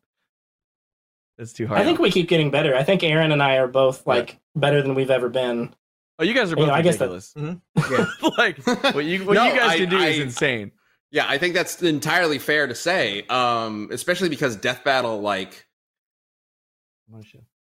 It's 1.38 1.54
too 1.54 1.68
hard. 1.68 1.80
I 1.80 1.84
think 1.84 2.00
we 2.00 2.10
keep 2.12 2.28
getting 2.30 2.50
better. 2.52 2.76
I 2.76 2.84
think 2.84 3.04
Aaron 3.04 3.32
and 3.32 3.44
I 3.44 3.58
are 3.58 3.68
both 3.68 4.06
like 4.08 4.38
better 4.56 4.82
than 4.82 4.96
we've 4.96 5.12
ever 5.12 5.30
been. 5.30 5.74
Oh, 6.20 6.24
you 6.24 6.34
guys 6.34 6.48
are 6.48 6.50
you 6.52 6.56
both 6.58 6.68
know, 6.68 6.74
I 6.74 6.82
guess 6.82 6.98
that- 6.98 7.10
ridiculous. 7.10 7.34
Yeah. 7.92 8.06
like 8.38 8.58
what 8.96 9.06
you 9.06 9.24
what 9.26 9.34
No, 9.36 9.46
you 9.46 9.60
guys 9.60 9.70
I- 9.72 9.78
can 9.78 9.90
do 9.90 9.98
is 9.98 10.20
insane. 10.20 10.72
Yeah, 11.12 11.26
I 11.28 11.38
think 11.38 11.54
that's 11.54 11.82
entirely 11.82 12.38
fair 12.40 12.68
to 12.68 12.76
say. 12.76 13.24
Um, 13.28 13.88
especially 13.94 14.28
because 14.28 14.58
Death 14.58 14.84
Battle, 14.84 15.22
like, 15.22 15.66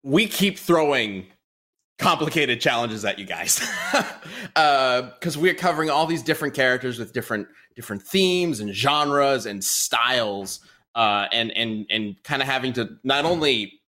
we 0.03 0.26
keep 0.26 0.59
throwing 0.59 1.26
complicated 1.98 2.61
challenges 2.61 3.05
at 3.05 3.18
you 3.18 3.24
guys. 3.24 3.59
because 4.55 5.38
we're 5.38 5.55
covering 5.55 5.88
all 5.90 6.07
these 6.07 6.22
different 6.22 6.55
characters 6.55 6.98
with 6.98 7.12
different 7.12 7.48
different 7.76 8.03
themes 8.03 8.61
and 8.61 8.74
genres 8.74 9.46
and 9.46 9.62
styles. 9.64 10.61
Uh, 10.94 11.26
and 11.32 11.51
and 11.57 11.86
and 11.88 12.22
kind 12.24 12.42
of 12.42 12.48
having 12.48 12.72
to 12.74 12.98
not 13.05 13.24
only 13.24 13.80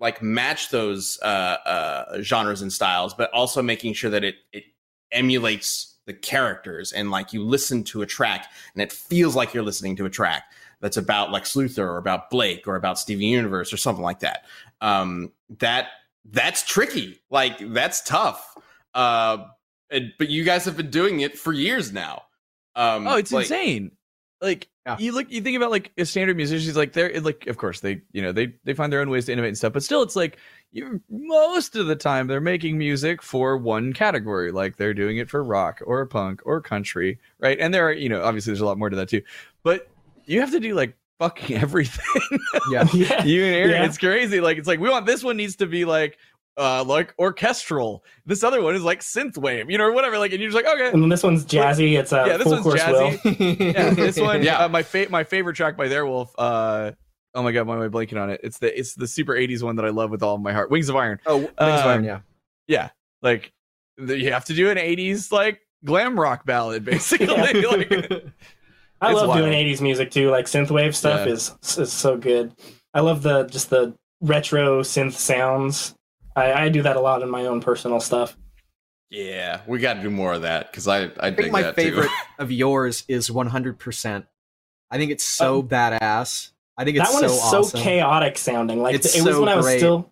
like 0.00 0.22
match 0.22 0.70
those 0.70 1.18
uh, 1.22 1.26
uh, 1.64 2.22
genres 2.22 2.62
and 2.62 2.72
styles, 2.72 3.14
but 3.14 3.30
also 3.32 3.62
making 3.62 3.92
sure 3.94 4.10
that 4.10 4.24
it 4.24 4.36
it 4.52 4.64
emulates 5.12 5.96
the 6.06 6.14
characters 6.14 6.92
and 6.92 7.10
like 7.10 7.32
you 7.32 7.44
listen 7.44 7.84
to 7.84 8.00
a 8.02 8.06
track 8.06 8.46
and 8.74 8.82
it 8.82 8.90
feels 8.92 9.36
like 9.36 9.52
you're 9.52 9.62
listening 9.62 9.94
to 9.96 10.06
a 10.06 10.10
track 10.10 10.44
that's 10.80 10.96
about 10.96 11.30
Lex 11.30 11.54
Luthor 11.54 11.80
or 11.86 11.98
about 11.98 12.30
Blake 12.30 12.66
or 12.66 12.76
about 12.76 12.98
Steven 12.98 13.22
Universe 13.22 13.72
or 13.72 13.76
something 13.76 14.02
like 14.02 14.20
that. 14.20 14.44
Um, 14.80 15.30
that 15.58 15.88
that's 16.24 16.64
tricky. 16.64 17.20
Like 17.30 17.58
that's 17.74 18.00
tough. 18.02 18.56
Uh, 18.94 19.44
and, 19.90 20.12
but 20.18 20.28
you 20.30 20.42
guys 20.44 20.64
have 20.64 20.76
been 20.76 20.90
doing 20.90 21.20
it 21.20 21.36
for 21.38 21.52
years 21.52 21.92
now. 21.92 22.22
Um, 22.76 23.06
Oh, 23.06 23.16
it's 23.16 23.32
like- 23.32 23.44
insane. 23.44 23.90
Like 24.40 24.68
Yeah. 24.86 24.96
you 24.98 25.12
look, 25.12 25.30
you 25.30 25.40
think 25.42 25.56
about 25.56 25.70
like 25.70 25.92
a 25.98 26.04
standard 26.06 26.36
musicians, 26.36 26.76
like 26.76 26.92
they're 26.94 27.20
like, 27.20 27.46
of 27.46 27.56
course 27.58 27.80
they, 27.80 28.00
you 28.12 28.22
know, 28.22 28.32
they 28.32 28.54
they 28.64 28.72
find 28.74 28.92
their 28.92 29.00
own 29.00 29.10
ways 29.10 29.26
to 29.26 29.32
innovate 29.32 29.48
and 29.48 29.58
stuff, 29.58 29.72
but 29.72 29.82
still, 29.82 30.02
it's 30.02 30.16
like 30.16 30.38
you 30.72 31.00
most 31.10 31.76
of 31.76 31.86
the 31.88 31.96
time 31.96 32.26
they're 32.26 32.40
making 32.40 32.78
music 32.78 33.22
for 33.22 33.56
one 33.56 33.92
category, 33.92 34.50
like 34.52 34.76
they're 34.76 34.94
doing 34.94 35.18
it 35.18 35.28
for 35.28 35.42
rock 35.44 35.80
or 35.84 36.06
punk 36.06 36.40
or 36.46 36.60
country, 36.60 37.18
right? 37.38 37.58
And 37.60 37.74
there 37.74 37.86
are, 37.88 37.92
you 37.92 38.08
know, 38.08 38.22
obviously 38.22 38.52
there's 38.52 38.60
a 38.62 38.66
lot 38.66 38.78
more 38.78 38.88
to 38.88 38.96
that 38.96 39.08
too, 39.08 39.22
but 39.62 39.88
you 40.24 40.40
have 40.40 40.52
to 40.52 40.60
do 40.60 40.74
like 40.74 40.96
fucking 41.18 41.56
everything. 41.62 42.38
Yeah. 42.70 42.86
Yeah. 42.94 43.24
you 43.24 43.44
and 43.44 43.54
Aaron, 43.54 43.70
Yeah. 43.72 43.84
it's 43.84 43.98
crazy. 43.98 44.40
Like 44.40 44.56
it's 44.58 44.68
like 44.68 44.80
we 44.80 44.88
want 44.88 45.04
this 45.06 45.22
one 45.22 45.36
needs 45.36 45.56
to 45.56 45.66
be 45.66 45.84
like 45.84 46.16
uh 46.56 46.84
like 46.84 47.14
orchestral. 47.18 48.04
This 48.26 48.42
other 48.44 48.60
one 48.62 48.74
is 48.74 48.82
like 48.82 49.00
synthwave, 49.00 49.70
you 49.70 49.78
know, 49.78 49.84
or 49.84 49.92
whatever. 49.92 50.18
Like, 50.18 50.32
and 50.32 50.40
you're 50.40 50.50
just 50.50 50.62
like, 50.64 50.72
okay, 50.74 50.90
And 50.92 51.02
then 51.02 51.08
this 51.08 51.22
one's 51.22 51.44
jazzy. 51.44 51.98
It's 51.98 52.12
a 52.12 52.24
Yeah, 52.26 52.36
this 52.36 52.42
full 52.44 52.52
one's 52.52 52.62
course 52.64 52.80
jazzy. 52.80 53.74
yeah, 53.74 53.90
this 53.90 54.18
one, 54.20 54.42
Yeah. 54.42 54.64
uh, 54.64 54.68
my 54.68 54.82
fa- 54.82 55.06
my 55.10 55.24
favorite 55.24 55.54
track 55.54 55.76
by 55.76 55.88
Theirwolf. 55.88 56.28
Uh, 56.36 56.92
oh 57.34 57.42
my 57.42 57.52
god, 57.52 57.66
why 57.66 57.76
am 57.76 57.82
I 57.82 57.88
blanking 57.88 58.20
on 58.20 58.30
it? 58.30 58.40
It's 58.42 58.58
the 58.58 58.76
it's 58.78 58.94
the 58.94 59.06
super 59.06 59.32
'80s 59.34 59.62
one 59.62 59.76
that 59.76 59.84
I 59.84 59.90
love 59.90 60.10
with 60.10 60.22
all 60.22 60.34
of 60.34 60.40
my 60.42 60.52
heart. 60.52 60.70
Wings 60.70 60.88
of 60.88 60.96
Iron. 60.96 61.20
Oh, 61.26 61.36
Wings 61.38 61.50
of 61.58 61.68
Um, 61.80 61.88
Iron, 61.88 62.04
yeah. 62.04 62.20
Yeah, 62.66 62.90
like 63.22 63.52
the, 63.96 64.18
you 64.18 64.32
have 64.32 64.44
to 64.46 64.54
do 64.54 64.70
an 64.70 64.76
'80s 64.76 65.32
like 65.32 65.60
glam 65.84 66.18
rock 66.18 66.44
ballad, 66.44 66.84
basically. 66.84 67.26
like, 67.26 68.22
I 69.00 69.12
love 69.12 69.28
wild. 69.28 69.38
doing 69.38 69.52
'80s 69.52 69.80
music 69.80 70.10
too. 70.10 70.30
Like 70.30 70.46
synthwave 70.46 70.94
stuff 70.94 71.26
Yeah. 71.26 71.32
is 71.32 71.54
is 71.78 71.92
so 71.92 72.16
good. 72.16 72.52
I 72.92 73.00
love 73.00 73.22
the 73.22 73.44
just 73.44 73.70
the 73.70 73.94
retro 74.20 74.82
synth 74.82 75.12
sounds. 75.14 75.94
I, 76.40 76.64
I 76.64 76.68
do 76.68 76.82
that 76.82 76.96
a 76.96 77.00
lot 77.00 77.22
in 77.22 77.28
my 77.30 77.46
own 77.46 77.60
personal 77.60 78.00
stuff. 78.00 78.36
Yeah, 79.10 79.60
we 79.66 79.78
got 79.80 79.94
to 79.94 80.02
do 80.02 80.10
more 80.10 80.32
of 80.34 80.42
that 80.42 80.70
because 80.70 80.86
I 80.86 81.04
I, 81.04 81.10
I 81.18 81.30
dig 81.30 81.36
think 81.36 81.52
my 81.52 81.62
that 81.62 81.74
favorite 81.74 82.08
Too. 82.08 82.14
of 82.38 82.52
yours 82.52 83.04
is 83.08 83.28
100%. 83.28 84.26
I 84.92 84.96
think 84.98 85.10
it's 85.10 85.24
so 85.24 85.62
badass. 85.62 86.50
I 86.76 86.84
think 86.84 86.96
it's 86.96 87.08
that 87.08 87.12
one 87.14 87.28
so 87.28 87.34
is 87.34 87.40
awesome. 87.42 87.64
so 87.78 87.78
chaotic 87.82 88.38
sounding. 88.38 88.80
Like 88.82 88.94
It's 88.94 89.16
it 89.16 89.22
was 89.24 89.34
so 89.34 89.40
when 89.40 89.48
I 89.48 89.56
was 89.56 89.66
great. 89.66 89.78
still, 89.78 90.10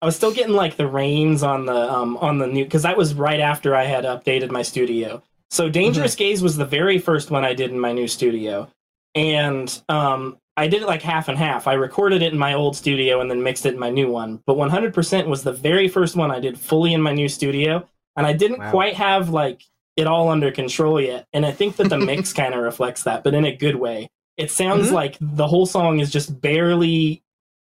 I 0.00 0.06
was 0.06 0.14
still 0.16 0.32
getting 0.32 0.54
like 0.54 0.76
the 0.76 0.86
reins 0.86 1.42
on 1.42 1.66
the 1.66 1.92
um 1.92 2.16
on 2.18 2.38
the 2.38 2.46
new 2.46 2.64
because 2.64 2.82
that 2.84 2.96
was 2.96 3.14
right 3.14 3.40
after 3.40 3.74
I 3.74 3.84
had 3.84 4.04
updated 4.04 4.50
my 4.50 4.62
studio. 4.62 5.22
So 5.50 5.68
Dangerous 5.68 6.14
Mm-hmm. 6.14 6.18
Gaze 6.18 6.42
was 6.42 6.56
the 6.56 6.64
very 6.64 6.98
first 6.98 7.30
one 7.30 7.44
I 7.44 7.52
did 7.54 7.70
in 7.70 7.78
my 7.80 7.92
new 7.92 8.08
studio, 8.08 8.68
and 9.14 9.82
um 9.88 10.38
I 10.58 10.68
did 10.68 10.82
it 10.82 10.86
like 10.86 11.02
half 11.02 11.28
and 11.28 11.36
half. 11.36 11.66
I 11.66 11.74
recorded 11.74 12.22
it 12.22 12.32
in 12.32 12.38
my 12.38 12.54
old 12.54 12.76
studio 12.76 13.20
and 13.20 13.30
then 13.30 13.42
mixed 13.42 13.66
it 13.66 13.74
in 13.74 13.80
my 13.80 13.90
new 13.90 14.10
one. 14.10 14.42
But 14.46 14.56
100% 14.56 15.26
was 15.26 15.42
the 15.42 15.52
very 15.52 15.86
first 15.88 16.16
one 16.16 16.30
I 16.30 16.40
did 16.40 16.58
fully 16.58 16.94
in 16.94 17.02
my 17.02 17.12
new 17.12 17.28
studio, 17.28 17.86
and 18.16 18.26
I 18.26 18.32
didn't 18.32 18.60
Wow. 18.60 18.70
quite 18.70 18.94
have 18.94 19.28
like 19.30 19.62
it 19.96 20.06
all 20.06 20.28
under 20.30 20.50
control 20.50 21.00
yet. 21.00 21.26
And 21.32 21.44
I 21.44 21.52
think 21.52 21.76
that 21.76 21.88
the 21.90 21.98
mix 21.98 22.32
kind 22.32 22.54
of 22.54 22.62
reflects 22.62 23.02
that, 23.04 23.22
but 23.22 23.34
in 23.34 23.44
a 23.44 23.54
good 23.54 23.76
way. 23.76 24.08
It 24.36 24.50
sounds 24.50 24.88
Mhm. 24.88 24.92
like 24.92 25.16
the 25.20 25.46
whole 25.46 25.64
song 25.66 26.00
is 26.00 26.10
just 26.10 26.40
barely 26.40 27.22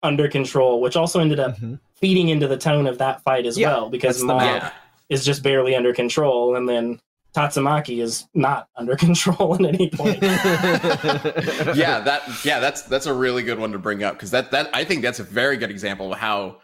under 0.01 0.27
control, 0.27 0.81
which 0.81 0.95
also 0.97 1.19
ended 1.19 1.39
up 1.39 1.57
Mhm. 1.57 1.79
feeding 1.95 2.29
into 2.29 2.47
the 2.47 2.57
tone 2.57 2.88
of 2.88 2.97
that 2.97 3.21
fight 3.23 3.45
as 3.45 3.57
Yeah, 3.57 3.69
well, 3.69 3.89
because 3.89 4.17
that's 4.17 4.25
Mob 4.25 4.71
is 5.09 5.23
just 5.25 5.43
barely 5.43 5.75
under 5.75 5.93
control, 5.93 6.55
and 6.55 6.67
then 6.67 6.99
Tatsumaki 7.34 8.01
is 8.01 8.27
not 8.34 8.67
under 8.75 8.95
control 8.97 9.55
at 9.55 9.73
any 9.73 9.89
point. 9.89 10.21
yeah, 11.75 11.99
that 11.99 12.21
yeah, 12.43 12.59
that's 12.59 12.84
that's 12.84 13.05
a 13.05 13.13
really 13.13 13.43
good 13.43 13.59
one 13.59 13.71
to 13.71 13.79
bring 13.79 14.03
up 14.03 14.15
because 14.15 14.31
that 14.31 14.51
that 14.51 14.69
I 14.73 14.84
think 14.84 15.01
that's 15.01 15.19
a 15.19 15.23
very 15.23 15.57
good 15.57 15.71
example 15.71 16.13
of 16.13 16.19
how 16.19 16.61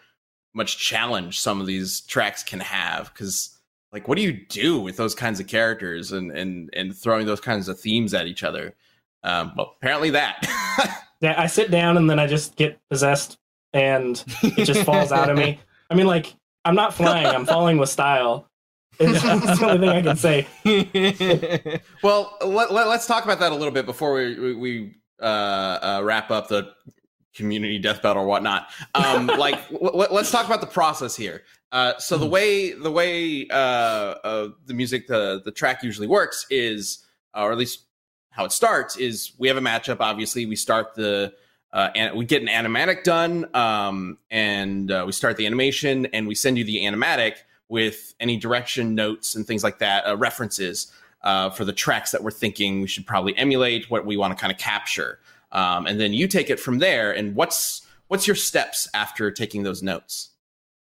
much 0.53 0.77
challenge 0.77 1.39
some 1.39 1.59
of 1.59 1.67
these 1.67 2.01
tracks 2.01 2.43
can 2.43 2.59
have. 2.59 3.11
Because 3.13 3.57
like, 3.91 4.07
what 4.07 4.15
do 4.15 4.21
you 4.21 4.33
do 4.33 4.79
with 4.79 4.97
those 4.97 5.15
kinds 5.15 5.39
of 5.39 5.47
characters 5.47 6.11
and 6.11 6.31
and 6.31 6.69
and 6.73 6.95
throwing 6.95 7.25
those 7.25 7.41
kinds 7.41 7.67
of 7.67 7.79
themes 7.79 8.13
at 8.13 8.27
each 8.27 8.43
other? 8.43 8.75
Um, 9.23 9.53
well, 9.57 9.75
apparently 9.77 10.11
that. 10.11 10.45
yeah, 11.21 11.35
I 11.37 11.47
sit 11.47 11.71
down 11.71 11.97
and 11.97 12.09
then 12.09 12.19
I 12.19 12.27
just 12.27 12.55
get 12.55 12.79
possessed, 12.89 13.37
and 13.73 14.23
it 14.43 14.65
just 14.65 14.83
falls 14.83 15.11
out 15.11 15.29
of 15.29 15.37
me. 15.37 15.59
I 15.89 15.95
mean, 15.95 16.07
like 16.07 16.35
I'm 16.63 16.75
not 16.75 16.93
flying; 16.93 17.25
I'm 17.25 17.45
falling 17.45 17.77
with 17.77 17.89
style. 17.89 18.48
It's, 18.99 19.21
that's 19.23 19.59
the 19.59 19.69
only 19.69 19.87
thing 19.87 19.97
I 19.97 20.01
can 20.01 20.17
say. 20.17 21.81
Well, 22.03 22.37
let, 22.41 22.71
let, 22.71 22.87
us 22.87 23.07
talk 23.07 23.23
about 23.25 23.39
that 23.39 23.51
a 23.51 23.55
little 23.55 23.73
bit 23.73 23.85
before 23.85 24.13
we 24.13 24.39
we, 24.39 24.55
we 24.55 24.95
uh, 25.21 25.25
uh, 25.25 26.01
wrap 26.03 26.31
up 26.31 26.47
the 26.47 26.73
community 27.33 27.79
death 27.79 28.01
battle 28.01 28.23
or 28.23 28.25
whatnot. 28.25 28.69
Um, 28.95 29.27
like, 29.37 29.59
let, 29.71 30.11
us 30.11 30.31
talk 30.31 30.45
about 30.45 30.61
the 30.61 30.67
process 30.67 31.15
here. 31.15 31.43
Uh, 31.71 31.97
so 31.97 32.17
the 32.17 32.27
way 32.27 32.73
the 32.73 32.91
way 32.91 33.47
uh, 33.49 33.53
uh, 33.53 34.49
the 34.65 34.73
music 34.73 35.07
the 35.07 35.41
the 35.45 35.51
track 35.51 35.83
usually 35.83 36.07
works 36.07 36.45
is, 36.49 37.05
uh, 37.35 37.43
or 37.43 37.51
at 37.51 37.57
least 37.57 37.85
how 38.31 38.45
it 38.45 38.51
starts 38.51 38.97
is, 38.97 39.33
we 39.37 39.47
have 39.47 39.57
a 39.57 39.61
matchup. 39.61 39.97
Obviously, 39.99 40.45
we 40.45 40.55
start 40.55 40.95
the 40.95 41.33
uh, 41.71 41.89
and 41.95 42.17
we 42.17 42.25
get 42.25 42.41
an 42.41 42.47
animatic 42.47 43.03
done, 43.03 43.53
um, 43.55 44.17
and 44.31 44.91
uh, 44.91 45.03
we 45.05 45.11
start 45.11 45.37
the 45.37 45.45
animation, 45.45 46.07
and 46.07 46.27
we 46.27 46.33
send 46.33 46.57
you 46.57 46.63
the 46.63 46.77
animatic 46.77 47.33
with 47.69 48.15
any 48.19 48.35
direction 48.35 48.95
notes 48.95 49.35
and 49.35 49.45
things 49.45 49.63
like 49.63 49.79
that, 49.79 50.05
uh, 50.05 50.17
references 50.17 50.91
uh, 51.21 51.49
for 51.49 51.65
the 51.65 51.73
tracks 51.73 52.11
that 52.11 52.23
we're 52.23 52.31
thinking 52.31 52.81
we 52.81 52.87
should 52.87 53.05
probably 53.05 53.37
emulate, 53.37 53.89
what 53.89 54.05
we 54.05 54.17
want 54.17 54.35
to 54.35 54.39
kind 54.39 54.51
of 54.51 54.57
capture, 54.57 55.19
um, 55.51 55.85
and 55.85 55.99
then 55.99 56.13
you 56.13 56.27
take 56.27 56.49
it 56.49 56.59
from 56.59 56.79
there. 56.79 57.11
And 57.11 57.35
what's 57.35 57.85
what's 58.07 58.27
your 58.27 58.35
steps 58.35 58.87
after 58.93 59.31
taking 59.31 59.63
those 59.63 59.83
notes? 59.83 60.31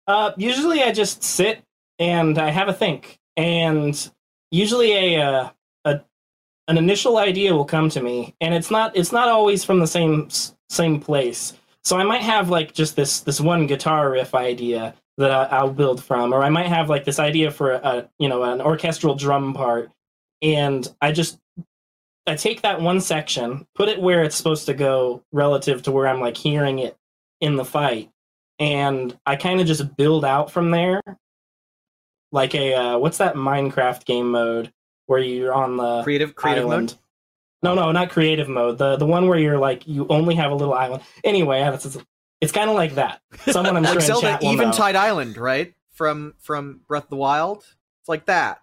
Uh, 0.06 0.32
usually, 0.36 0.82
I 0.82 0.92
just 0.92 1.22
sit 1.22 1.62
and 1.98 2.38
I 2.38 2.50
have 2.50 2.68
a 2.68 2.72
think, 2.72 3.18
and 3.36 4.10
usually 4.50 5.16
a 5.16 5.22
uh, 5.22 5.50
a 5.84 6.00
an 6.68 6.78
initial 6.78 7.18
idea 7.18 7.54
will 7.54 7.64
come 7.64 7.88
to 7.90 8.02
me, 8.02 8.34
and 8.40 8.54
it's 8.54 8.70
not 8.70 8.96
it's 8.96 9.12
not 9.12 9.28
always 9.28 9.64
from 9.64 9.80
the 9.80 9.86
same 9.86 10.28
same 10.68 11.00
place. 11.00 11.54
So 11.82 11.96
I 11.96 12.04
might 12.04 12.22
have 12.22 12.50
like 12.50 12.74
just 12.74 12.96
this 12.96 13.20
this 13.20 13.40
one 13.40 13.66
guitar 13.66 14.10
riff 14.10 14.34
idea 14.34 14.94
that 15.20 15.30
I, 15.30 15.44
I'll 15.56 15.72
build 15.72 16.02
from, 16.02 16.32
or 16.32 16.42
I 16.42 16.48
might 16.48 16.66
have 16.66 16.88
like 16.88 17.04
this 17.04 17.18
idea 17.18 17.50
for 17.50 17.72
a, 17.72 17.76
a 17.76 18.08
you 18.18 18.28
know 18.28 18.42
an 18.42 18.60
orchestral 18.60 19.14
drum 19.14 19.54
part, 19.54 19.90
and 20.42 20.86
I 21.00 21.12
just 21.12 21.38
I 22.26 22.34
take 22.34 22.62
that 22.62 22.80
one 22.80 23.00
section, 23.00 23.66
put 23.74 23.88
it 23.88 24.00
where 24.00 24.22
it's 24.22 24.36
supposed 24.36 24.66
to 24.66 24.74
go 24.74 25.22
relative 25.32 25.82
to 25.82 25.92
where 25.92 26.08
I'm 26.08 26.20
like 26.20 26.36
hearing 26.36 26.78
it 26.78 26.96
in 27.40 27.56
the 27.56 27.64
fight, 27.64 28.10
and 28.58 29.16
I 29.26 29.36
kind 29.36 29.60
of 29.60 29.66
just 29.66 29.96
build 29.96 30.24
out 30.24 30.50
from 30.50 30.70
there. 30.70 31.00
Like 32.32 32.54
a 32.54 32.74
uh, 32.74 32.98
what's 32.98 33.18
that 33.18 33.34
Minecraft 33.34 34.04
game 34.06 34.30
mode 34.30 34.72
where 35.06 35.20
you're 35.20 35.52
on 35.52 35.76
the 35.76 36.02
creative 36.02 36.34
creative 36.34 36.64
island? 36.64 36.90
mode. 36.92 36.98
No, 37.62 37.74
no, 37.74 37.92
not 37.92 38.08
creative 38.08 38.48
mode. 38.48 38.78
The 38.78 38.96
the 38.96 39.06
one 39.06 39.28
where 39.28 39.38
you're 39.38 39.58
like 39.58 39.86
you 39.86 40.06
only 40.08 40.34
have 40.36 40.50
a 40.50 40.54
little 40.54 40.74
island. 40.74 41.02
Anyway, 41.24 41.60
it's, 41.60 41.98
it's, 42.40 42.50
it's 42.50 42.52
kind 42.52 42.68
of 42.70 42.76
like 42.76 42.94
that. 42.96 43.20
Someone 43.50 43.76
I'm 43.76 43.84
sure 43.84 43.94
Like 43.94 44.00
in 44.02 44.06
Zelda 44.06 44.26
chat 44.26 44.42
will 44.42 44.52
know. 44.54 44.62
Eventide 44.62 44.96
Island, 44.96 45.36
right? 45.36 45.74
From 45.92 46.34
from 46.38 46.80
Breath 46.88 47.04
of 47.04 47.10
the 47.10 47.16
Wild. 47.16 47.58
It's 48.00 48.08
like 48.08 48.26
that. 48.26 48.60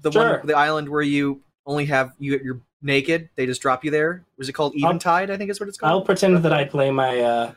The 0.00 0.10
Sure. 0.10 0.38
one 0.38 0.46
the 0.46 0.56
island 0.56 0.88
where 0.88 1.02
you 1.02 1.42
only 1.66 1.84
have 1.86 2.12
you 2.18 2.40
you're 2.42 2.60
naked. 2.82 3.28
They 3.36 3.46
just 3.46 3.60
drop 3.62 3.84
you 3.84 3.90
there. 3.90 4.24
Was 4.38 4.48
it 4.48 4.52
called 4.52 4.72
I'll- 4.82 4.90
Eventide? 4.90 5.30
I 5.30 5.36
think 5.36 5.50
is 5.50 5.60
what 5.60 5.68
it's 5.68 5.78
called. 5.78 5.90
I'll 5.90 5.98
called. 5.98 6.06
pretend 6.06 6.42
that 6.44 6.52
I 6.52 6.64
play 6.64 6.90
my 6.90 7.20
uh 7.20 7.52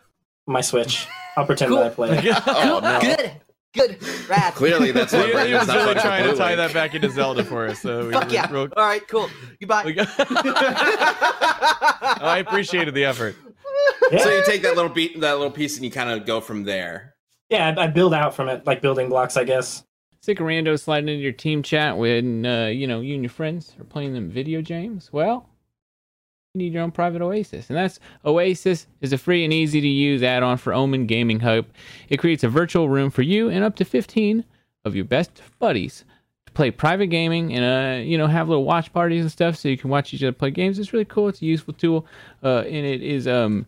my 0.48 0.62
Switch. 0.62 1.08
I'll 1.38 1.46
pretend 1.46 1.72
that 1.74 1.84
I 1.84 1.90
play. 1.90 2.10
it. 2.18 2.38
Oh, 2.48 2.80
no. 2.84 3.00
Good, 3.00 3.32
good, 3.74 3.98
rad. 4.30 4.54
Clearly, 4.56 4.92
that's 4.92 5.14
what 5.18 5.28
He, 5.28 5.48
he 5.48 5.54
was 5.54 5.68
really 5.68 5.94
trying 5.96 6.30
to 6.30 6.36
tie 6.36 6.56
Link. 6.56 6.58
that 6.58 6.74
back 6.74 6.94
into 6.94 7.10
Zelda 7.10 7.46
for 7.46 7.68
us. 7.68 7.80
So 7.80 8.08
we 8.08 8.12
Fuck 8.14 8.28
were 8.28 8.34
yeah! 8.34 8.52
real- 8.52 8.68
All 8.76 8.84
right, 8.84 9.08
cool. 9.08 9.30
Goodbye. 9.60 9.86
we 9.86 9.96
I 11.14 12.44
appreciated 12.46 12.94
the 12.94 13.06
effort. 13.06 13.36
Yeah, 14.12 14.20
So 14.24 14.30
you 14.30 14.44
take 14.46 14.62
that 14.64 14.76
little 14.76 14.90
beat, 14.92 15.20
that 15.22 15.34
little 15.34 15.52
piece, 15.52 15.76
and 15.76 15.86
you 15.86 15.92
kind 15.92 16.10
of 16.10 16.26
go 16.26 16.42
from 16.42 16.64
there. 16.64 17.16
yeah 17.50 17.74
I, 17.78 17.84
I 17.84 17.88
build 17.88 18.14
out 18.14 18.36
from 18.36 18.50
it 18.50 18.66
like 18.66 18.82
building 18.82 19.10
blocks, 19.10 19.38
I 19.38 19.44
guess. 19.44 19.84
Sick 20.22 20.40
of 20.40 20.46
rando 20.46 20.80
sliding 20.80 21.10
into 21.10 21.22
your 21.24 21.32
team 21.32 21.64
chat 21.64 21.98
when 21.98 22.46
uh, 22.46 22.68
you 22.68 22.86
know 22.86 23.02
you 23.02 23.16
and 23.16 23.24
your 23.24 23.32
friends 23.32 23.74
are 23.80 23.84
playing 23.86 24.14
them 24.14 24.30
video 24.30 24.62
games. 24.62 25.10
Well, 25.12 25.50
you 26.54 26.60
need 26.60 26.74
your 26.74 26.84
own 26.84 26.92
private 26.92 27.22
Oasis, 27.24 27.70
and 27.70 27.78
that's 27.78 28.00
Oasis 28.26 28.86
is 29.00 29.14
a 29.14 29.18
free 29.18 29.44
and 29.44 29.52
easy 29.54 29.82
to 29.82 29.88
use 29.88 30.22
add-on 30.22 30.58
for 30.58 30.74
Omen 30.74 31.08
Gaming 31.08 31.40
Hub. 31.40 31.66
It 32.10 32.18
creates 32.18 32.44
a 32.44 32.50
virtual 32.50 32.88
room 32.88 33.10
for 33.10 33.24
you 33.24 33.50
and 33.50 33.64
up 33.64 33.76
to 33.78 33.86
15 33.86 34.44
of 34.86 34.96
your 34.96 35.06
best 35.06 35.42
buddies 35.60 36.00
to 36.02 36.06
play 36.54 36.72
private 36.72 37.08
gaming 37.08 37.54
and 37.54 37.64
uh 37.64 38.04
you 38.04 38.18
know 38.18 38.28
have 38.28 38.50
little 38.50 38.66
watch 38.66 38.92
parties 38.92 39.22
and 39.22 39.32
stuff 39.32 39.56
so 39.56 39.70
you 39.70 39.78
can 39.78 39.90
watch 39.90 40.14
each 40.14 40.24
other 40.24 40.32
play 40.32 40.52
games. 40.52 40.80
It's 40.80 40.94
really 40.94 41.06
cool. 41.06 41.28
It's 41.30 41.42
a 41.42 41.46
useful 41.46 41.74
tool, 41.74 42.06
uh, 42.44 42.60
and 42.60 42.86
it 42.86 43.02
is 43.02 43.28
um 43.28 43.66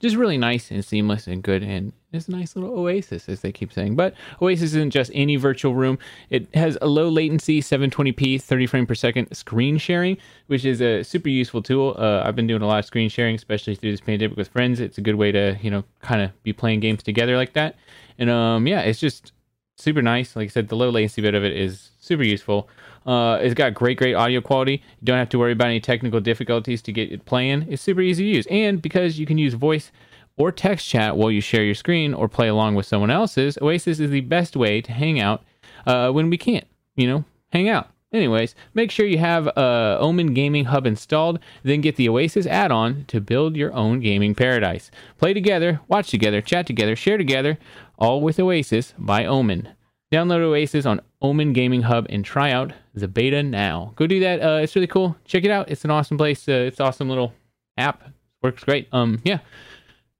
just 0.00 0.16
really 0.16 0.36
nice 0.36 0.70
and 0.70 0.84
seamless 0.84 1.26
and 1.26 1.42
good. 1.42 1.62
And 1.62 1.92
it's 2.12 2.28
a 2.28 2.30
nice 2.30 2.54
little 2.54 2.78
oasis 2.78 3.28
as 3.28 3.40
they 3.40 3.50
keep 3.50 3.72
saying. 3.72 3.96
But 3.96 4.14
oasis 4.42 4.74
isn't 4.74 4.90
just 4.90 5.10
any 5.14 5.36
virtual 5.36 5.74
room. 5.74 5.98
It 6.30 6.54
has 6.54 6.76
a 6.82 6.86
low 6.86 7.08
latency 7.08 7.60
720p 7.60 8.40
30 8.40 8.66
frame 8.66 8.86
per 8.86 8.94
second 8.94 9.34
screen 9.34 9.78
sharing 9.78 10.16
which 10.46 10.64
is 10.64 10.80
a 10.82 11.02
super 11.02 11.28
useful 11.28 11.62
tool. 11.62 11.96
Uh, 11.98 12.22
i've 12.24 12.36
been 12.36 12.46
doing 12.46 12.62
a 12.62 12.66
lot 12.66 12.78
of 12.80 12.84
screen 12.84 13.08
sharing 13.08 13.34
especially 13.34 13.74
through 13.74 13.92
this 13.92 14.00
pandemic 14.00 14.36
with 14.36 14.48
friends. 14.48 14.80
It's 14.80 14.98
a 14.98 15.00
good 15.00 15.16
way 15.16 15.32
to 15.32 15.56
you 15.62 15.70
know 15.70 15.84
kind 16.02 16.20
of 16.20 16.30
be 16.42 16.52
playing 16.52 16.80
games 16.80 17.02
together 17.02 17.36
like 17.36 17.54
that. 17.54 17.76
And 18.18 18.28
um 18.30 18.66
yeah 18.66 18.80
it's 18.80 19.00
just 19.00 19.32
super 19.76 20.02
nice. 20.02 20.36
Like 20.36 20.46
i 20.46 20.48
said 20.48 20.68
the 20.68 20.76
low 20.76 20.90
latency 20.90 21.22
bit 21.22 21.34
of 21.34 21.44
it 21.44 21.56
is 21.56 21.90
super 22.04 22.22
useful 22.22 22.68
uh, 23.06 23.38
it's 23.42 23.54
got 23.54 23.74
great, 23.74 23.98
great 23.98 24.14
audio 24.14 24.40
quality. 24.40 24.82
You 25.00 25.04
don't 25.04 25.18
have 25.18 25.28
to 25.30 25.38
worry 25.38 25.52
about 25.52 25.68
any 25.68 25.80
technical 25.80 26.20
difficulties 26.20 26.80
to 26.82 26.92
get 26.92 27.12
it 27.12 27.24
playing. 27.24 27.66
It's 27.70 27.82
super 27.82 28.00
easy 28.00 28.24
to 28.24 28.36
use. 28.36 28.46
And 28.50 28.80
because 28.80 29.18
you 29.18 29.26
can 29.26 29.38
use 29.38 29.54
voice 29.54 29.92
or 30.36 30.50
text 30.50 30.86
chat 30.88 31.16
while 31.16 31.30
you 31.30 31.40
share 31.40 31.64
your 31.64 31.74
screen 31.74 32.14
or 32.14 32.28
play 32.28 32.48
along 32.48 32.74
with 32.74 32.86
someone 32.86 33.10
else's, 33.10 33.58
Oasis 33.60 34.00
is 34.00 34.10
the 34.10 34.22
best 34.22 34.56
way 34.56 34.80
to 34.80 34.92
hang 34.92 35.20
out 35.20 35.44
uh, 35.86 36.10
when 36.10 36.30
we 36.30 36.38
can't, 36.38 36.66
you 36.96 37.06
know, 37.06 37.24
hang 37.52 37.68
out. 37.68 37.90
Anyways, 38.12 38.54
make 38.74 38.92
sure 38.92 39.06
you 39.06 39.18
have 39.18 39.48
uh, 39.48 39.98
Omen 40.00 40.34
Gaming 40.34 40.66
Hub 40.66 40.86
installed, 40.86 41.40
then 41.64 41.80
get 41.80 41.96
the 41.96 42.08
Oasis 42.08 42.46
add 42.46 42.70
on 42.70 43.04
to 43.06 43.20
build 43.20 43.56
your 43.56 43.72
own 43.74 43.98
gaming 43.98 44.36
paradise. 44.36 44.92
Play 45.18 45.34
together, 45.34 45.80
watch 45.88 46.10
together, 46.10 46.40
chat 46.40 46.64
together, 46.64 46.94
share 46.94 47.18
together, 47.18 47.58
all 47.98 48.20
with 48.20 48.38
Oasis 48.38 48.94
by 48.96 49.26
Omen. 49.26 49.70
Download 50.12 50.42
Oasis 50.42 50.86
on 50.86 51.00
Omen 51.24 51.54
Gaming 51.54 51.80
Hub 51.82 52.06
and 52.10 52.22
try 52.24 52.52
out 52.52 52.72
the 52.94 53.08
beta 53.08 53.42
now. 53.42 53.92
Go 53.96 54.06
do 54.06 54.20
that. 54.20 54.40
Uh, 54.42 54.58
it's 54.62 54.76
really 54.76 54.86
cool. 54.86 55.16
Check 55.24 55.42
it 55.44 55.50
out. 55.50 55.70
It's 55.70 55.82
an 55.84 55.90
awesome 55.90 56.18
place. 56.18 56.46
Uh, 56.46 56.52
it's 56.68 56.78
an 56.78 56.86
awesome 56.86 57.08
little 57.08 57.32
app. 57.78 58.04
Works 58.42 58.62
great. 58.62 58.88
Um, 58.92 59.20
yeah, 59.24 59.38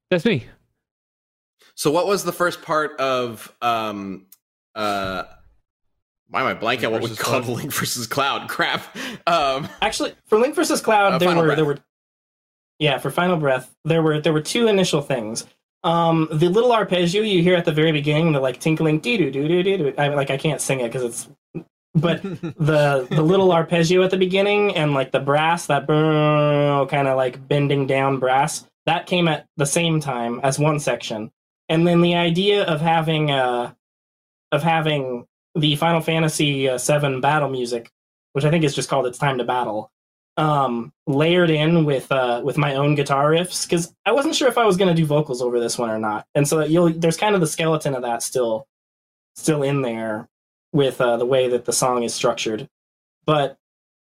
that's 0.09 0.25
me. 0.25 0.47
So, 1.75 1.91
what 1.91 2.07
was 2.07 2.23
the 2.23 2.31
first 2.33 2.61
part 2.63 2.99
of 2.99 3.53
um 3.61 4.25
uh? 4.73 5.23
Why 6.27 6.41
am 6.41 6.47
I 6.47 6.55
blank 6.55 6.83
at 6.83 6.91
what 6.91 7.01
we 7.01 7.07
Versus 7.09 7.21
called 7.23 7.43
Cloud. 7.43 7.57
Link 7.57 7.71
versus 7.71 8.07
Cloud? 8.07 8.49
Crap. 8.49 8.83
Um, 9.27 9.69
Actually, 9.81 10.15
for 10.25 10.39
Link 10.39 10.55
versus 10.55 10.81
Cloud, 10.81 11.13
Uh, 11.13 11.17
there 11.19 11.29
Final 11.29 11.43
were 11.43 11.47
Breath. 11.49 11.55
there 11.57 11.65
were 11.65 11.77
yeah 12.79 12.97
for 12.97 13.11
Final 13.11 13.37
Breath 13.37 13.73
there 13.85 14.01
were 14.01 14.19
there 14.19 14.33
were 14.33 14.41
two 14.41 14.67
initial 14.67 15.01
things. 15.01 15.45
Um, 15.85 16.27
the 16.31 16.49
little 16.49 16.71
arpeggio 16.71 17.21
you 17.21 17.43
hear 17.43 17.55
at 17.55 17.63
the 17.63 17.71
very 17.71 17.91
beginning, 17.91 18.31
the 18.31 18.39
like 18.39 18.59
tinkling 18.59 18.99
dee 18.99 19.17
doo 19.17 19.29
doo 19.29 19.47
doo 19.47 19.61
doo 19.61 19.77
doo. 19.77 19.93
I 19.99 20.07
like 20.07 20.31
I 20.31 20.37
can't 20.37 20.59
sing 20.59 20.79
it 20.79 20.91
because 20.91 21.03
it's, 21.03 21.63
but 21.93 22.23
the 22.23 23.07
the 23.11 23.21
little 23.21 23.51
arpeggio 23.51 24.01
at 24.01 24.09
the 24.09 24.17
beginning 24.17 24.75
and 24.75 24.95
like 24.95 25.11
the 25.11 25.19
brass 25.19 25.67
that 25.67 25.85
kind 25.87 27.07
of 27.07 27.15
like 27.15 27.47
bending 27.47 27.85
down 27.85 28.17
brass 28.17 28.65
that 28.87 29.05
came 29.05 29.27
at 29.27 29.45
the 29.57 29.65
same 29.67 29.99
time 29.99 30.39
as 30.41 30.57
one 30.57 30.79
section, 30.79 31.31
and 31.69 31.85
then 31.85 32.01
the 32.01 32.15
idea 32.15 32.63
of 32.63 32.81
having 32.81 33.29
uh 33.29 33.71
of 34.51 34.63
having 34.63 35.27
the 35.53 35.75
Final 35.75 36.01
Fantasy 36.01 36.67
uh, 36.67 36.79
VII 36.79 37.19
battle 37.19 37.49
music, 37.49 37.91
which 38.33 38.43
I 38.43 38.49
think 38.49 38.63
is 38.63 38.73
just 38.73 38.89
called 38.89 39.05
"It's 39.05 39.19
Time 39.19 39.37
to 39.37 39.43
Battle," 39.43 39.91
um, 40.37 40.91
layered 41.07 41.49
in 41.49 41.85
with 41.85 42.11
uh, 42.11 42.41
with 42.43 42.57
my 42.57 42.75
own 42.75 42.95
guitar 42.95 43.31
riffs 43.31 43.67
because 43.67 43.93
I 44.05 44.11
wasn't 44.11 44.35
sure 44.35 44.47
if 44.47 44.57
I 44.57 44.65
was 44.65 44.77
going 44.77 44.89
to 44.89 45.01
do 45.01 45.05
vocals 45.05 45.41
over 45.41 45.59
this 45.59 45.77
one 45.77 45.89
or 45.89 45.99
not, 45.99 46.25
and 46.35 46.47
so 46.47 46.63
you'll 46.63 46.89
there's 46.89 47.17
kind 47.17 47.35
of 47.35 47.41
the 47.41 47.47
skeleton 47.47 47.95
of 47.95 48.01
that 48.01 48.23
still 48.23 48.67
still 49.35 49.63
in 49.63 49.81
there 49.81 50.27
with 50.73 50.99
uh, 50.99 51.17
the 51.17 51.25
way 51.25 51.47
that 51.49 51.65
the 51.65 51.73
song 51.73 52.03
is 52.03 52.13
structured, 52.13 52.67
but 53.25 53.57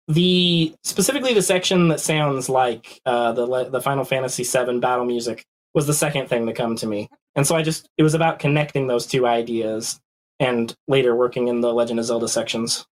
the 0.09 0.75
specifically 0.83 1.35
the 1.35 1.43
section 1.43 1.89
that 1.89 2.01
sounds 2.01 2.49
like 2.49 3.01
uh, 3.07 3.33
the 3.33 3.69
the 3.71 3.81
Final 3.81 4.05
Fantasy 4.05 4.43
VII 4.43 4.81
battle 4.81 5.05
music 5.05 5.45
was 5.75 5.87
the 5.87 5.95
second 5.95 6.29
thing 6.29 6.47
to 6.47 6.53
come 6.53 6.75
to 6.77 6.87
me, 6.87 7.09
and 7.37 7.47
so 7.47 7.55
I 7.55 7.63
just 7.63 7.89
it 7.97 8.03
was 8.03 8.15
about 8.15 8.41
connecting 8.41 8.89
those 8.89 9.07
two 9.07 9.27
ideas 9.27 10.01
and 10.41 10.75
later 10.89 11.15
working 11.15 11.49
in 11.49 11.61
the 11.61 11.73
Legend 11.73 12.01
of 12.01 12.07
Zelda 12.07 12.29
sections. 12.29 12.87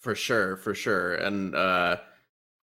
For 0.00 0.14
sure, 0.14 0.56
for 0.56 0.74
sure, 0.74 1.14
and 1.16 1.54
uh, 1.54 1.96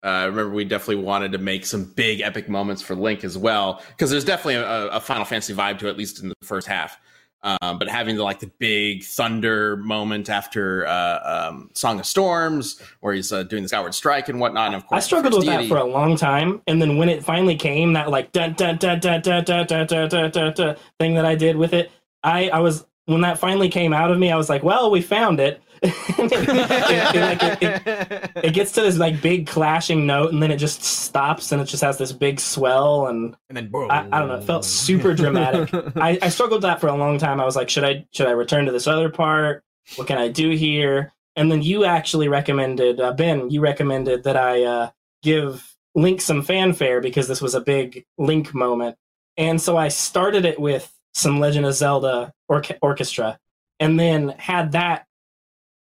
uh, 0.03 0.07
I 0.07 0.23
remember 0.25 0.53
we 0.53 0.65
definitely 0.65 1.03
wanted 1.03 1.31
to 1.33 1.37
make 1.37 1.65
some 1.65 1.85
big 1.85 2.21
epic 2.21 2.49
moments 2.49 2.81
for 2.81 2.95
Link 2.95 3.23
as 3.23 3.37
well, 3.37 3.81
because 3.89 4.09
there's 4.09 4.25
definitely 4.25 4.55
a, 4.55 4.87
a 4.87 4.99
Final 4.99 5.25
Fantasy 5.25 5.53
vibe 5.53 5.77
to 5.79 5.87
it, 5.87 5.91
at 5.91 5.97
least 5.97 6.21
in 6.23 6.29
the 6.29 6.35
first 6.41 6.67
half. 6.67 6.97
Um, 7.43 7.79
but 7.79 7.89
having 7.89 8.17
the 8.17 8.23
like 8.23 8.39
the 8.39 8.51
big 8.59 9.03
thunder 9.03 9.75
moment 9.77 10.29
after 10.29 10.85
uh, 10.85 11.47
um, 11.49 11.71
Song 11.73 11.99
of 11.99 12.05
Storms, 12.05 12.79
where 12.99 13.15
he's 13.15 13.31
uh, 13.31 13.41
doing 13.41 13.63
the 13.63 13.69
Skyward 13.69 13.95
Strike 13.95 14.29
and 14.29 14.39
whatnot, 14.39 14.67
and 14.67 14.75
of 14.75 14.85
course 14.85 15.03
I 15.03 15.05
struggled 15.07 15.33
with 15.33 15.45
that 15.47 15.67
for 15.67 15.77
a 15.77 15.83
long 15.83 16.15
time, 16.15 16.61
and 16.67 16.79
then 16.79 16.97
when 16.97 17.09
it 17.09 17.23
finally 17.23 17.55
came, 17.55 17.93
that 17.93 18.11
like 18.11 18.31
dun 18.31 18.53
dun 18.53 18.77
dun 18.77 18.99
dun 18.99 19.21
dun 19.21 19.43
dun 19.43 19.65
dun 19.65 19.87
dun 19.87 20.09
dun 20.09 20.31
dun 20.31 20.53
dun 20.53 20.75
thing 20.99 21.15
that 21.15 21.25
I 21.25 21.33
did 21.33 21.55
with 21.57 21.73
it, 21.73 21.91
I 22.23 22.49
I 22.49 22.59
was 22.59 22.85
when 23.11 23.21
that 23.21 23.37
finally 23.39 23.69
came 23.69 23.93
out 23.93 24.11
of 24.11 24.17
me, 24.19 24.31
I 24.31 24.37
was 24.37 24.49
like, 24.49 24.63
well, 24.63 24.89
we 24.91 25.01
found 25.01 25.39
it. 25.39 25.61
it, 25.83 25.93
it- 26.19 27.61
it- 27.61 28.31
it- 28.45 28.53
gets 28.53 28.71
to 28.73 28.81
this 28.81 28.97
like 28.97 29.21
big 29.21 29.47
clashing 29.47 30.05
note, 30.05 30.31
and 30.33 30.41
then 30.43 30.51
it 30.51 30.57
just 30.57 30.83
stops, 30.83 31.51
and 31.51 31.61
it 31.61 31.65
just 31.65 31.81
has 31.83 31.97
this 31.97 32.11
big 32.11 32.39
swell, 32.39 33.07
and 33.07 33.35
and 33.49 33.57
then 33.57 33.69
I, 33.91 34.07
I 34.11 34.19
don't 34.19 34.27
know, 34.27 34.35
it 34.35 34.43
felt 34.43 34.65
super 34.65 35.13
dramatic. 35.13 35.69
I, 35.95 36.19
I 36.21 36.29
struggled 36.29 36.57
with 36.57 36.63
that 36.63 36.81
for 36.81 36.87
a 36.87 36.95
long 36.95 37.17
time. 37.17 37.39
I 37.39 37.45
was 37.45 37.55
like, 37.55 37.69
should 37.69 37.83
I 37.83 38.05
should 38.11 38.27
I 38.27 38.31
return 38.31 38.65
to 38.65 38.71
this 38.71 38.87
other 38.87 39.09
part? 39.09 39.63
What 39.95 40.07
can 40.07 40.17
I 40.17 40.27
do 40.27 40.51
here? 40.51 41.13
And 41.35 41.51
then 41.51 41.61
you 41.61 41.85
actually 41.85 42.27
recommended 42.27 42.99
uh, 42.99 43.13
Ben. 43.13 43.49
You 43.49 43.61
recommended 43.61 44.23
that 44.23 44.35
I 44.37 44.63
uh, 44.63 44.89
give 45.23 45.75
Link 45.95 46.21
some 46.21 46.41
fanfare 46.43 46.99
because 47.01 47.27
this 47.27 47.41
was 47.41 47.55
a 47.55 47.61
big 47.61 48.05
Link 48.17 48.53
moment, 48.53 48.97
and 49.37 49.59
so 49.61 49.77
I 49.77 49.87
started 49.87 50.45
it 50.45 50.59
with 50.59 50.91
some 51.13 51.39
Legend 51.39 51.65
of 51.65 51.73
Zelda 51.73 52.33
orche- 52.49 52.77
orchestra, 52.81 53.37
and 53.79 53.99
then 53.99 54.29
had 54.37 54.71
that 54.73 55.05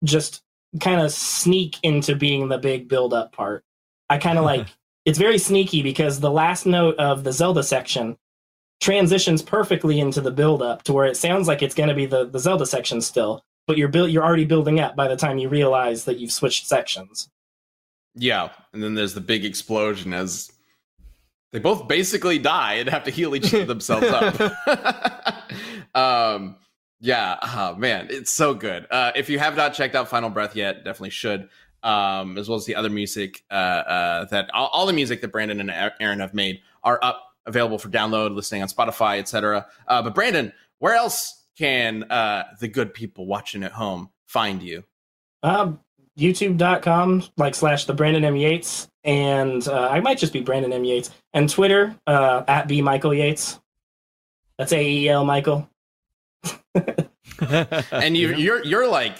just 0.04 0.42
kind 0.80 1.02
of 1.02 1.12
sneak 1.12 1.78
into 1.84 2.16
being 2.16 2.50
the 2.50 2.58
big 2.58 2.88
build 2.88 3.14
up 3.14 3.32
part. 3.32 3.64
I 4.10 4.18
kind 4.18 4.38
of 4.38 4.46
like 4.52 4.68
it's 5.06 5.18
very 5.18 5.38
sneaky 5.38 5.82
because 5.82 6.20
the 6.20 6.32
last 6.32 6.66
note 6.66 6.98
of 6.98 7.24
the 7.24 7.32
Zelda 7.32 7.64
section 7.64 8.18
transitions 8.80 9.42
perfectly 9.42 10.00
into 10.00 10.22
the 10.22 10.32
build 10.32 10.62
up 10.62 10.84
to 10.84 10.94
where 10.94 11.06
it 11.06 11.18
sounds 11.18 11.48
like 11.48 11.64
it's 11.64 11.74
going 11.74 11.90
to 11.90 11.96
be 11.96 12.06
the, 12.06 12.26
the 12.26 12.40
Zelda 12.40 12.66
section 12.66 13.02
still, 13.02 13.42
but 13.66 13.78
you're 13.78 13.88
build, 13.88 14.12
you're 14.12 14.24
already 14.24 14.46
building 14.46 14.80
up 14.80 14.96
by 14.96 15.08
the 15.08 15.16
time 15.16 15.38
you 15.38 15.50
realize 15.50 16.06
that 16.06 16.20
you've 16.20 16.32
switched 16.32 16.68
sections. 16.68 17.30
Yeah, 18.16 18.50
and 18.74 18.84
then 18.84 18.96
there's 18.96 19.14
the 19.14 19.22
big 19.22 19.46
explosion 19.46 20.14
as 20.14 20.52
they 21.52 21.60
both 21.60 21.88
basically 21.88 22.40
die 22.40 22.76
and 22.76 22.90
have 22.90 23.04
to 23.06 23.12
heal 23.12 23.36
each 23.36 23.54
of 23.54 23.68
themselves 23.68 24.08
up. 24.08 25.46
um, 25.96 26.58
yeah, 27.00 27.38
oh, 27.42 27.76
man, 27.76 28.08
it's 28.10 28.32
so 28.32 28.54
good. 28.54 28.88
Uh, 28.90 29.12
if 29.16 29.30
you 29.30 29.40
have 29.40 29.56
not 29.56 29.74
checked 29.74 29.96
out 29.96 30.10
Final 30.10 30.30
Breath 30.30 30.56
yet, 30.56 30.84
definitely 30.84 31.12
should. 31.12 31.50
Um, 31.84 32.38
as 32.38 32.50
well 32.50 32.58
as 32.58 32.66
the 32.66 32.76
other 32.76 32.90
music 32.90 33.44
uh, 33.52 33.54
uh, 33.54 34.26
that 34.26 34.50
all, 34.54 34.68
all 34.74 34.86
the 34.88 34.94
music 34.94 35.22
that 35.22 35.32
Brandon 35.32 35.60
and 35.60 35.94
Aaron 36.00 36.20
have 36.20 36.34
made 36.34 36.62
are 36.84 37.00
up 37.04 37.24
available 37.46 37.78
for 37.78 37.90
download, 37.90 38.36
listening 38.36 38.64
on 38.64 38.68
Spotify, 38.68 39.20
etc. 39.20 39.68
Uh, 39.88 40.02
but 40.02 40.16
Brandon, 40.16 40.52
where 40.80 40.96
else 40.96 41.46
can 41.58 42.04
uh, 42.12 42.44
the 42.60 42.68
good 42.68 42.94
people 42.94 43.26
watching 43.26 43.64
at 43.64 43.72
home 43.72 44.10
find 44.26 44.62
you? 44.62 44.84
Um, 45.44 45.80
YouTube.com 46.18 47.24
like 47.38 47.56
slash 47.56 47.86
the 47.86 47.94
Brandon 47.94 48.26
M 48.26 48.36
Yates, 48.36 48.90
and 49.04 49.68
uh, 49.68 49.88
I 49.90 50.00
might 50.00 50.18
just 50.18 50.34
be 50.34 50.42
Brandon 50.42 50.74
M 50.74 50.84
Yates, 50.84 51.12
and 51.34 51.50
Twitter 51.50 51.96
uh, 52.08 52.44
at 52.48 52.68
B 52.68 52.82
Michael 52.82 53.14
Yates. 53.14 53.60
That's 54.58 54.74
A 54.74 54.84
E 54.84 55.10
L 55.10 55.26
Michael. 55.26 55.70
and 57.92 58.18
you, 58.18 58.34
you're 58.36 58.64
you're 58.64 58.88
like 58.88 59.18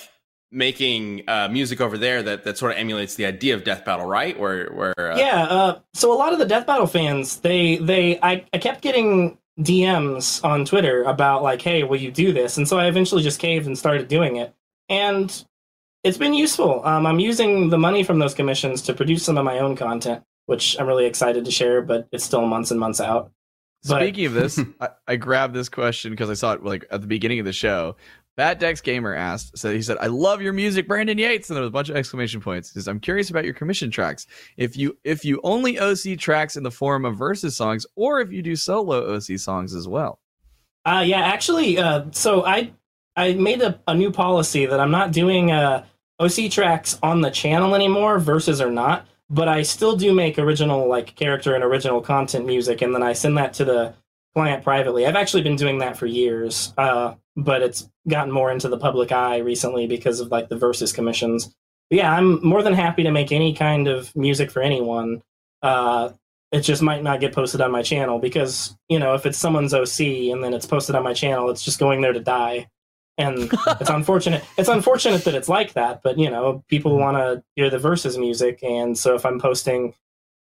making 0.52 1.24
uh, 1.28 1.48
music 1.50 1.82
over 1.82 1.98
there 1.98 2.24
that, 2.24 2.44
that 2.46 2.58
sort 2.58 2.72
of 2.72 2.78
emulates 2.78 3.16
the 3.16 3.26
idea 3.26 3.54
of 3.54 3.64
death 3.64 3.86
battle, 3.86 4.06
right? 4.06 4.38
Where 4.40 4.72
where 4.72 4.94
uh... 4.98 5.18
yeah, 5.18 5.44
uh, 5.44 5.80
so 5.94 6.12
a 6.12 6.18
lot 6.18 6.34
of 6.34 6.40
the 6.40 6.46
death 6.46 6.66
battle 6.66 6.88
fans, 6.88 7.38
they 7.38 7.78
they 7.78 8.20
I, 8.22 8.46
I 8.54 8.58
kept 8.58 8.82
getting 8.82 9.38
DMs 9.60 10.44
on 10.44 10.66
Twitter 10.66 11.04
about 11.04 11.44
like, 11.44 11.62
hey, 11.62 11.84
will 11.84 11.98
you 11.98 12.12
do 12.12 12.32
this? 12.32 12.58
And 12.58 12.68
so 12.68 12.78
I 12.78 12.88
eventually 12.88 13.24
just 13.24 13.40
caved 13.40 13.68
and 13.68 13.78
started 13.78 14.08
doing 14.08 14.38
it, 14.38 14.54
and 14.90 15.46
it's 16.08 16.18
been 16.18 16.34
useful. 16.34 16.86
Um, 16.86 17.06
I'm 17.06 17.20
using 17.20 17.70
the 17.70 17.78
money 17.78 18.04
from 18.04 18.20
those 18.20 18.34
commissions 18.34 18.82
to 18.84 18.94
produce 18.94 19.24
some 19.24 19.38
of 19.38 19.46
my 19.46 19.60
own 19.60 19.76
content, 19.76 20.24
which 20.46 20.80
I'm 20.80 20.88
really 20.88 21.06
excited 21.06 21.46
to 21.46 21.52
share, 21.52 21.82
but 21.82 22.08
it's 22.12 22.24
still 22.24 22.46
months 22.46 22.72
and 22.72 22.80
months 22.80 23.02
out. 23.02 23.32
But... 23.88 24.02
Speaking 24.02 24.26
of 24.28 24.34
this, 24.34 24.60
I, 24.82 24.90
I, 25.08 25.16
grabbed 25.18 25.54
this 25.54 25.70
question 25.70 26.12
because 26.12 26.30
I 26.30 26.34
saw 26.34 26.54
it 26.54 26.64
like 26.64 26.86
at 26.90 27.02
the 27.02 27.08
beginning 27.08 27.40
of 27.40 27.46
the 27.46 27.54
show. 27.54 27.96
Bat 28.38 28.60
Dex 28.60 28.82
Gamer 28.82 29.16
asked, 29.16 29.58
so 29.58 29.74
he 29.74 29.82
said, 29.82 29.98
I 30.00 30.08
love 30.08 30.44
your 30.44 30.54
music, 30.54 30.88
Brandon 30.88 31.18
Yates. 31.18 31.50
And 31.50 31.58
there 31.58 31.64
was 31.64 31.70
a 31.70 31.72
bunch 31.72 31.90
of 31.90 31.96
exclamation 31.96 32.40
points. 32.40 32.70
He 32.70 32.80
says, 32.80 32.88
I'm 32.88 33.00
curious 33.00 33.32
about 33.32 33.46
your 33.46 33.56
commission 33.56 33.90
tracks. 33.90 34.28
If 34.58 34.78
you 34.78 34.96
if 35.04 35.26
you 35.26 35.42
only 35.44 35.80
OC 35.80 36.20
tracks 36.20 36.56
in 36.56 36.64
the 36.64 36.72
form 36.72 37.04
of 37.04 37.18
versus 37.18 37.58
songs, 37.58 37.86
or 37.96 38.22
if 38.22 38.32
you 38.32 38.44
do 38.44 38.56
solo 38.56 39.16
OC 39.16 39.40
songs 39.40 39.74
as 39.74 39.88
well. 39.88 40.20
Uh 40.86 41.04
yeah, 41.06 41.22
actually, 41.22 41.80
uh 41.80 42.06
so 42.12 42.46
I 42.46 42.72
I 43.16 43.34
made 43.34 43.62
a, 43.62 43.82
a 43.88 43.96
new 43.96 44.12
policy 44.12 44.68
that 44.68 44.80
I'm 44.80 44.92
not 44.92 45.12
doing 45.12 45.52
uh 45.52 45.86
OC 46.20 46.50
tracks 46.52 46.98
on 47.04 47.22
the 47.22 47.32
channel 47.32 47.76
anymore, 47.76 48.20
versus 48.20 48.62
or 48.62 48.72
not, 48.72 49.08
but 49.30 49.48
I 49.48 49.62
still 49.62 49.96
do 49.96 50.14
make 50.14 50.40
original 50.40 50.88
like 50.88 51.16
character 51.16 51.56
and 51.56 51.64
original 51.64 52.02
content 52.02 52.46
music, 52.46 52.82
and 52.82 52.94
then 52.94 53.04
I 53.04 53.14
send 53.14 53.38
that 53.38 53.54
to 53.54 53.66
the 53.66 53.94
client 54.36 54.64
privately. 54.64 55.06
I've 55.06 55.16
actually 55.16 55.44
been 55.44 55.56
doing 55.56 55.80
that 55.80 55.98
for 55.98 56.06
years. 56.06 56.74
Uh 56.78 57.16
but 57.38 57.62
it's 57.62 57.88
gotten 58.10 58.34
more 58.34 58.52
into 58.52 58.68
the 58.68 58.80
public 58.80 59.12
eye 59.12 59.38
recently 59.38 59.86
because 59.86 60.20
of 60.20 60.30
like 60.30 60.50
the 60.50 60.58
versus 60.58 60.92
commissions. 60.92 61.46
But 61.90 61.98
yeah, 61.98 62.12
I'm 62.12 62.44
more 62.46 62.64
than 62.64 62.74
happy 62.74 63.04
to 63.04 63.12
make 63.12 63.32
any 63.32 63.54
kind 63.54 63.88
of 63.88 64.14
music 64.16 64.52
for 64.52 64.62
anyone. 64.62 65.22
Uh, 65.62 66.10
it 66.52 66.62
just 66.62 66.82
might 66.82 67.04
not 67.04 67.20
get 67.20 67.34
posted 67.34 67.62
on 67.62 67.72
my 67.72 67.84
channel 67.84 68.20
because 68.20 68.76
you 68.90 69.00
know 69.00 69.14
if 69.14 69.26
it's 69.26 69.38
someone's 69.38 69.74
OC 69.74 70.00
and 70.32 70.44
then 70.44 70.54
it's 70.54 70.66
posted 70.66 70.96
on 70.96 71.04
my 71.04 71.14
channel, 71.14 71.50
it's 71.50 71.64
just 71.64 71.80
going 71.80 72.02
there 72.02 72.14
to 72.14 72.20
die. 72.20 72.68
And 73.18 73.50
it's 73.82 73.90
unfortunate. 73.90 74.44
It's 74.58 74.70
unfortunate 74.70 75.24
that 75.26 75.34
it's 75.36 75.50
like 75.50 75.74
that, 75.74 76.02
but 76.04 76.18
you 76.20 76.30
know 76.30 76.64
people 76.68 76.92
Mm-hmm. 76.92 77.02
want 77.02 77.18
to 77.18 77.44
hear 77.56 77.70
the 77.70 77.80
versus 77.80 78.18
music, 78.18 78.60
and 78.64 78.98
so 78.98 79.16
if 79.16 79.26
I'm 79.26 79.40
posting 79.40 79.94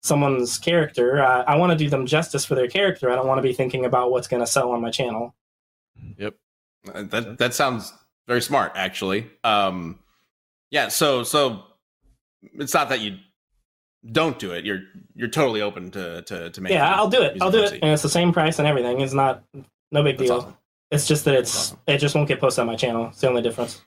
someone's 0.03 0.57
character, 0.57 1.22
uh, 1.22 1.43
I 1.45 1.57
want 1.57 1.72
to 1.74 1.78
do 1.78 1.89
them 1.89 2.05
justice 2.05 2.43
for 2.45 2.55
their 2.55 2.67
character. 2.67 3.11
I 3.11 3.15
don't 3.15 3.28
want 3.28 3.38
to 3.39 3.43
be 3.43 3.53
thinking 3.53 3.86
about 3.86 4.11
what's 4.11 4.28
going 4.28 4.41
to 4.41 4.47
sell 4.47 4.72
on 4.72 4.82
my 4.82 4.89
channel. 4.89 5.36
Yep. 6.17 6.36
Uh, 6.93 7.03
That 7.03 7.38
that 7.39 7.53
sounds 7.53 7.93
very 8.28 8.41
smart, 8.41 8.72
actually. 8.76 9.30
Um, 9.43 9.99
yeah. 10.72 10.88
So 10.88 11.24
so 11.24 11.63
it's 12.55 12.74
not 12.74 12.89
that 12.89 13.01
you 13.01 13.17
don't 14.11 14.39
do 14.39 14.51
it. 14.51 14.65
You're 14.65 14.82
you're 15.13 15.28
totally 15.28 15.61
open 15.61 15.91
to 15.91 16.22
to 16.24 16.49
to 16.49 16.61
make. 16.61 16.72
Yeah, 16.72 16.91
I'll 16.95 17.09
do 17.09 17.22
it. 17.22 17.38
I'll 17.41 17.51
do 17.51 17.63
it, 17.63 17.74
and 17.74 17.91
it's 17.91 18.01
the 18.01 18.09
same 18.09 18.32
price 18.34 18.57
and 18.59 18.67
everything. 18.67 19.01
It's 19.01 19.13
not 19.13 19.43
no 19.91 20.01
big 20.03 20.17
That's 20.17 20.30
deal. 20.30 20.38
awesome. 20.39 20.57
It's 20.92 21.08
just 21.08 21.26
that 21.26 21.36
it's 21.36 21.56
awesome. 21.72 21.80
it 21.88 21.98
just 22.00 22.16
won't 22.16 22.28
get 22.28 22.39
posted 22.39 22.62
on 22.62 22.68
my 22.68 22.76
channel. 22.76 23.08
It's 23.08 23.22
the 23.22 23.30
only 23.30 23.42
difference. 23.42 23.82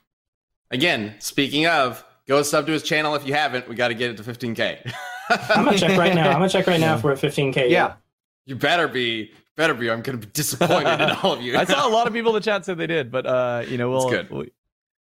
Again, 0.71 1.15
speaking 1.19 1.67
of, 1.67 2.03
go 2.27 2.41
sub 2.41 2.65
to 2.65 2.71
his 2.71 2.83
channel 2.83 3.13
if 3.15 3.25
you 3.27 3.33
haven't. 3.33 3.67
We 3.69 3.75
got 3.75 3.89
to 3.89 3.93
get 3.93 4.11
it 4.11 4.17
to 4.17 4.23
15k. 4.23 4.91
I'm 5.29 5.65
gonna 5.65 5.77
check 5.77 5.97
right 5.97 6.13
now. 6.15 6.27
I'm 6.29 6.33
gonna 6.35 6.49
check 6.49 6.67
right 6.67 6.79
now 6.79 6.95
if 6.95 7.03
we're 7.03 7.11
at 7.13 7.19
15k. 7.19 7.69
Yeah. 7.69 7.93
you 8.45 8.55
better 8.55 8.87
be 8.87 9.31
better 9.55 9.73
be. 9.73 9.89
I'm 9.89 10.01
gonna 10.01 10.17
be 10.19 10.27
disappointed 10.27 11.01
in 11.01 11.09
all 11.23 11.33
of 11.33 11.41
you. 11.41 11.57
I 11.57 11.65
saw 11.65 11.87
a 11.87 11.89
lot 11.89 12.07
of 12.07 12.13
people 12.13 12.35
in 12.35 12.41
the 12.41 12.45
chat 12.45 12.65
said 12.65 12.77
they 12.77 12.87
did, 12.87 13.11
but 13.11 13.25
uh, 13.25 13.63
you 13.67 13.77
know, 13.77 13.89
we'll 13.89 14.09
That's 14.09 14.27
good. 14.27 14.37
we- 14.37 14.51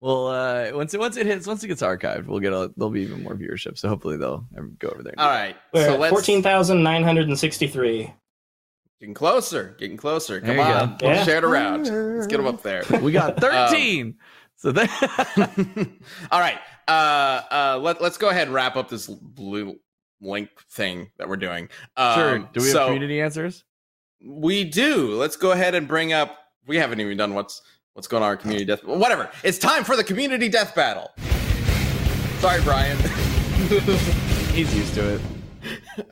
We'll 0.00 0.28
uh 0.28 0.70
once 0.74 0.94
it 0.94 1.00
once 1.00 1.16
it 1.16 1.26
hits 1.26 1.44
once 1.44 1.64
it 1.64 1.66
gets 1.66 1.82
archived, 1.82 2.26
we'll 2.26 2.38
get 2.38 2.52
a 2.52 2.70
there'll 2.76 2.88
be 2.90 3.00
even 3.02 3.24
more 3.24 3.34
viewership. 3.34 3.76
So 3.76 3.88
hopefully 3.88 4.16
they'll 4.16 4.46
go 4.78 4.90
over 4.90 5.02
there. 5.02 5.10
and 5.12 5.18
do 5.18 5.24
all 5.24 5.28
that. 5.28 5.40
right. 5.40 5.56
We're 5.74 5.86
so 5.86 5.94
at 5.94 5.98
let's 6.00 6.12
14,963. 6.12 8.14
Getting 9.00 9.14
closer. 9.14 9.76
Getting 9.78 9.96
closer. 9.96 10.40
Come 10.40 10.58
on. 10.60 10.96
go. 10.98 11.08
Yeah. 11.08 11.24
Share 11.24 11.38
it 11.38 11.44
around. 11.44 11.84
Let's 12.16 12.26
get 12.26 12.38
them 12.38 12.46
up 12.46 12.62
there. 12.62 12.82
We 13.02 13.12
got 13.12 13.38
thirteen. 13.38 14.16
so 14.56 14.72
that 14.72 14.88
All 16.30 16.40
right. 16.40 16.58
Uh, 16.86 17.42
uh, 17.50 17.78
let, 17.82 18.00
let's 18.00 18.16
go 18.16 18.30
ahead 18.30 18.48
and 18.48 18.54
wrap 18.54 18.76
up 18.76 18.88
this 18.88 19.06
blue 19.06 19.78
link 20.20 20.48
thing 20.70 21.10
that 21.18 21.28
we're 21.28 21.36
doing. 21.36 21.68
Um, 21.96 22.14
sure. 22.14 22.38
Do 22.38 22.60
we 22.60 22.62
have 22.62 22.72
so 22.72 22.86
community 22.86 23.20
answers? 23.20 23.64
We 24.24 24.64
do. 24.64 25.14
Let's 25.14 25.36
go 25.36 25.52
ahead 25.52 25.74
and 25.74 25.86
bring 25.86 26.12
up. 26.12 26.38
We 26.66 26.76
haven't 26.76 27.00
even 27.00 27.16
done 27.16 27.34
what's 27.34 27.62
what's 27.92 28.08
going 28.08 28.22
on 28.22 28.28
our 28.28 28.36
community 28.36 28.64
death. 28.64 28.84
Whatever. 28.84 29.30
It's 29.44 29.58
time 29.58 29.84
for 29.84 29.96
the 29.96 30.04
community 30.04 30.48
death 30.48 30.74
battle. 30.74 31.10
Sorry, 32.40 32.62
Brian. 32.62 32.96
He's 34.54 34.74
used 34.74 34.94
to 34.94 35.20
it. 35.96 36.06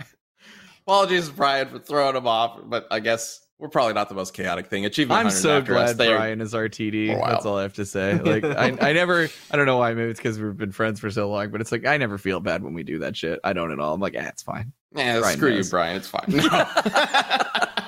Apologies, 0.87 1.31
Brian, 1.31 1.69
for 1.69 1.79
throwing 1.79 2.17
him 2.17 2.27
off. 2.27 2.61
But 2.65 2.87
I 2.91 3.01
guess 3.01 3.41
we're 3.59 3.69
probably 3.69 3.95
not 3.95 4.09
the 4.09 4.15
most 4.15 4.35
chaotic 4.35 4.67
thing. 4.67 4.85
Achievement. 4.85 5.19
I'm 5.19 5.31
so 5.31 5.61
glad 5.63 5.97
Brian 5.97 6.41
is 6.41 6.53
RTD. 6.53 7.19
That's 7.27 7.47
all 7.47 7.59
I 7.59 7.63
have 7.63 7.75
to 7.75 7.87
say. 7.87 8.15
Like 8.21 8.45
I, 8.45 8.77
I 8.91 8.93
never 8.93 9.29
I 9.51 9.57
don't 9.57 9.67
know 9.67 9.79
why, 9.79 9.95
maybe 9.95 10.11
it's 10.11 10.21
because 10.21 10.39
we've 10.39 10.57
been 10.57 10.73
friends 10.73 11.01
for 11.01 11.11
so 11.11 11.29
long, 11.29 11.51
but 11.51 11.61
it's 11.61 11.73
like 11.73 11.87
I 11.87 11.97
never 11.97 12.19
feel 12.19 12.41
bad 12.41 12.63
when 12.63 12.75
we 12.75 12.83
do 12.83 13.01
that 13.01 13.17
shit. 13.17 13.41
I 13.43 13.53
don't 13.53 13.73
at 13.73 13.81
all. 13.81 13.95
I'm 13.95 14.01
like, 14.01 14.15
eh, 14.15 14.27
it's 14.29 14.43
fine. 14.43 14.73
Yeah, 14.95 15.21
Brian 15.21 15.37
screw 15.37 15.51
knows. 15.51 15.67
you, 15.67 15.71
Brian. 15.71 15.97
It's 15.97 16.09
fine. 16.09 16.27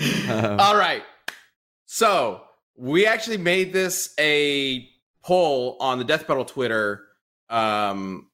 Um, 0.30 0.60
All 0.60 0.76
right. 0.76 1.02
So 1.86 2.42
we 2.76 3.04
actually 3.04 3.36
made 3.36 3.72
this 3.72 4.14
a 4.18 4.88
poll 5.22 5.76
on 5.80 5.98
the 5.98 6.04
Death 6.04 6.26
Battle 6.26 6.44
Twitter 6.44 7.04
um, 7.50 8.28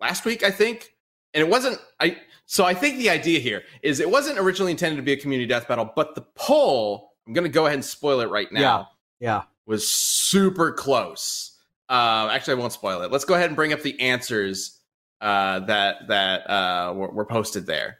last 0.00 0.24
week, 0.24 0.42
I 0.42 0.50
think, 0.50 0.90
and 1.34 1.42
it 1.42 1.48
wasn't. 1.48 1.78
I 2.00 2.16
so 2.46 2.64
I 2.64 2.74
think 2.74 2.98
the 2.98 3.10
idea 3.10 3.40
here 3.40 3.64
is 3.82 4.00
it 4.00 4.08
wasn't 4.08 4.38
originally 4.38 4.70
intended 4.70 4.96
to 4.96 5.02
be 5.02 5.12
a 5.12 5.16
community 5.16 5.46
death 5.46 5.68
battle, 5.68 5.90
but 5.94 6.14
the 6.14 6.22
poll. 6.36 7.12
I'm 7.26 7.32
going 7.32 7.44
to 7.44 7.50
go 7.50 7.66
ahead 7.66 7.74
and 7.74 7.84
spoil 7.84 8.20
it 8.20 8.30
right 8.30 8.50
now. 8.52 8.60
Yeah. 8.60 8.84
Yeah. 9.18 9.42
Was 9.66 9.88
super 9.88 10.70
close. 10.70 11.58
Uh, 11.88 12.28
actually, 12.30 12.54
I 12.54 12.56
won't 12.56 12.72
spoil 12.72 13.02
it. 13.02 13.10
Let's 13.10 13.24
go 13.24 13.34
ahead 13.34 13.48
and 13.48 13.56
bring 13.56 13.72
up 13.72 13.82
the 13.82 14.00
answers 14.00 14.80
uh, 15.20 15.60
that 15.60 16.06
that 16.06 16.48
uh, 16.48 16.92
were, 16.94 17.10
were 17.10 17.24
posted 17.26 17.66
there. 17.66 17.98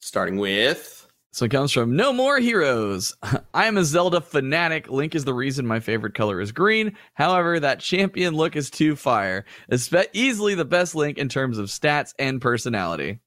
Starting 0.00 0.36
with 0.36 1.05
So 1.36 1.44
it 1.44 1.50
comes 1.50 1.70
from 1.70 1.94
No 1.94 2.14
More 2.14 2.38
Heroes. 2.38 3.14
I 3.52 3.66
am 3.66 3.76
a 3.76 3.84
Zelda 3.84 4.22
fanatic. 4.22 4.88
Link 4.88 5.14
is 5.14 5.26
the 5.26 5.34
reason 5.34 5.66
my 5.66 5.80
favorite 5.80 6.14
color 6.14 6.40
is 6.40 6.50
green. 6.50 6.96
However, 7.12 7.60
that 7.60 7.78
champion 7.78 8.32
look 8.32 8.56
is 8.56 8.70
too 8.70 8.96
fire. 8.96 9.44
Espe- 9.70 10.06
easily 10.14 10.54
the 10.54 10.64
best 10.64 10.94
Link 10.94 11.18
in 11.18 11.28
terms 11.28 11.58
of 11.58 11.66
stats 11.66 12.14
and 12.18 12.40
personality. 12.40 13.20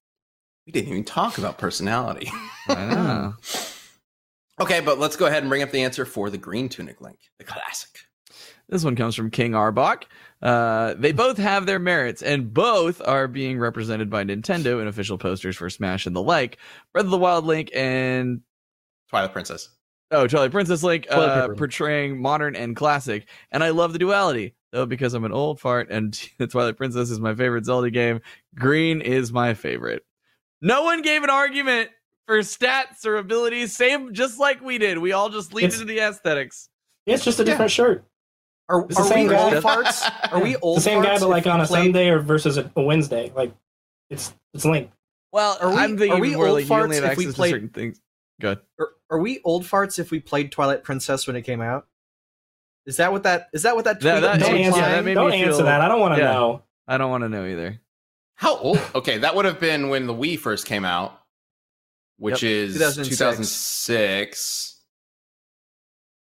we 0.66 0.72
didn't 0.72 0.90
even 0.90 1.04
talk 1.04 1.38
about 1.38 1.60
personality. 1.60 2.32
I 2.68 2.86
know. 2.86 3.34
Okay, 4.62 4.82
but 4.82 5.00
let's 5.00 5.16
go 5.16 5.26
ahead 5.26 5.42
and 5.42 5.50
bring 5.50 5.64
up 5.64 5.72
the 5.72 5.84
answer 5.84 6.04
for 6.04 6.30
the 6.30 6.38
green 6.38 6.68
tunic 6.68 7.00
link, 7.00 7.18
the 7.38 7.46
classic. 7.46 7.92
This 8.70 8.84
one 8.84 8.96
comes 8.96 9.16
from 9.16 9.32
King 9.32 9.52
Arbok. 9.54 10.04
Uh, 10.42 10.94
they 10.98 11.12
both 11.12 11.38
have 11.38 11.66
their 11.66 11.80
merits, 11.80 12.22
and 12.22 12.54
both 12.54 13.02
are 13.04 13.28
being 13.28 13.58
represented 13.60 14.10
by 14.10 14.24
Nintendo 14.24 14.80
in 14.80 14.88
official 14.88 15.18
posters 15.18 15.58
for 15.58 15.70
Smash 15.70 16.06
and 16.06 16.16
the 16.16 16.22
like. 16.22 16.58
Breath 16.94 17.06
of 17.06 17.12
the 17.12 17.18
Wild 17.18 17.46
Link 17.46 17.72
and 17.74 18.42
Twilight 19.10 19.34
Princess. 19.34 19.70
Oh, 20.12 20.28
Twilight 20.28 20.52
Princess 20.52 20.84
Link 20.84 21.08
Toilet 21.08 21.52
uh, 21.52 21.54
portraying 21.56 22.22
modern 22.22 22.56
and 22.56 22.76
classic. 22.76 23.28
And 23.52 23.64
I 23.64 23.70
love 23.70 23.92
the 23.94 24.00
duality, 24.00 24.56
though, 24.72 24.86
because 24.86 25.14
I'm 25.16 25.26
an 25.26 25.32
old 25.34 25.60
fart 25.60 25.90
and 25.90 26.14
Twilight 26.50 26.78
Princess 26.78 27.10
is 27.10 27.20
my 27.20 27.34
favorite 27.36 27.66
Zelda 27.66 27.90
game. 27.90 28.22
Green 28.56 29.02
is 29.02 29.32
my 29.34 29.56
favorite. 29.56 30.04
No 30.62 30.84
one 30.84 31.02
gave 31.02 31.24
an 31.24 31.30
argument 31.30 31.90
for 32.28 32.38
stats 32.40 33.06
or 33.06 33.18
abilities, 33.18 33.76
same 33.76 34.14
just 34.14 34.40
like 34.40 34.62
we 34.62 34.78
did. 34.78 35.00
We 35.00 35.12
all 35.12 35.30
just 35.30 35.54
leaned 35.54 35.68
It's- 35.74 35.82
into 35.82 35.92
the 35.92 36.02
aesthetics. 36.02 36.70
It's 37.06 37.24
just 37.26 37.40
a 37.40 37.44
different 37.44 37.72
shirt. 37.72 38.06
Are, 38.70 38.86
It's 38.86 38.96
the 38.96 39.02
are 39.02 39.06
we 39.06 39.10
same 39.10 39.30
old 39.32 39.54
farts? 39.64 40.32
Are 40.32 40.40
we 40.42 40.52
It's 40.54 40.60
old 40.62 40.78
the 40.78 40.82
same 40.82 41.02
guy, 41.02 41.18
but 41.20 41.28
like 41.30 41.48
on 41.48 41.60
a 41.60 41.66
played- 41.66 41.86
Sunday 41.86 42.10
or 42.10 42.20
versus 42.20 42.58
a, 42.58 42.72
a 42.76 42.82
Wednesday. 42.82 43.32
Like 43.36 43.52
it's 44.12 44.34
it's 44.54 44.64
Link. 44.64 44.92
Well, 45.32 45.58
Are 45.60 45.70
we- 45.70 45.76
I'm 45.78 45.98
thinking 45.98 46.18
are 46.18 46.22
we 46.22 46.36
more 46.36 46.48
old 46.48 46.56
like 46.60 46.66
farts 46.66 47.12
if 47.12 47.18
we 47.18 47.32
played- 47.32 47.52
certain 47.52 47.70
things. 47.70 48.00
Good. 48.40 48.60
Are, 48.80 48.90
are 49.10 49.20
we 49.20 49.42
old 49.44 49.64
farts 49.66 49.98
if 50.00 50.12
we 50.12 50.20
played 50.20 50.52
Twilight 50.52 50.84
Princess 50.84 51.26
when 51.28 51.36
it 51.36 51.42
came 51.42 51.62
out? 51.62 51.88
Is 52.86 52.98
that 52.98 53.12
what 53.12 53.24
that 53.24 53.50
is 53.54 53.64
that 53.64 53.76
what 53.76 53.86
that 53.86 54.00
That- 54.02 54.20
tweet 54.20 54.24
that- 54.24 54.38
was 54.40 54.48
Don't 54.48 54.58
yeah, 54.60 54.66
answer, 54.68 54.80
that 54.82 55.14
don't 55.16 55.30
me 55.32 55.42
answer 55.44 55.56
feel- 55.58 55.66
that. 55.66 55.82
I 55.82 55.88
don't 55.88 56.00
want 56.00 56.14
to 56.16 56.22
yeah. 56.22 56.32
know. 56.34 56.62
I 56.88 56.98
don't 56.98 57.10
want 57.12 57.24
to 57.24 57.30
know 57.30 57.46
either. 57.46 57.80
How 58.36 58.56
old? 58.56 58.80
Okay, 58.96 59.18
that 59.18 59.36
would 59.36 59.46
have 59.46 59.60
been 59.60 59.90
when 59.90 60.06
the 60.08 60.14
Wii 60.14 60.40
first 60.40 60.66
came 60.66 60.86
out, 60.86 61.20
which 62.18 62.42
Yep, 62.44 62.50
is 62.52 62.74
2006. 62.76 63.18
2006. 63.18 64.76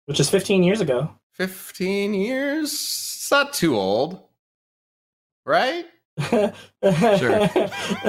Which 0.07 0.18
is 0.20 0.31
15 0.31 0.62
years 0.62 0.81
ago. 0.81 1.11
15 1.49 2.12
years? 2.12 2.70
It's 2.72 3.30
not 3.30 3.55
too 3.55 3.74
old. 3.76 4.22
Right? 5.47 5.86
sure. 6.28 6.53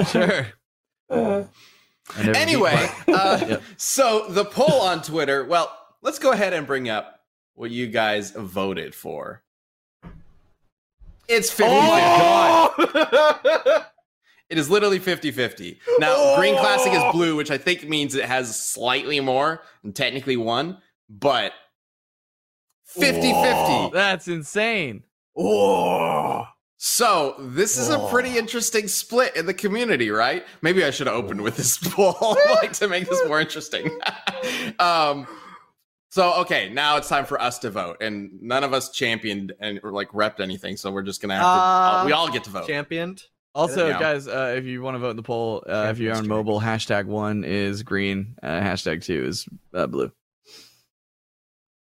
Sure. 0.06 0.46
Uh, 1.08 1.44
I 2.14 2.18
never 2.18 2.32
beat 2.32 2.36
Anyway, 2.36 2.88
uh, 3.08 3.44
Yep. 3.48 3.62
so 3.78 4.26
the 4.28 4.44
poll 4.44 4.82
on 4.82 5.00
Twitter, 5.02 5.44
well, 5.44 5.74
let's 6.02 6.18
go 6.18 6.32
ahead 6.32 6.52
and 6.52 6.66
bring 6.66 6.90
up 6.90 7.20
what 7.54 7.70
you 7.70 7.86
guys 7.86 8.32
voted 8.32 8.94
for. 8.94 9.42
It's 11.26 11.50
50 11.50 11.72
Oh 11.74 12.74
It 14.50 14.58
is 14.58 14.68
literally 14.68 14.98
50 14.98 15.30
50. 15.30 15.80
Now, 15.98 16.36
Green 16.36 16.54
Classic 16.58 16.92
is 16.92 17.02
blue, 17.12 17.34
which 17.36 17.50
I 17.50 17.56
think 17.56 17.88
means 17.88 18.14
it 18.14 18.26
has 18.26 18.54
slightly 18.62 19.18
more 19.20 19.62
and 19.82 19.96
technically 19.96 20.36
one, 20.36 20.76
but 21.08 21.54
50 22.94 23.32
50. 23.32 23.90
That's 23.92 24.28
insane. 24.28 25.02
Oh. 25.36 26.46
So, 26.76 27.36
this 27.38 27.78
is 27.78 27.90
a 27.90 28.08
pretty 28.08 28.36
interesting 28.36 28.88
split 28.88 29.36
in 29.36 29.46
the 29.46 29.54
community, 29.54 30.10
right? 30.10 30.44
Maybe 30.62 30.84
I 30.84 30.90
should 30.90 31.06
have 31.06 31.14
opened 31.14 31.40
with 31.42 31.56
this 31.56 31.78
poll 31.90 32.36
like 32.60 32.72
to 32.74 32.88
make 32.88 33.08
this 33.08 33.24
more 33.26 33.40
interesting. 33.40 33.88
um 34.80 35.26
so 36.10 36.34
okay, 36.40 36.68
now 36.68 36.98
it's 36.98 37.08
time 37.08 37.24
for 37.24 37.40
us 37.40 37.58
to 37.60 37.70
vote, 37.70 38.02
and 38.02 38.42
none 38.42 38.64
of 38.64 38.74
us 38.74 38.90
championed 38.90 39.54
and 39.60 39.80
or 39.82 39.92
like 39.92 40.10
repped 40.10 40.40
anything, 40.40 40.76
so 40.76 40.90
we're 40.90 41.00
just 41.02 41.22
gonna 41.22 41.36
have 41.36 41.42
to. 41.42 41.48
Uh, 41.48 42.02
we 42.04 42.12
all 42.12 42.30
get 42.30 42.44
to 42.44 42.50
vote. 42.50 42.66
Championed. 42.66 43.22
Also, 43.54 43.88
Yeah. 43.88 43.98
guys, 43.98 44.28
uh, 44.28 44.54
if 44.56 44.64
you 44.64 44.82
want 44.82 44.94
to 44.94 44.98
vote 44.98 45.10
in 45.10 45.16
the 45.16 45.22
poll, 45.22 45.64
uh, 45.66 45.88
if 45.90 45.98
you're 45.98 46.14
on 46.14 46.28
mobile, 46.28 46.60
hashtag 46.60 47.06
one 47.06 47.44
is 47.44 47.82
green, 47.82 48.34
uh, 48.42 48.46
hashtag 48.60 49.02
two 49.02 49.24
is 49.24 49.46
uh, 49.72 49.86
blue. 49.86 50.12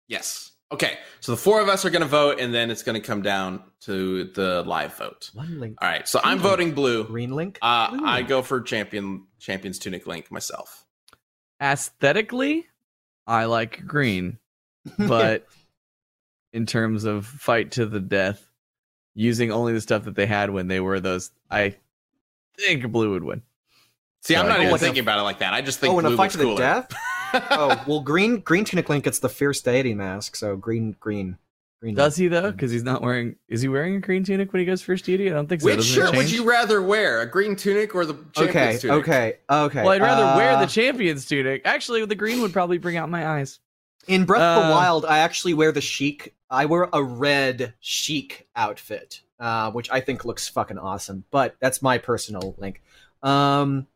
Yes. 0.09 0.52
Okay. 0.73 0.99
So 1.21 1.33
the 1.33 1.39
four 1.39 1.61
of 1.61 1.69
us 1.69 1.85
are 1.85 1.91
going 1.91 2.03
to 2.03 2.09
vote, 2.09 2.41
and 2.41 2.53
then 2.53 2.71
it's 2.71 2.83
going 2.83 3.01
to 3.01 3.07
come 3.07 3.23
down 3.23 3.63
to 3.83 4.25
the 4.25 4.63
live 4.65 4.97
vote. 4.97 5.31
One 5.35 5.61
link. 5.61 5.79
All 5.81 5.89
right. 5.89 6.09
So 6.09 6.21
I'm 6.25 6.39
Ooh. 6.39 6.43
voting 6.43 6.73
blue. 6.73 7.05
Green 7.05 7.33
link. 7.33 7.59
Uh, 7.63 7.91
Ooh. 7.93 8.05
I 8.05 8.23
go 8.23 8.43
for 8.43 8.61
champion 8.61 9.27
champions 9.39 9.79
tunic 9.79 10.07
link 10.07 10.31
myself. 10.33 10.85
Aesthetically, 11.61 12.67
I 13.27 13.45
like 13.45 13.87
green, 13.87 14.39
but 14.99 15.47
in 16.53 16.67
terms 16.67 17.05
of 17.05 17.27
fight 17.27 17.73
to 17.73 17.87
the 17.87 18.01
death, 18.01 18.49
using 19.15 19.53
only 19.53 19.75
the 19.75 19.81
stuff 19.81 20.05
that 20.05 20.17
they 20.17 20.27
had 20.27 20.51
when 20.51 20.69
they 20.69 20.81
were 20.81 20.99
those, 20.99 21.31
I 21.51 21.77
think 22.59 22.91
blue 22.91 23.13
would 23.13 23.25
win. 23.25 23.43
See, 24.23 24.37
I'm 24.37 24.49
not 24.49 24.61
even 24.61 24.73
like 24.73 24.81
a- 24.81 24.85
thinking 24.85 25.03
about 25.03 25.19
it 25.19 25.23
like 25.23 25.41
that. 25.41 25.53
I 25.53 25.61
just 25.61 25.81
think 25.81 25.95
oh, 25.95 25.99
in 25.99 26.07
a 26.07 26.11
fight 26.11 26.19
looks 26.19 26.33
to 26.35 26.39
the 26.39 26.55
death. 26.55 26.93
oh 27.35 27.83
well, 27.87 28.01
green 28.01 28.41
green 28.41 28.65
tunic 28.65 28.89
link 28.89 29.05
gets 29.05 29.19
the 29.19 29.29
fierce 29.29 29.61
deity 29.61 29.95
mask. 29.95 30.37
So 30.37 30.57
green 30.57 30.97
green 31.01 31.39
green. 31.81 31.95
Does 31.95 32.17
he 32.17 32.29
though? 32.29 32.51
Because 32.53 32.71
he's 32.71 32.83
not 32.83 33.03
wearing. 33.03 33.37
Is 33.49 33.63
he 33.63 33.69
wearing 33.69 33.97
a 33.97 34.01
green 34.01 34.25
tunic 34.25 34.53
when 34.53 34.61
he 34.61 34.67
goes 34.67 34.83
fierce 34.83 35.03
deity? 35.03 35.31
I 35.31 35.35
don't 35.35 35.49
think 35.49 35.61
so. 35.61 35.67
Which 35.67 35.77
Doesn't 35.77 35.93
it 36.03 36.07
shirt 36.07 36.17
would 36.17 36.27
change? 36.27 36.33
you 36.33 36.49
rather 36.49 36.83
wear? 36.83 37.21
A 37.21 37.27
green 37.27 37.57
tunic 37.57 37.95
or 37.95 38.05
the 38.07 38.15
champions 38.35 38.49
Okay. 38.57 38.79
tunic? 38.79 38.97
Okay. 39.03 39.35
Okay. 39.51 39.83
Well, 39.83 39.93
I'd 39.93 40.03
rather 40.03 40.37
wear 40.37 40.53
uh, 40.53 40.61
the 40.61 40.67
champions 40.67 41.27
tunic. 41.27 41.63
Actually, 41.65 42.05
the 42.07 42.15
green 42.15 42.41
would 42.41 42.53
probably 42.53 42.79
bring 42.79 42.97
out 42.97 43.09
my 43.11 43.27
eyes. 43.27 43.59
In 44.09 44.25
Breath 44.25 44.43
of 44.43 44.63
the 44.65 44.69
Uh, 44.69 44.73
Wild, 44.73 45.05
I 45.05 45.19
actually 45.19 45.55
wear 45.55 45.71
the 45.73 45.81
chic. 45.81 46.35
I 46.51 46.65
wear 46.67 46.89
a 46.93 47.03
red 47.03 47.75
chic 47.81 48.49
outfit, 48.57 49.23
uh, 49.39 49.71
which 49.71 49.91
I 49.91 50.01
think 50.01 50.25
looks 50.25 50.49
fucking 50.49 50.77
awesome. 50.79 51.25
But 51.31 51.55
that's 51.61 51.81
my 51.83 51.99
personal 51.99 52.55
link. 52.59 52.83
Um, 53.23 53.87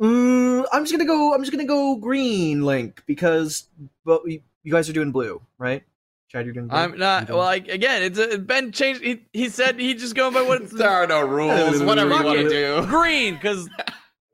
mm, 0.00 0.64
I'm 0.72 0.82
just 0.84 0.92
gonna 0.92 1.04
go. 1.04 1.34
I'm 1.34 1.40
just 1.42 1.52
gonna 1.52 1.64
go 1.64 1.96
green 1.96 2.62
link 2.64 3.02
because, 3.06 3.68
but 4.04 4.22
you, 4.26 4.40
you 4.62 4.72
guys 4.72 4.88
are 4.88 4.92
doing 4.92 5.12
blue, 5.12 5.40
right? 5.58 5.82
Chad, 6.28 6.44
you're 6.46 6.54
doing. 6.54 6.68
Blue? 6.68 6.76
I'm 6.76 6.96
not. 6.98 7.26
Doing- 7.26 7.38
Well, 7.38 7.48
I, 7.48 7.56
again, 7.56 8.02
it's 8.02 8.18
a, 8.18 8.38
Ben 8.38 8.72
changed. 8.72 9.02
He, 9.02 9.20
he 9.32 9.48
said 9.48 9.78
he 9.80 9.94
just 9.94 10.14
going 10.14 10.32
by 10.32 10.42
what's 10.42 10.72
There 10.76 10.88
are 10.88 11.06
no 11.06 11.20
rules. 11.26 11.82
Whatever 11.82 12.14
you 12.14 12.24
want 12.24 12.38
to 12.38 12.48
do. 12.48 12.86
green 12.86 13.34
because 13.34 13.68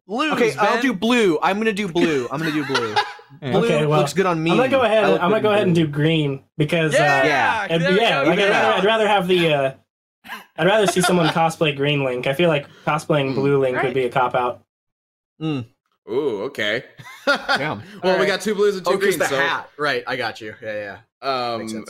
lose. 0.06 0.32
okay, 0.34 0.54
I'll 0.56 0.80
do 0.82 0.92
blue. 0.92 1.38
I'm 1.42 1.58
gonna 1.58 1.72
do 1.72 1.88
blue. 1.88 2.28
I'm 2.30 2.38
gonna 2.38 2.52
do 2.52 2.64
blue. 2.64 2.94
Blue 3.40 3.64
Okay, 3.64 3.84
well, 3.84 3.98
looks 4.00 4.12
good 4.14 4.24
on 4.24 4.40
me. 4.40 4.52
I'm 4.52 4.56
gonna 4.56 4.68
go 4.68 4.82
ahead. 4.82 5.02
I 5.04 5.10
look 5.10 5.20
I'm 5.20 5.30
gonna 5.30 5.42
go 5.42 5.50
ahead 5.50 5.66
and 5.66 5.74
do 5.74 5.86
green 5.88 6.44
because 6.56 6.94
Yeah, 6.94 7.00
uh, 7.22 7.26
Yeah. 7.26 7.66
and- 7.68 7.82
there 7.82 7.90
we 7.92 8.00
yeah, 8.00 8.20
like 8.20 8.38
I'd, 8.38 8.48
rather. 8.48 8.72
I'd 8.78 8.84
rather 8.84 9.08
have 9.08 9.26
the. 9.26 9.52
Uh, 9.52 9.72
I'd 10.56 10.66
rather 10.66 10.86
see 10.86 11.00
someone 11.00 11.26
cosplay 11.28 11.74
Green 11.76 12.04
Link. 12.04 12.28
I 12.28 12.34
feel 12.34 12.48
like 12.48 12.68
cosplaying 12.86 13.34
Blue 13.34 13.58
Link 13.60 13.76
Right. 13.76 13.86
would 13.86 13.94
be 13.94 14.04
a 14.04 14.08
cop 14.10 14.34
out. 14.36 14.62
Ooh, 15.42 15.64
okay. 16.44 16.84
Yeah. 17.26 17.80
well, 18.04 18.20
we 18.20 18.26
got 18.26 18.40
two 18.40 18.54
blues 18.54 18.76
and 18.76 18.84
two 18.86 18.92
Oh, 18.92 18.96
because 18.96 19.16
greens. 19.16 19.30
the 19.30 19.36
so 19.36 19.40
hat. 19.42 19.68
Right, 19.76 20.04
I 20.06 20.14
got 20.14 20.40
you. 20.40 20.54
Yeah, 20.62 20.98
yeah. 21.22 21.28
Um, 21.54 21.84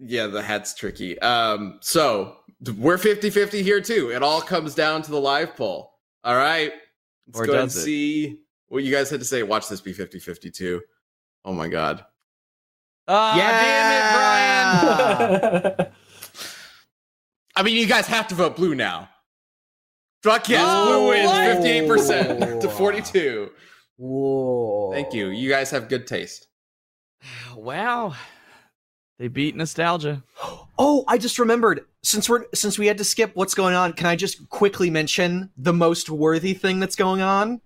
yeah, 0.00 0.26
the 0.26 0.42
hat's 0.42 0.74
tricky. 0.74 1.16
Um, 1.20 1.78
so 1.80 2.38
we're 2.76 2.98
50 2.98 3.30
50 3.30 3.62
here 3.62 3.80
too. 3.80 4.10
It 4.10 4.24
all 4.24 4.40
comes 4.40 4.74
down 4.74 5.02
to 5.02 5.10
the 5.12 5.20
live 5.20 5.54
poll. 5.54 5.92
All 6.24 6.34
right. 6.34 6.72
Let's 7.28 7.40
Or 7.40 7.46
go 7.46 7.60
and 7.60 7.68
it? 7.68 7.70
see 7.74 8.40
what 8.66 8.82
you 8.82 8.90
guys 8.92 9.08
had 9.08 9.20
to 9.20 9.24
say. 9.26 9.44
Watch 9.44 9.68
this 9.68 9.80
be 9.80 9.92
50 9.92 10.18
50 10.18 10.50
too. 10.50 10.82
Oh 11.44 11.52
my 11.52 11.68
God. 11.68 12.04
Oh, 13.06 13.36
damn 13.36 14.80
it, 14.82 15.68
Brian. 15.78 15.92
I 17.56 17.62
mean, 17.62 17.76
you 17.76 17.86
guys 17.86 18.06
have 18.08 18.26
to 18.28 18.34
vote 18.34 18.56
blue 18.56 18.74
now. 18.74 19.08
Fuck 20.22 20.48
yes, 20.48 20.62
Oh, 20.64 20.86
blue 21.00 21.08
wins 21.08 21.26
what? 21.26 21.58
58% 21.58 22.60
to 22.60 22.68
42. 22.68 23.50
Whoa. 23.96 24.90
Thank 24.92 25.12
you. 25.12 25.28
You 25.28 25.50
guys 25.50 25.70
have 25.70 25.88
good 25.88 26.06
taste. 26.06 26.48
wow. 27.56 28.14
They 29.18 29.28
beat 29.28 29.54
nostalgia. 29.54 30.22
Oh, 30.78 31.04
I 31.06 31.18
just 31.18 31.38
remembered. 31.38 31.84
Since 32.02 32.28
we're 32.28 32.44
since 32.54 32.76
we 32.78 32.88
had 32.88 32.98
to 32.98 33.04
skip 33.04 33.30
what's 33.34 33.54
going 33.54 33.74
on, 33.76 33.92
can 33.92 34.06
I 34.06 34.16
just 34.16 34.48
quickly 34.48 34.90
mention 34.90 35.50
the 35.56 35.72
most 35.72 36.10
worthy 36.10 36.54
thing 36.54 36.80
that's 36.80 36.96
going 36.96 37.20
on? 37.20 37.60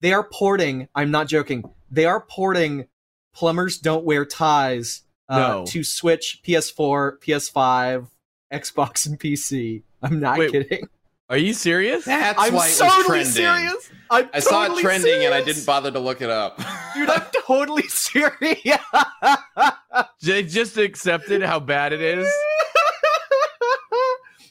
They 0.00 0.12
are 0.12 0.22
porting, 0.32 0.88
I'm 0.94 1.10
not 1.10 1.26
joking. 1.26 1.64
They 1.90 2.04
are 2.04 2.20
porting 2.20 2.86
Plumbers 3.34 3.78
Don't 3.78 4.04
Wear 4.04 4.24
Ties 4.24 5.02
uh, 5.28 5.38
No. 5.38 5.64
to 5.66 5.82
Switch, 5.82 6.40
PS4, 6.46 7.18
PS5, 7.20 8.06
Xbox 8.52 9.06
and 9.06 9.18
PC. 9.18 9.82
I'm 10.02 10.20
not 10.20 10.38
Wait, 10.38 10.52
kidding. 10.52 10.86
Are 11.30 11.38
you 11.38 11.54
serious? 11.54 12.04
That's 12.04 12.38
I'm 12.38 12.52
why 12.54 12.66
it 12.66 12.70
was 12.70 12.78
totally 12.78 13.04
trending. 13.24 13.32
serious. 13.32 13.90
I'm 14.10 14.28
I 14.34 14.40
saw 14.40 14.64
it 14.64 14.66
totally 14.66 14.82
trending 14.82 15.24
and 15.24 15.32
I 15.34 15.42
didn't 15.42 15.64
bother 15.64 15.90
to 15.90 15.98
look 15.98 16.20
it 16.20 16.28
up. 16.28 16.58
Dude, 16.94 17.08
I'm 17.08 17.22
totally 17.46 17.88
serious. 17.88 18.78
They 20.22 20.42
just 20.42 20.76
accepted 20.76 21.42
how 21.42 21.58
bad 21.60 21.94
it 21.94 22.02
is. 22.02 22.30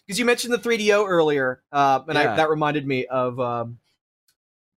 because 0.07 0.17
you 0.17 0.25
mentioned 0.25 0.53
the 0.53 0.57
3DO 0.57 1.07
earlier, 1.07 1.61
uh, 1.71 1.99
and 2.07 2.17
Yeah. 2.17 2.33
I, 2.33 2.35
that 2.37 2.49
reminded 2.49 2.87
me 2.87 3.05
of 3.05 3.39
um, 3.39 3.77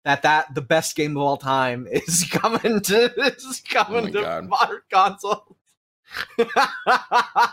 that 0.04 0.20
that 0.22 0.54
the 0.54 0.60
best 0.60 0.94
game 0.96 1.16
of 1.16 1.22
all 1.22 1.36
time 1.38 1.86
is 1.90 2.24
coming 2.30 2.80
to 2.82 3.12
is 3.32 3.62
coming 3.68 4.04
Oh 4.04 4.06
to 4.08 4.12
God. 4.22 4.48
modern 4.48 4.82
consoles. 4.92 5.56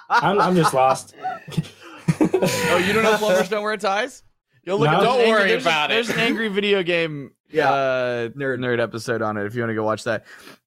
I'm, 0.09 0.39
I'm 0.41 0.55
just 0.55 0.73
lost. 0.73 1.15
Oh, 2.19 2.83
you 2.85 2.93
don't 2.93 3.03
know 3.03 3.17
plumbers 3.17 3.49
don't 3.49 3.63
wear 3.63 3.77
ties? 3.77 4.23
You'll 4.63 4.79
look 4.79 4.91
No. 4.91 5.01
Don't 5.01 5.17
there's 5.17 5.29
worry 5.29 5.37
angry- 5.41 5.49
there's 5.51 5.63
about 5.65 5.91
it. 5.91 5.93
There's 5.95 6.09
an 6.09 6.19
angry 6.19 6.47
video 6.49 6.83
game 6.83 7.31
Yeah. 7.49 7.69
uh, 7.71 8.29
nerd 8.29 8.59
nerd 8.59 8.79
episode 8.79 9.21
on 9.21 9.37
it 9.37 9.45
if 9.45 9.55
you 9.55 9.61
want 9.61 9.71
to 9.71 9.75
go 9.75 9.83
watch 9.83 10.03
that. 10.05 10.25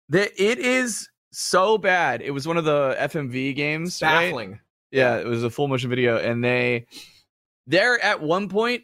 The, 0.09 0.25
it 0.43 0.59
is 0.59 1.09
so 1.33 1.79
bad. 1.79 2.21
It 2.23 2.31
was 2.33 2.47
one 2.47 2.57
of 2.57 2.65
the 2.65 2.97
FMV 3.01 3.55
games. 3.57 4.01
right? 4.03 4.59
Yeah, 4.91 5.17
it 5.19 5.27
was 5.27 5.43
a 5.43 5.51
full 5.51 5.67
motion 5.69 5.91
video, 5.91 6.19
and 6.19 6.45
they 6.45 6.87
they're 7.67 7.99
at 8.03 8.21
one 8.23 8.49
point 8.49 8.83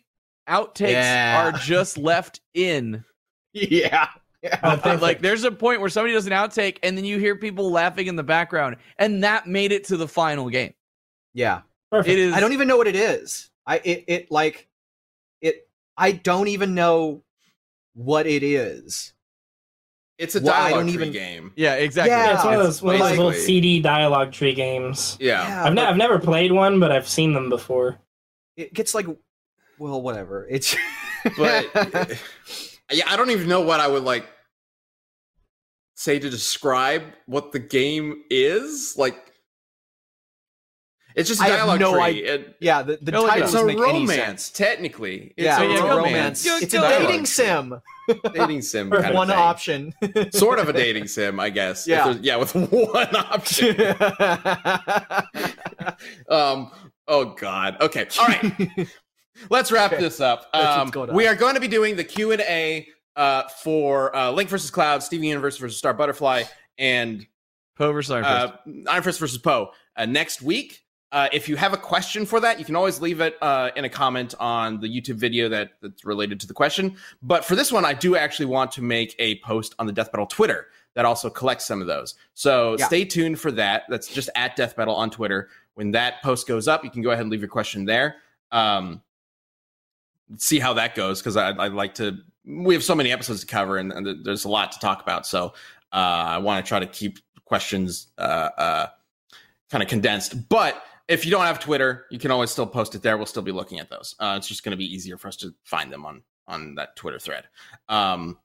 outtakes 0.48 0.92
Yeah. 0.92 1.46
are 1.48 1.52
just 1.58 1.98
left 1.98 2.40
in. 2.54 3.04
Yeah. 3.52 4.08
They- 4.42 4.96
like 4.96 5.20
there's 5.20 5.44
a 5.44 5.50
point 5.52 5.80
where 5.80 5.90
somebody 5.90 6.14
does 6.14 6.26
an 6.26 6.32
outtake, 6.32 6.78
and 6.82 6.96
then 6.96 7.04
you 7.04 7.18
hear 7.18 7.36
people 7.36 7.70
laughing 7.70 8.06
in 8.06 8.16
the 8.16 8.22
background, 8.22 8.76
and 8.98 9.22
that 9.24 9.46
made 9.46 9.70
it 9.72 9.84
to 9.88 9.96
the 9.98 10.08
final 10.08 10.48
game. 10.48 10.72
Yeah. 11.34 11.60
Perfect. 11.92 12.08
It 12.12 12.18
is. 12.18 12.32
I 12.34 12.40
don't 12.40 12.52
even 12.54 12.66
know 12.68 12.76
what 12.78 12.86
it 12.86 12.96
is. 12.96 13.50
I 13.66 13.76
it, 13.84 14.04
it 14.08 14.30
like 14.30 14.54
it 14.62 14.68
I 16.00 16.12
don't 16.12 16.48
even 16.48 16.74
know 16.74 17.22
what 17.94 18.26
it 18.26 18.42
is. 18.42 19.12
It's 20.18 20.34
a 20.34 20.40
dialogue 20.40 20.70
don't 20.72 20.84
tree 20.86 20.94
even- 20.94 21.12
game. 21.12 21.52
Yeah, 21.56 21.74
exactly. 21.74 22.10
Yeah. 22.10 22.26
Yeah, 22.26 22.34
it's 22.36 22.44
one 22.44 22.54
of 22.54 22.62
those, 22.62 22.82
one 22.82 22.94
of 22.94 23.00
those 23.00 23.10
little 23.10 23.30
Basically. 23.30 23.46
CD 23.46 23.80
dialogue 23.80 24.32
tree 24.32 24.54
games. 24.54 25.16
Yeah. 25.20 25.64
I've, 25.64 25.72
ne- 25.74 25.82
I've 25.84 25.96
never 25.96 26.18
played 26.18 26.52
one, 26.52 26.78
but 26.80 26.90
I've 26.92 27.08
seen 27.08 27.32
them 27.32 27.48
before. 27.48 27.98
it 28.56 28.72
gets 28.74 28.94
like, 28.94 29.06
well, 29.78 30.02
whatever. 30.02 30.46
It's 30.50 30.76
but 31.38 31.66
yeah, 32.92 33.04
I 33.06 33.16
don't 33.16 33.30
even 33.30 33.48
know 33.48 33.60
what 33.62 33.80
I 33.80 33.88
would 33.88 34.02
like 34.04 34.26
say 35.94 36.18
to 36.18 36.30
describe 36.30 37.02
what 37.26 37.52
the 37.52 37.58
game 37.58 38.22
is. 38.30 38.94
Like, 38.98 39.29
it's 41.20 41.28
just 41.28 41.40
a 41.40 41.44
I 41.44 41.48
have 41.48 41.58
dialogue 41.60 41.80
no 41.80 41.92
tree. 41.92 42.02
idea. 42.02 42.34
It- 42.34 42.56
yeah, 42.60 42.82
the, 42.82 42.98
the 43.00 43.12
look, 43.12 43.28
title 43.30 43.44
it's 43.44 43.52
doesn't 43.52 43.70
a 43.70 43.72
doesn't 43.72 43.80
make 43.80 43.94
any 43.94 44.06
sense. 44.06 44.18
romance, 44.18 44.50
technically. 44.50 45.34
It's 45.36 45.44
Yeah, 45.44 45.60
a 45.62 45.70
it's 45.70 45.80
a 45.80 45.84
romance. 45.84 46.04
romance. 46.06 46.42
Good 46.44 46.62
It's 46.64 46.74
a 46.74 46.80
dating 46.80 47.26
sim. 47.26 47.80
dating 48.34 48.62
sim. 48.62 48.90
With 48.90 49.00
kind 49.02 49.12
of 49.12 49.16
one 49.18 49.28
thing. 49.28 49.36
option. 49.36 49.94
Sort 50.32 50.58
of 50.58 50.68
a 50.68 50.72
dating 50.72 51.06
sim, 51.06 51.38
I 51.38 51.50
guess. 51.50 51.86
Yeah. 51.86 52.16
yeah, 52.20 52.36
with 52.36 52.54
one 52.72 53.16
option. 53.16 53.76
um. 56.28 56.70
Oh 57.08 57.34
God. 57.38 57.76
Okay. 57.80 58.06
All 58.18 58.26
right. 58.26 58.88
Let's 59.48 59.72
wrap 59.72 59.92
Okay. 59.92 60.02
this 60.02 60.20
up. 60.20 60.48
Um, 60.52 60.62
let's 60.62 60.90
go 60.90 61.06
down. 61.06 61.14
we 61.16 61.26
are 61.26 61.34
going 61.34 61.54
to 61.54 61.60
be 61.60 61.68
doing 61.68 61.96
the 61.96 62.04
Q 62.04 62.32
and 62.32 62.40
A 62.42 62.86
uh, 63.16 63.44
for 63.62 64.14
uh, 64.14 64.30
Link 64.30 64.48
versus 64.50 64.70
Cloud, 64.70 65.02
Steven 65.02 65.24
Universe 65.24 65.56
versus 65.58 65.76
Star 65.78 65.94
Butterfly, 65.94 66.44
and 66.78 67.26
Po 67.76 67.92
versus 67.92 68.10
Iron 68.12 68.24
Fist. 68.24 68.34
uh, 68.86 68.90
Iron 68.92 69.02
Fist 69.02 69.18
versus 69.18 69.38
Po 69.38 69.70
uh, 69.96 70.06
next 70.06 70.42
week. 70.42 70.80
Uh, 71.12 71.28
if 71.32 71.48
you 71.48 71.56
have 71.56 71.72
a 71.72 71.76
question 71.76 72.24
for 72.24 72.38
that, 72.38 72.58
you 72.58 72.64
can 72.64 72.76
always 72.76 73.00
leave 73.00 73.20
it 73.20 73.36
uh, 73.42 73.70
in 73.74 73.84
a 73.84 73.88
comment 73.88 74.34
on 74.38 74.78
the 74.80 74.86
YouTube 74.86 75.16
video 75.16 75.48
that, 75.48 75.70
that's 75.82 76.04
related 76.04 76.38
to 76.40 76.46
the 76.46 76.54
question. 76.54 76.96
But 77.20 77.44
for 77.44 77.56
this 77.56 77.72
one, 77.72 77.84
I 77.84 77.94
do 77.94 78.16
actually 78.16 78.46
want 78.46 78.70
to 78.72 78.82
make 78.82 79.16
a 79.18 79.38
post 79.40 79.74
on 79.80 79.86
the 79.86 79.92
Death 79.92 80.12
Battle 80.12 80.26
Twitter 80.26 80.68
that 80.94 81.04
also 81.04 81.28
collects 81.28 81.66
some 81.66 81.80
of 81.80 81.88
those. 81.88 82.14
So 82.34 82.76
Yeah. 82.78 82.86
stay 82.86 83.04
tuned 83.04 83.40
for 83.40 83.50
that. 83.52 83.84
That's 83.88 84.06
just 84.06 84.30
at 84.36 84.54
Death 84.54 84.76
Battle 84.76 84.94
on 84.94 85.10
Twitter. 85.10 85.48
When 85.74 85.90
that 85.92 86.22
post 86.22 86.46
goes 86.46 86.68
up, 86.68 86.84
you 86.84 86.90
can 86.90 87.02
go 87.02 87.10
ahead 87.10 87.22
and 87.22 87.30
leave 87.30 87.40
your 87.40 87.48
question 87.48 87.86
there. 87.86 88.16
Um, 88.52 89.02
see 90.36 90.60
how 90.60 90.74
that 90.74 90.94
goes 90.94 91.20
because 91.20 91.36
I, 91.36 91.50
I'd 91.50 91.72
like 91.72 91.94
to. 91.94 92.18
We 92.44 92.74
have 92.74 92.84
so 92.84 92.94
many 92.94 93.12
episodes 93.12 93.40
to 93.40 93.46
cover, 93.46 93.78
and, 93.78 93.92
and 93.92 94.24
there's 94.24 94.44
a 94.44 94.48
lot 94.48 94.72
to 94.72 94.78
talk 94.78 95.02
about. 95.02 95.26
So 95.26 95.54
uh, 95.92 95.96
I 95.96 96.38
want 96.38 96.64
to 96.64 96.68
try 96.68 96.78
to 96.80 96.86
keep 96.86 97.18
questions 97.44 98.08
uh, 98.18 98.48
uh, 98.56 98.86
kind 99.70 99.82
of 99.82 99.88
condensed. 99.88 100.48
But 100.48 100.82
if 101.10 101.24
you 101.24 101.30
don't 101.32 101.44
have 101.44 101.58
Twitter, 101.58 102.06
you 102.10 102.18
can 102.20 102.30
always 102.30 102.50
still 102.50 102.66
post 102.66 102.94
it 102.94 103.02
there. 103.02 103.16
We'll 103.16 103.26
still 103.26 103.42
be 103.42 103.52
looking 103.52 103.80
at 103.80 103.90
those. 103.90 104.14
Uh, 104.20 104.34
it's 104.38 104.46
just 104.46 104.62
going 104.62 104.70
to 104.70 104.76
be 104.76 104.84
easier 104.86 105.18
for 105.18 105.26
us 105.28 105.36
to 105.38 105.52
find 105.64 105.92
them 105.92 106.06
on 106.06 106.22
on 106.46 106.74
that 106.76 106.96
Twitter 106.96 107.18
thread. 107.18 107.44
Um, 107.88 108.38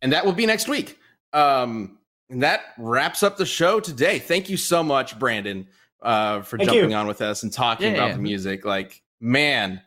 and 0.00 0.12
that 0.12 0.24
will 0.24 0.32
be 0.32 0.46
next 0.46 0.68
week. 0.68 0.98
Um, 1.32 1.98
and 2.30 2.42
that 2.42 2.60
wraps 2.78 3.22
up 3.22 3.36
the 3.36 3.46
show 3.46 3.78
today. 3.80 4.18
Thank 4.18 4.48
you 4.48 4.56
so 4.56 4.82
much, 4.82 5.18
Brandon, 5.18 5.66
uh, 6.00 6.42
for 6.42 6.56
Thank 6.58 6.70
jumping 6.70 6.90
you. 6.90 6.96
on 6.96 7.06
with 7.06 7.20
us 7.20 7.42
and 7.42 7.52
talking 7.52 7.92
Yeah. 7.92 8.04
about 8.04 8.16
the 8.16 8.22
music. 8.22 8.64
Like, 8.64 9.02
man, 9.20 9.80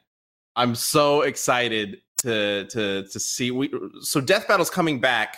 I'm 0.55 0.75
so 0.75 1.21
excited 1.21 2.01
to 2.17 2.65
to 2.67 3.03
to 3.07 3.19
see. 3.19 3.51
We 3.51 3.71
so 4.01 4.19
Death 4.21 4.47
Battle's 4.47 4.69
coming 4.69 4.99
back 4.99 5.37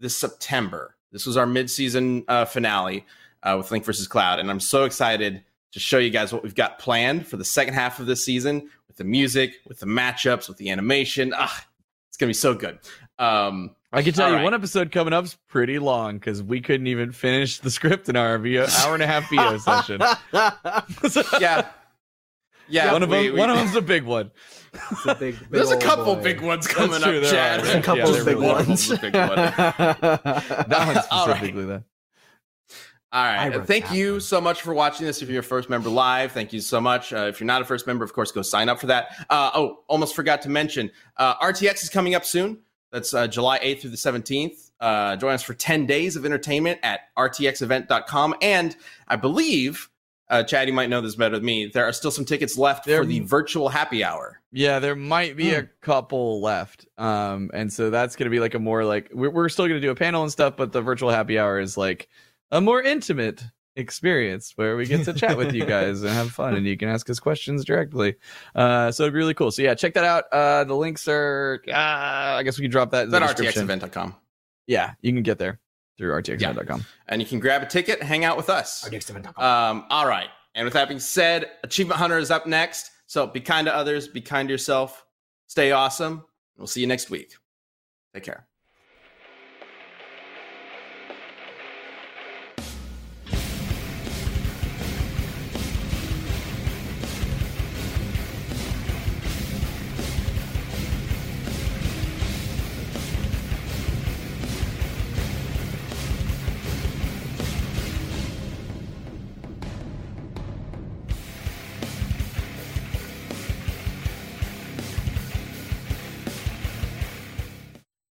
this 0.00 0.16
September. 0.16 0.96
This 1.12 1.26
was 1.26 1.36
our 1.36 1.46
mid-season 1.46 2.24
uh, 2.28 2.44
finale 2.44 3.06
uh, 3.42 3.54
with 3.58 3.70
Link 3.70 3.84
versus 3.84 4.08
Cloud, 4.08 4.38
and 4.40 4.50
I'm 4.50 4.60
so 4.60 4.84
excited 4.84 5.44
to 5.74 5.80
show 5.80 5.98
you 5.98 6.10
guys 6.10 6.32
what 6.32 6.42
we've 6.42 6.54
got 6.54 6.78
planned 6.78 7.26
for 7.28 7.36
the 7.36 7.44
second 7.44 7.74
half 7.74 8.00
of 8.00 8.06
this 8.06 8.24
season 8.24 8.68
with 8.88 8.96
the 8.96 9.04
music, 9.04 9.54
with 9.68 9.78
the 9.80 9.86
matchups, 9.86 10.48
with 10.48 10.56
the 10.56 10.70
animation. 10.70 11.32
Ah, 11.36 11.66
it's 12.08 12.16
gonna 12.16 12.30
be 12.30 12.34
so 12.34 12.54
good. 12.54 12.78
Um, 13.18 13.74
I 13.92 14.02
can 14.02 14.12
tell 14.12 14.28
you 14.30 14.36
right. 14.36 14.42
one 14.44 14.54
episode 14.54 14.90
coming 14.90 15.12
up 15.12 15.24
is 15.24 15.36
pretty 15.48 15.78
long 15.78 16.14
because 16.18 16.42
we 16.42 16.60
couldn't 16.60 16.86
even 16.88 17.12
finish 17.12 17.58
the 17.60 17.70
script 17.70 18.08
in 18.08 18.16
our 18.16 18.38
VO, 18.38 18.66
hour 18.78 18.94
and 18.94 19.02
a 19.02 19.06
half 19.06 19.28
VO 19.30 19.58
session. 19.58 20.00
yeah, 21.40 21.66
yeah. 22.68 22.92
one 22.92 23.02
of 23.02 23.08
we- 23.10 23.26
them, 23.26 23.34
we- 23.34 23.38
one 23.40 23.50
of 23.50 23.56
them's 23.56 23.76
a 23.76 23.82
big 23.82 24.04
one. 24.04 24.30
It's 24.90 25.06
a 25.06 25.14
big, 25.14 25.38
big 25.38 25.50
There's 25.50 25.70
a 25.70 25.76
couple 25.78 26.16
boy. 26.16 26.22
big 26.22 26.40
ones 26.40 26.66
coming 26.66 27.00
true, 27.00 27.18
up, 27.18 27.22
there 27.22 27.30
Chad. 27.32 27.60
are. 27.60 27.62
There's 27.62 27.74
a 27.76 27.82
couple 27.82 28.10
Yeah, 28.12 28.18
of 28.18 28.26
big 28.26 28.36
really 28.36 28.46
one. 28.48 28.66
ones. 28.68 28.88
Big 28.98 29.14
one. 29.14 29.36
That 29.36 30.70
one 30.70 31.04
All 31.12 31.26
right. 31.28 31.36
specifically, 31.36 31.64
though. 31.66 31.82
All 33.14 33.22
right. 33.24 33.54
wrote 33.54 33.66
Thank 33.66 33.92
you 33.92 34.12
one. 34.12 34.20
so 34.20 34.40
much 34.40 34.60
for 34.62 34.74
watching 34.74 35.06
this. 35.06 35.22
If 35.22 35.28
you're 35.30 35.40
a 35.40 35.42
first 35.42 35.70
member 35.70 35.88
live, 35.88 36.32
thank 36.32 36.52
you 36.52 36.60
so 36.60 36.80
much. 36.80 37.12
Uh, 37.12 37.26
if 37.28 37.38
you're 37.40 37.46
not 37.46 37.62
a 37.62 37.64
first 37.64 37.86
member, 37.86 38.04
of 38.04 38.12
course, 38.12 38.32
go 38.32 38.42
sign 38.42 38.68
up 38.68 38.80
for 38.80 38.88
that. 38.88 39.24
Uh, 39.30 39.50
oh, 39.54 39.84
almost 39.88 40.16
forgot 40.16 40.42
to 40.42 40.48
mention 40.48 40.90
uh, 41.16 41.36
RTX 41.36 41.84
is 41.84 41.88
coming 41.88 42.14
up 42.16 42.24
soon. 42.24 42.58
That's 42.90 43.14
uh, 43.14 43.26
July 43.28 43.58
8th 43.60 43.80
through 43.82 43.90
the 43.90 43.96
17th. 43.96 44.70
Uh, 44.80 45.16
join 45.16 45.32
us 45.32 45.42
for 45.42 45.54
10 45.54 45.86
days 45.86 46.16
of 46.16 46.24
entertainment 46.26 46.80
at 46.82 47.00
rtxevent.com. 47.16 48.34
And 48.42 48.76
I 49.08 49.16
believe, 49.16 49.88
uh, 50.28 50.42
Chad, 50.42 50.68
you 50.68 50.74
might 50.74 50.90
know 50.90 51.00
this 51.00 51.14
better 51.14 51.36
than 51.36 51.44
me, 51.44 51.66
there 51.66 51.84
are 51.86 51.92
still 51.92 52.10
some 52.10 52.24
tickets 52.24 52.56
left 52.58 52.84
There- 52.84 52.98
for 53.02 53.06
the 53.06 53.20
virtual 53.20 53.68
happy 53.68 54.02
hour. 54.04 54.40
Yeah, 54.52 54.78
there 54.78 54.94
might 54.96 55.36
be 55.36 55.52
a 55.54 55.60
Hmm. 55.62 55.66
couple 55.80 56.40
left. 56.40 56.86
Um, 56.98 57.50
and 57.52 57.72
so 57.72 57.90
that's 57.90 58.14
gonna 58.16 58.30
be 58.30 58.38
like 58.40 58.54
a 58.54 58.58
more 58.60 58.84
like 58.84 59.10
we're 59.12 59.30
we're 59.30 59.48
still 59.48 59.66
gonna 59.66 59.80
do 59.80 59.90
a 59.90 59.96
panel 59.96 60.22
and 60.22 60.30
stuff, 60.30 60.56
but 60.56 60.70
the 60.72 60.80
virtual 60.80 61.10
happy 61.10 61.38
hour 61.38 61.58
is 61.58 61.76
like 61.76 62.08
a 62.54 62.60
more 62.60 62.80
intimate 62.82 63.42
experience 63.76 64.52
where 64.54 64.76
we 64.76 64.86
get 64.86 65.04
to 65.04 65.12
chat 65.12 65.36
with 65.36 65.52
you 65.52 65.64
guys 65.76 66.02
and 66.02 66.12
have 66.12 66.30
fun 66.30 66.54
and 66.54 66.64
you 66.64 66.76
can 66.76 66.88
ask 66.88 67.10
us 67.10 67.18
questions 67.18 67.64
directly. 67.64 68.14
Uh, 68.54 68.90
so 68.92 69.02
it'd 69.02 69.12
be 69.12 69.18
really 69.18 69.34
cool. 69.34 69.50
So 69.50 69.62
yeah, 69.62 69.74
check 69.74 69.94
that 69.94 70.04
out. 70.04 70.24
Uh, 70.32 70.62
the 70.64 70.74
links 70.76 71.08
are 71.08 71.60
uh, 71.68 71.72
I 71.72 72.42
guess 72.44 72.56
we 72.56 72.62
can 72.62 72.70
drop 72.70 72.92
that 72.92 73.08
in 73.08 73.14
It's 73.14 73.18
the 73.18 73.24
at 73.24 73.36
description. 73.36 73.66
rtxevent.com. 73.66 74.14
Yeah, 74.68 74.92
you 75.02 75.12
can 75.12 75.22
get 75.22 75.38
there 75.38 75.58
through 75.98 76.12
rtxevent.com. 76.22 76.84
And 77.08 77.20
you 77.20 77.26
can 77.26 77.40
grab 77.40 77.62
a 77.62 77.66
ticket, 77.66 78.02
hang 78.02 78.24
out 78.24 78.36
with 78.36 78.48
us. 78.48 78.88
RTXevent.com. 78.88 79.44
Um, 79.44 79.84
all 79.90 80.06
right. 80.06 80.28
And 80.54 80.64
with 80.64 80.74
that 80.74 80.86
being 80.88 81.00
said, 81.00 81.50
Achievement 81.64 81.98
Hunter 81.98 82.18
is 82.18 82.30
up 82.30 82.46
next. 82.46 82.90
So 83.06 83.26
be 83.26 83.40
kind 83.40 83.66
to 83.66 83.74
others, 83.74 84.06
be 84.08 84.20
kind 84.20 84.48
to 84.48 84.52
yourself, 84.52 85.04
stay 85.48 85.72
awesome. 85.72 86.24
We'll 86.56 86.68
see 86.68 86.80
you 86.80 86.86
next 86.86 87.10
week. 87.10 87.34
Take 88.14 88.22
care. 88.22 88.46